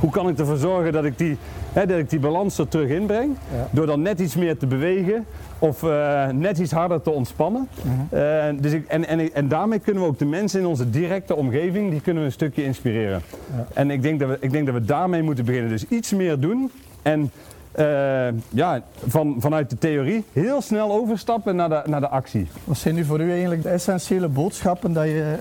Hoe 0.03 0.11
kan 0.11 0.29
ik 0.29 0.39
ervoor 0.39 0.57
zorgen 0.57 0.93
dat 0.93 1.05
ik 1.05 1.19
die, 1.19 1.37
hè, 1.73 1.87
dat 1.87 1.99
ik 1.99 2.11
die 2.11 2.19
balans 2.19 2.59
er 2.59 2.69
terug 2.69 2.89
inbreng? 2.89 3.37
Ja. 3.55 3.69
Door 3.71 3.87
dan 3.87 4.03
net 4.03 4.21
iets 4.21 4.37
meer 4.37 4.57
te 4.57 4.67
bewegen 4.67 5.27
of 5.59 5.83
eh, 5.83 6.29
net 6.29 6.59
iets 6.59 6.73
harder 6.73 7.03
te 7.03 7.11
ontspannen. 7.11 7.69
Eh, 8.11 8.45
dus 8.61 8.73
ik, 8.73 8.87
en, 8.87 9.07
en, 9.07 9.35
en 9.35 9.49
daarmee 9.49 9.79
kunnen 9.79 10.03
we 10.03 10.09
ook 10.09 10.19
de 10.19 10.25
mensen 10.25 10.61
in 10.61 10.67
onze 10.67 10.91
directe 10.91 11.37
omgeving, 11.37 11.91
die 11.91 12.01
kunnen 12.01 12.23
we 12.23 12.29
een 12.29 12.35
stukje 12.35 12.65
inspireren. 12.65 13.23
Ja. 13.57 13.67
En 13.75 13.91
ik 13.91 14.03
denk, 14.03 14.21
dat 14.21 14.29
we, 14.29 14.37
ik 14.41 14.51
denk 14.51 14.67
dat 14.67 14.75
we 14.75 14.85
daarmee 14.85 15.23
moeten 15.23 15.45
beginnen. 15.45 15.71
Dus 15.71 15.87
iets 15.89 16.13
meer 16.13 16.41
doen 16.41 16.71
en 17.03 17.31
eh, 17.73 18.29
ja, 18.49 18.83
van, 19.07 19.37
vanuit 19.39 19.71
de 19.71 19.79
theorie 19.79 20.25
heel 20.33 20.61
snel 20.61 20.93
overstappen 20.93 21.57
naar 21.57 21.69
de, 21.69 21.83
naar 21.85 22.01
de 22.01 22.09
actie. 22.09 22.49
Wat 22.65 22.77
zijn 22.77 22.95
nu 22.95 23.05
voor 23.05 23.21
u 23.21 23.31
eigenlijk 23.31 23.63
de 23.63 23.69
essentiële 23.69 24.29
boodschappen 24.29 24.93
dat 24.93 25.05
je 25.05 25.37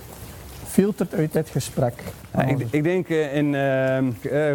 filtert 0.72 1.14
uit 1.14 1.34
dit 1.34 1.50
gesprek? 1.50 1.94
Ja, 2.34 2.42
ik, 2.44 2.68
ik 2.70 2.84
denk, 2.84 3.10
eh, 3.10 3.36
in, 3.36 3.56
eh, 3.56 3.98
eh, 3.98 4.06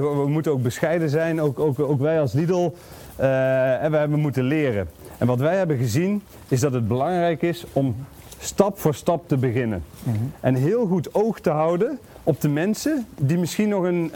we 0.01 0.25
moeten 0.29 0.53
ook 0.53 0.63
bescheiden 0.63 1.11
zijn, 1.11 1.41
ook, 1.41 1.59
ook, 1.59 1.79
ook 1.79 2.01
wij 2.01 2.21
als 2.21 2.33
Lidl. 2.33 2.73
en 3.17 3.91
we 3.91 3.97
hebben 3.97 4.19
moeten 4.19 4.45
leren. 4.45 4.89
En 5.19 5.27
wat 5.27 5.39
wij 5.39 5.57
hebben 5.57 5.77
gezien 5.77 6.23
is 6.49 6.61
dat 6.61 6.73
het 6.73 6.89
belangrijk 6.89 7.43
is 7.43 7.65
om 7.73 7.97
stap 8.39 8.79
voor 8.79 8.95
stap 8.95 9.29
te 9.29 9.37
beginnen. 9.37 9.83
En 10.41 10.55
heel 10.55 10.87
goed 10.87 11.15
oog 11.15 11.41
te 11.41 11.51
houden 11.51 11.99
op 12.23 12.41
de 12.41 12.49
mensen 12.49 13.07
die 13.19 13.39
misschien 13.39 13.69
nog, 13.69 13.85
een, 13.85 14.11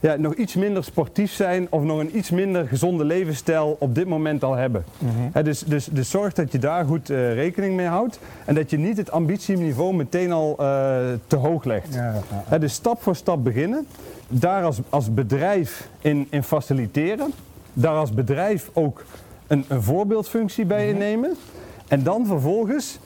ja, 0.00 0.16
nog 0.16 0.34
iets 0.34 0.54
minder 0.54 0.84
sportief 0.84 1.32
zijn 1.32 1.66
of 1.70 1.82
nog 1.82 1.98
een 1.98 2.16
iets 2.16 2.30
minder 2.30 2.68
gezonde 2.68 3.04
levensstijl 3.04 3.76
op 3.78 3.94
dit 3.94 4.06
moment 4.06 4.44
al 4.44 4.54
hebben. 4.54 4.84
Hè, 5.32 5.42
dus, 5.42 5.60
dus, 5.60 5.88
dus 5.90 6.10
zorg 6.10 6.32
dat 6.32 6.52
je 6.52 6.58
daar 6.58 6.84
goed 6.84 7.10
eh, 7.10 7.34
rekening 7.34 7.76
mee 7.76 7.86
houdt 7.86 8.18
en 8.44 8.54
dat 8.54 8.70
je 8.70 8.78
niet 8.78 8.96
het 8.96 9.10
ambitieniveau 9.10 9.94
meteen 9.94 10.32
al 10.32 10.50
eh, 10.58 10.96
te 11.26 11.36
hoog 11.36 11.64
legt. 11.64 11.94
Ja, 12.50 12.58
dus 12.58 12.72
stap 12.72 13.02
voor 13.02 13.16
stap 13.16 13.44
beginnen. 13.44 13.86
Daar 14.28 14.64
als, 14.64 14.80
als 14.88 15.14
bedrijf 15.14 15.88
in, 16.00 16.26
in 16.30 16.42
faciliteren. 16.42 17.32
Daar 17.72 17.94
als 17.94 18.12
bedrijf 18.12 18.70
ook 18.72 19.04
een, 19.46 19.64
een 19.68 19.82
voorbeeldfunctie 19.82 20.64
bij 20.64 20.88
innemen. 20.88 21.36
En 21.88 22.02
dan 22.02 22.26
vervolgens 22.26 22.98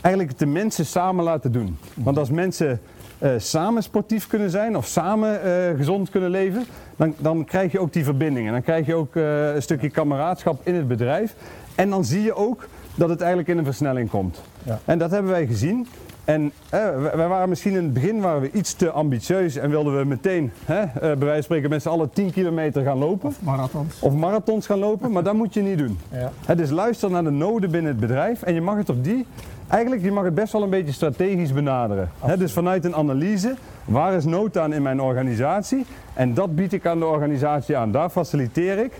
eigenlijk 0.00 0.38
de 0.38 0.46
mensen 0.46 0.86
samen 0.86 1.24
laten 1.24 1.52
doen. 1.52 1.78
Want 1.94 2.18
als 2.18 2.30
mensen 2.30 2.80
eh, 3.24 3.30
samen 3.36 3.82
sportief 3.82 4.26
kunnen 4.26 4.50
zijn 4.50 4.76
of 4.76 4.86
samen 4.86 5.42
eh, 5.42 5.76
gezond 5.76 6.10
kunnen 6.10 6.30
leven, 6.30 6.64
dan, 6.96 7.14
dan 7.18 7.44
krijg 7.44 7.72
je 7.72 7.78
ook 7.78 7.92
die 7.92 8.04
verbinding. 8.04 8.46
En 8.46 8.52
dan 8.52 8.62
krijg 8.62 8.86
je 8.86 8.94
ook 8.94 9.16
eh, 9.16 9.54
een 9.54 9.62
stukje 9.62 9.90
kameraadschap 9.90 10.60
in 10.62 10.74
het 10.74 10.88
bedrijf. 10.88 11.34
En 11.74 11.90
dan 11.90 12.04
zie 12.04 12.22
je 12.22 12.34
ook 12.34 12.68
dat 12.94 13.08
het 13.08 13.20
eigenlijk 13.20 13.48
in 13.50 13.58
een 13.58 13.64
versnelling 13.64 14.10
komt. 14.10 14.40
Ja. 14.62 14.78
En 14.84 14.98
dat 14.98 15.10
hebben 15.10 15.30
wij 15.30 15.46
gezien. 15.46 15.86
En 16.24 16.52
wij- 16.70 17.28
waren 17.28 17.48
misschien 17.48 17.74
in 17.74 17.84
het 17.84 17.92
begin 17.92 18.20
waren 18.20 18.40
we 18.40 18.50
iets 18.50 18.74
te 18.74 18.90
ambitieus 18.90 19.56
en 19.56 19.70
wilden 19.70 19.98
we 19.98 20.04
meteen, 20.04 20.50
hè, 20.64 20.84
bij 21.00 21.16
wijze 21.16 21.32
van 21.32 21.42
spreken, 21.42 21.70
met 21.70 21.82
z'n 21.82 21.88
allen 21.88 22.10
10 22.10 22.30
kilometer 22.30 22.82
gaan 22.84 22.98
lopen. 22.98 23.34
Marathons. 23.38 24.00
Of 24.00 24.12
marathons 24.14 24.66
gaan 24.66 24.78
lopen, 24.78 25.12
maar 25.12 25.22
dat 25.22 25.34
moet 25.34 25.54
je 25.54 25.62
niet 25.62 25.78
doen. 25.78 25.98
Ja. 26.12 26.32
Hè, 26.46 26.54
dus 26.54 26.70
luister 26.70 27.10
naar 27.10 27.24
de 27.24 27.30
noden 27.30 27.70
binnen 27.70 27.90
het 27.90 28.00
bedrijf 28.00 28.42
en 28.42 28.54
je 28.54 28.60
mag 28.60 28.76
het 28.76 28.88
op 28.88 29.04
die, 29.04 29.26
eigenlijk 29.74 30.04
je 30.04 30.12
mag 30.12 30.24
het 30.24 30.34
best 30.34 30.52
wel 30.52 30.62
een 30.62 30.70
beetje 30.70 30.92
strategisch 30.92 31.52
benaderen. 31.52 32.10
Dus 32.38 32.52
vanuit 32.52 32.84
een 32.84 32.94
analyse, 32.94 33.54
waar 33.84 34.12
is 34.12 34.24
nood 34.24 34.58
aan 34.58 34.72
in 34.72 34.82
mijn 34.82 35.00
organisatie? 35.00 35.86
En 36.14 36.34
dat 36.34 36.54
bied 36.54 36.72
ik 36.72 36.86
aan 36.86 36.98
de 36.98 37.04
organisatie 37.04 37.76
aan. 37.76 37.90
Daar 37.90 38.10
faciliteer 38.10 38.78
ik. 38.78 38.92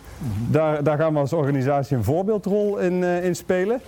Daar, 0.50 0.82
daar 0.82 0.98
gaan 0.98 1.12
we 1.12 1.18
als 1.18 1.32
organisatie 1.32 1.96
een 1.96 2.04
voorbeeldrol 2.04 2.78
in, 2.78 3.04
eh, 3.04 3.24
in 3.24 3.36
spelen. 3.36 3.80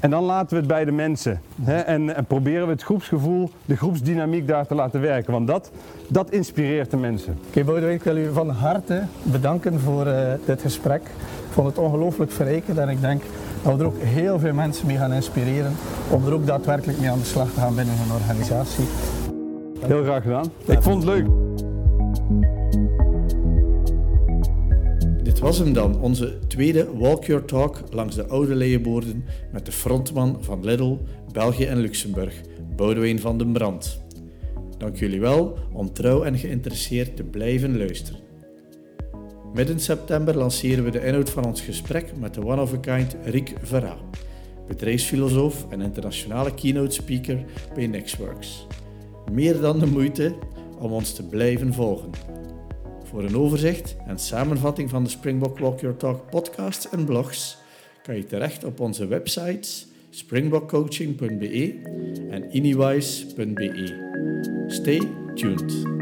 En 0.00 0.10
dan 0.10 0.22
laten 0.22 0.48
we 0.50 0.56
het 0.56 0.66
bij 0.66 0.84
de 0.84 0.92
mensen. 0.92 1.40
En, 1.64 2.16
en 2.16 2.24
proberen 2.24 2.66
we 2.66 2.72
het 2.72 2.82
groepsgevoel, 2.82 3.50
de 3.64 3.76
groepsdynamiek 3.76 4.46
daar 4.46 4.66
te 4.66 4.74
laten 4.74 5.00
werken. 5.00 5.32
Want 5.32 5.46
dat, 5.46 5.70
dat 6.08 6.30
inspireert 6.30 6.90
de 6.90 6.96
mensen. 6.96 7.38
Oké, 7.48 7.64
Boudewijn, 7.64 7.96
ik 7.96 8.02
wil 8.02 8.16
u 8.16 8.32
van 8.32 8.50
harte 8.50 9.02
bedanken 9.22 9.80
voor 9.80 10.06
eh, 10.06 10.32
dit 10.44 10.60
gesprek. 10.60 11.02
Ik 11.46 11.52
vond 11.56 11.66
het 11.66 11.78
ongelooflijk 11.78 12.32
verrijkend 12.32 12.78
en 12.78 12.88
ik 12.88 13.00
denk 13.00 13.22
dat 13.62 13.74
we 13.74 13.80
er 13.80 13.86
ook 13.86 14.02
heel 14.02 14.38
veel 14.38 14.54
mensen 14.54 14.86
mee 14.86 14.96
gaan 14.96 15.12
inspireren 15.12 15.72
om 16.10 16.26
er 16.26 16.32
ook 16.32 16.46
daadwerkelijk 16.46 16.98
mee 16.98 17.10
aan 17.10 17.18
de 17.18 17.24
slag 17.24 17.52
te 17.52 17.60
gaan 17.60 17.74
binnen 17.74 17.94
hun 17.98 18.12
organisatie. 18.12 18.84
Heel 19.80 20.02
graag 20.02 20.22
gedaan. 20.22 20.46
Ik 20.64 20.82
vond 20.82 21.04
het 21.04 21.12
leuk. 21.12 21.26
Dit 25.22 25.38
was 25.38 25.58
hem 25.58 25.72
dan, 25.72 26.00
onze 26.00 26.38
tweede 26.46 26.88
Walk 26.98 27.24
Your 27.24 27.44
Talk 27.44 27.82
langs 27.90 28.14
de 28.14 28.26
oude 28.26 28.54
leienboorden 28.54 29.24
met 29.52 29.66
de 29.66 29.72
frontman 29.72 30.36
van 30.40 30.64
Lidl, 30.64 30.98
België 31.32 31.64
en 31.64 31.78
Luxemburg, 31.78 32.40
Boudewijn 32.76 33.20
van 33.20 33.38
den 33.38 33.52
Brand. 33.52 34.00
Dank 34.78 34.96
jullie 34.96 35.20
wel 35.20 35.58
om 35.72 35.92
trouw 35.92 36.22
en 36.22 36.38
geïnteresseerd 36.38 37.16
te 37.16 37.22
blijven 37.22 37.78
luisteren. 37.78 38.20
Midden 39.54 39.80
september 39.80 40.36
lanceren 40.36 40.84
we 40.84 40.90
de 40.90 41.04
inhoud 41.04 41.30
van 41.30 41.44
ons 41.44 41.60
gesprek 41.60 42.12
met 42.18 42.34
de 42.34 42.44
one-of-a-kind 42.44 43.16
Riek 43.24 43.54
Verra, 43.62 43.96
bedrijfsfilosoof 44.70 45.66
en 45.70 45.80
internationale 45.80 46.54
keynote 46.54 46.94
speaker 46.94 47.44
bij 47.74 47.86
Nextworks. 47.86 48.66
Meer 49.32 49.60
dan 49.60 49.78
de 49.78 49.86
moeite 49.86 50.34
om 50.78 50.92
ons 50.92 51.14
te 51.14 51.26
blijven 51.26 51.74
volgen. 51.74 52.10
Voor 53.04 53.24
een 53.24 53.36
overzicht 53.36 53.96
en 54.06 54.18
samenvatting 54.18 54.90
van 54.90 55.04
de 55.04 55.10
Springbok 55.10 55.58
Walk 55.58 55.80
Your 55.80 55.96
Talk 55.96 56.30
podcasts 56.30 56.88
en 56.88 57.04
blogs 57.04 57.58
kan 58.02 58.16
je 58.16 58.24
terecht 58.24 58.64
op 58.64 58.80
onze 58.80 59.06
websites 59.06 59.86
springbokcoaching.be 60.10 61.80
en 62.30 62.50
inywise.be. 62.50 64.08
Stay 64.66 65.00
tuned. 65.34 65.99